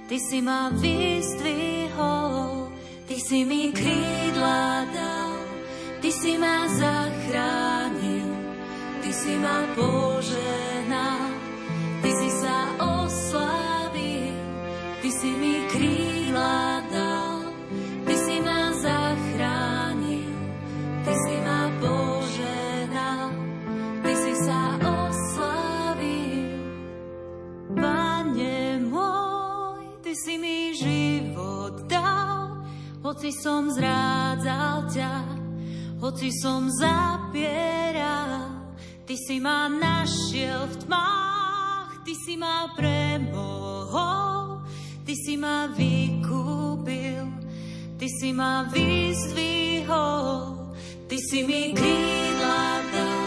ty 0.07 0.15
si 0.15 0.39
ma 0.39 0.71
vyzdvihol, 0.71 2.71
ty 3.11 3.19
si 3.19 3.43
mi 3.43 3.75
krídla 3.75 4.87
dal, 4.87 5.35
ty 5.99 6.15
si 6.15 6.39
ma 6.39 6.63
zachránil, 6.63 8.31
ty 9.03 9.11
si 9.11 9.35
ma 9.35 9.67
poženal. 9.75 11.34
Ty 12.05 12.13
si 12.13 12.29
sa 12.37 12.69
oslavil, 12.77 14.37
Ty 15.01 15.09
si 15.09 15.33
mi 15.41 15.57
krídla 15.73 16.85
Ty 18.05 18.13
si 18.13 18.37
ma 18.45 18.69
zachránil, 18.77 20.29
Ty 21.01 21.13
si 21.17 21.35
ma 21.41 21.65
poženal, 21.81 23.33
Ty 24.05 24.13
si 24.21 24.33
sa 24.37 24.77
oslavil. 24.85 26.45
Pane 27.73 28.85
Ty 30.05 30.13
si 30.13 30.37
mi 30.37 30.77
život 30.77 31.89
dal, 31.89 32.69
hoci 33.01 33.33
som 33.33 33.73
zrádzal 33.73 34.93
ťa, 34.93 35.13
hoci 36.05 36.29
som 36.37 36.69
zapieral, 36.69 38.61
Ty 39.09 39.15
si 39.17 39.41
ma 39.41 39.65
našiel 39.73 40.69
v 40.69 40.75
tmách, 40.85 41.44
Ty 42.05 42.13
si 42.13 42.37
ma 42.37 42.69
premohol, 42.77 44.61
Ty 45.01 45.13
si 45.17 45.33
ma 45.41 45.65
vykúpil, 45.73 47.25
Ty 47.97 48.07
si 48.21 48.29
ma 48.29 48.69
vyzdvihol, 48.69 50.69
Ty 51.09 51.17
si 51.17 51.41
mi 51.49 51.73
krídla 51.73 52.85
dal, 52.93 53.24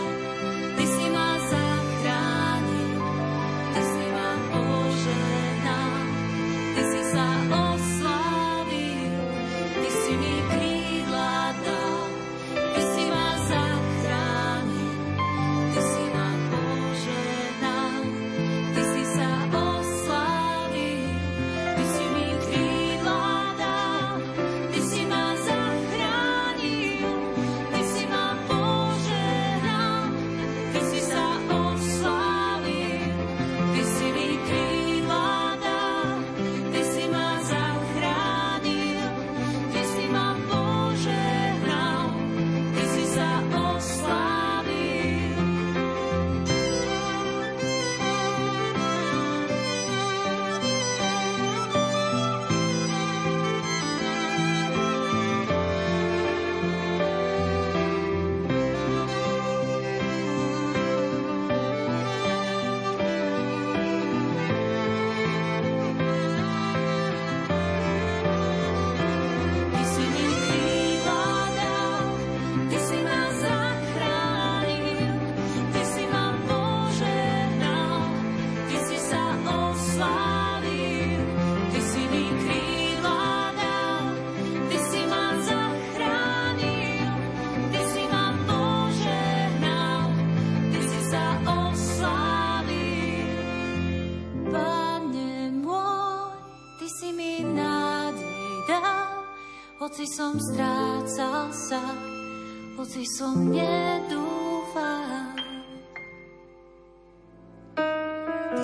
som 100.18 100.34
strácal 100.34 101.46
sa, 101.54 101.78
hoci 102.74 103.06
som 103.06 103.38
nedúfal. 103.54 105.38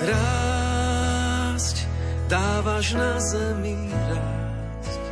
Rásť 0.03 1.77
dávaš 2.27 2.99
na 2.99 3.23
zemi 3.23 3.87
rásť. 3.87 5.03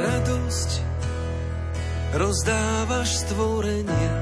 Radosť 0.00 0.70
rozdávaš 2.16 3.10
stvorenia. 3.28 4.16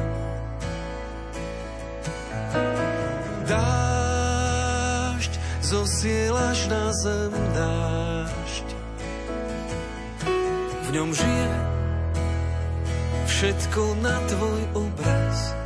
Dážď 3.46 5.32
zosielaš 5.62 6.66
na 6.66 6.90
zem 6.98 7.30
dážď. 7.54 8.21
Ňom 10.92 11.08
žije 11.08 11.48
všetko 13.24 13.96
na 14.04 14.12
tvoj 14.28 14.60
obraz. 14.76 15.56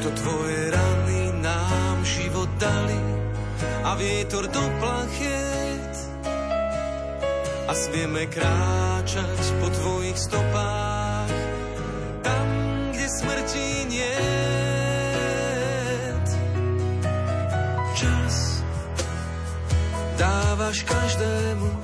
To 0.00 0.08
tvoje 0.16 0.72
rany 0.72 1.20
nám 1.44 2.00
život 2.08 2.48
dali 2.56 2.96
a 3.84 3.92
vietor 4.00 4.48
do 4.48 4.64
plachiet. 4.80 5.94
A 7.68 7.72
smieme 7.76 8.24
kráčať 8.32 9.40
po 9.60 9.68
tvojich 9.68 10.16
stopách, 10.16 11.36
tam, 12.24 12.48
kde 12.96 13.06
smrti 13.12 13.68
nie. 13.92 14.16
Čas 17.92 18.64
dávaš 20.16 20.80
každému 20.88 21.79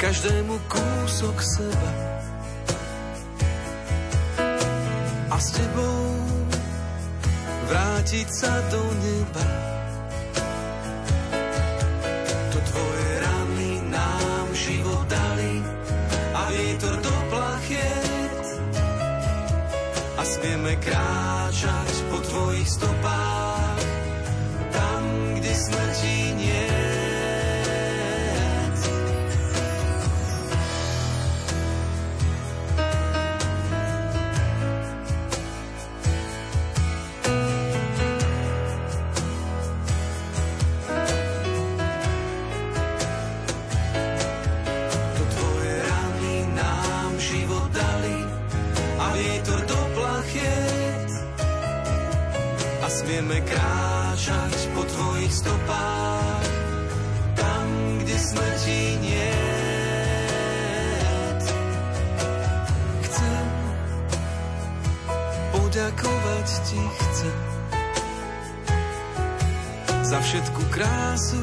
každému 0.00 0.56
kúsok 0.64 1.36
seba. 1.44 1.90
A 5.28 5.36
s 5.36 5.52
tebou 5.52 6.00
vrátiť 7.68 8.28
sa 8.32 8.48
do 8.72 8.80
neba. 9.04 9.48
To 12.48 12.58
tvoje 12.64 13.08
rany 13.20 13.70
nám 13.92 14.46
život 14.56 15.04
dali 15.04 15.60
a 16.32 16.40
vietor 16.48 16.96
do 17.04 17.14
plachiet 17.28 18.44
a 20.16 20.22
smieme 20.24 20.80
kráčať 20.80 21.92
po 22.08 22.24
tvojich 22.24 22.68
stopách, 22.72 23.84
tam, 24.72 25.02
kde 25.36 25.52
smrti 25.52 26.16
nie. 26.40 26.69
Ti 66.70 66.78
chcem 66.78 67.38
za 70.06 70.18
všetku 70.22 70.62
krásu, 70.70 71.42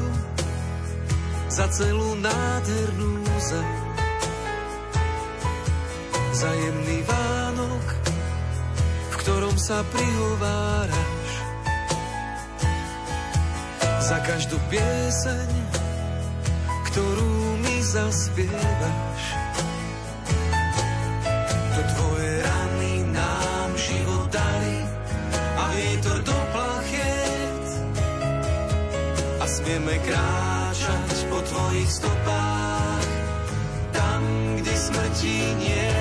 za 1.52 1.68
celú 1.68 2.16
nádhernú 2.16 3.12
zem 3.36 3.68
za 6.32 6.48
jemný 6.54 7.02
Vánok, 7.04 7.86
v 9.10 9.14
ktorom 9.20 9.56
sa 9.58 9.84
prihováraš. 9.90 11.28
Za 13.98 14.22
každú 14.24 14.56
pieseň, 14.72 15.48
ktorú 16.88 17.32
mi 17.60 17.76
zaspievaš. 17.84 19.17
Kráčať 30.06 31.16
po 31.30 31.38
tvojich 31.42 31.90
stopách 31.90 33.08
tam, 33.90 34.22
kde 34.58 34.72
smrti 34.76 35.38
nie. 35.58 35.97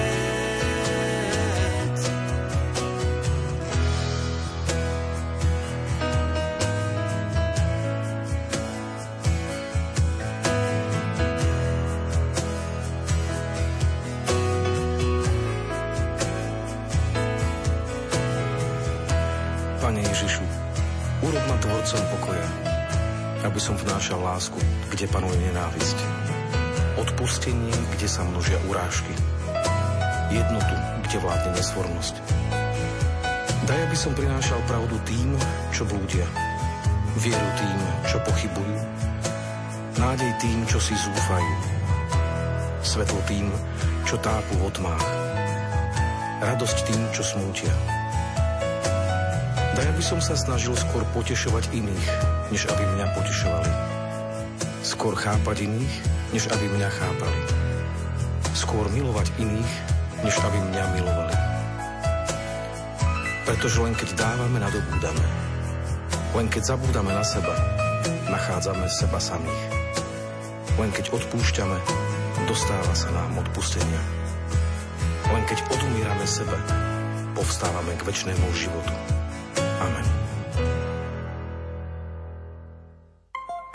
Vnášal 24.07 24.23
lásku, 24.23 24.59
kde 24.87 25.03
panuje 25.11 25.35
nenávisť. 25.51 25.99
Odpustenie, 26.95 27.75
kde 27.91 28.07
sa 28.07 28.23
množia 28.23 28.55
urážky. 28.71 29.11
Jednotu, 30.31 30.75
kde 31.03 31.17
vládne 31.19 31.51
nesvornosť. 31.59 32.15
Daj, 33.67 33.79
aby 33.83 33.97
som 33.99 34.15
prinášal 34.15 34.63
pravdu 34.63 34.95
tým, 35.03 35.35
čo 35.75 35.83
blúdia. 35.83 36.23
Vieru 37.19 37.49
tým, 37.59 37.79
čo 38.07 38.23
pochybujú. 38.23 38.79
Nádej 39.99 40.31
tým, 40.39 40.63
čo 40.71 40.79
si 40.79 40.95
zúfajú. 40.95 41.55
Svetlo 42.87 43.19
tým, 43.27 43.51
čo 44.07 44.15
tápu 44.23 44.55
v 44.55 44.71
tmách. 44.71 45.07
Radosť 46.47 46.77
tým, 46.87 47.01
čo 47.11 47.27
smútia. 47.27 47.75
Daj, 49.75 49.83
aby 49.83 49.99
som 49.99 50.23
sa 50.23 50.39
snažil 50.39 50.79
skôr 50.79 51.03
potešovať 51.11 51.75
iných, 51.75 52.07
než 52.55 52.71
aby 52.71 52.87
mňa 52.87 53.07
potešovali. 53.19 53.96
Skôr 54.97 55.13
chápať 55.13 55.69
iných, 55.69 55.95
než 56.33 56.49
aby 56.49 56.73
mňa 56.73 56.89
chápali. 56.89 57.41
Skôr 58.57 58.89
milovať 58.89 59.29
iných, 59.37 59.73
než 60.25 60.33
aby 60.41 60.57
mňa 60.57 60.83
milovali. 60.97 61.37
Pretože 63.45 63.77
len 63.77 63.93
keď 63.93 64.17
dávame, 64.17 64.57
nadobúdame. 64.57 65.21
Len 66.33 66.49
keď 66.49 66.73
zabúdame 66.73 67.13
na 67.13 67.21
seba, 67.21 67.53
nachádzame 68.25 68.89
seba 68.89 69.21
samých. 69.21 69.63
Len 70.81 70.89
keď 70.89 71.13
odpúšťame, 71.13 71.77
dostáva 72.49 72.97
sa 72.97 73.13
nám 73.13 73.37
odpustenia. 73.37 74.01
Len 75.29 75.45
keď 75.45 75.61
odumírame 75.77 76.25
sebe, 76.25 76.57
povstávame 77.37 77.93
k 78.01 78.01
väčšnému 78.01 78.49
životu. 78.49 78.97
Amen. 79.77 80.16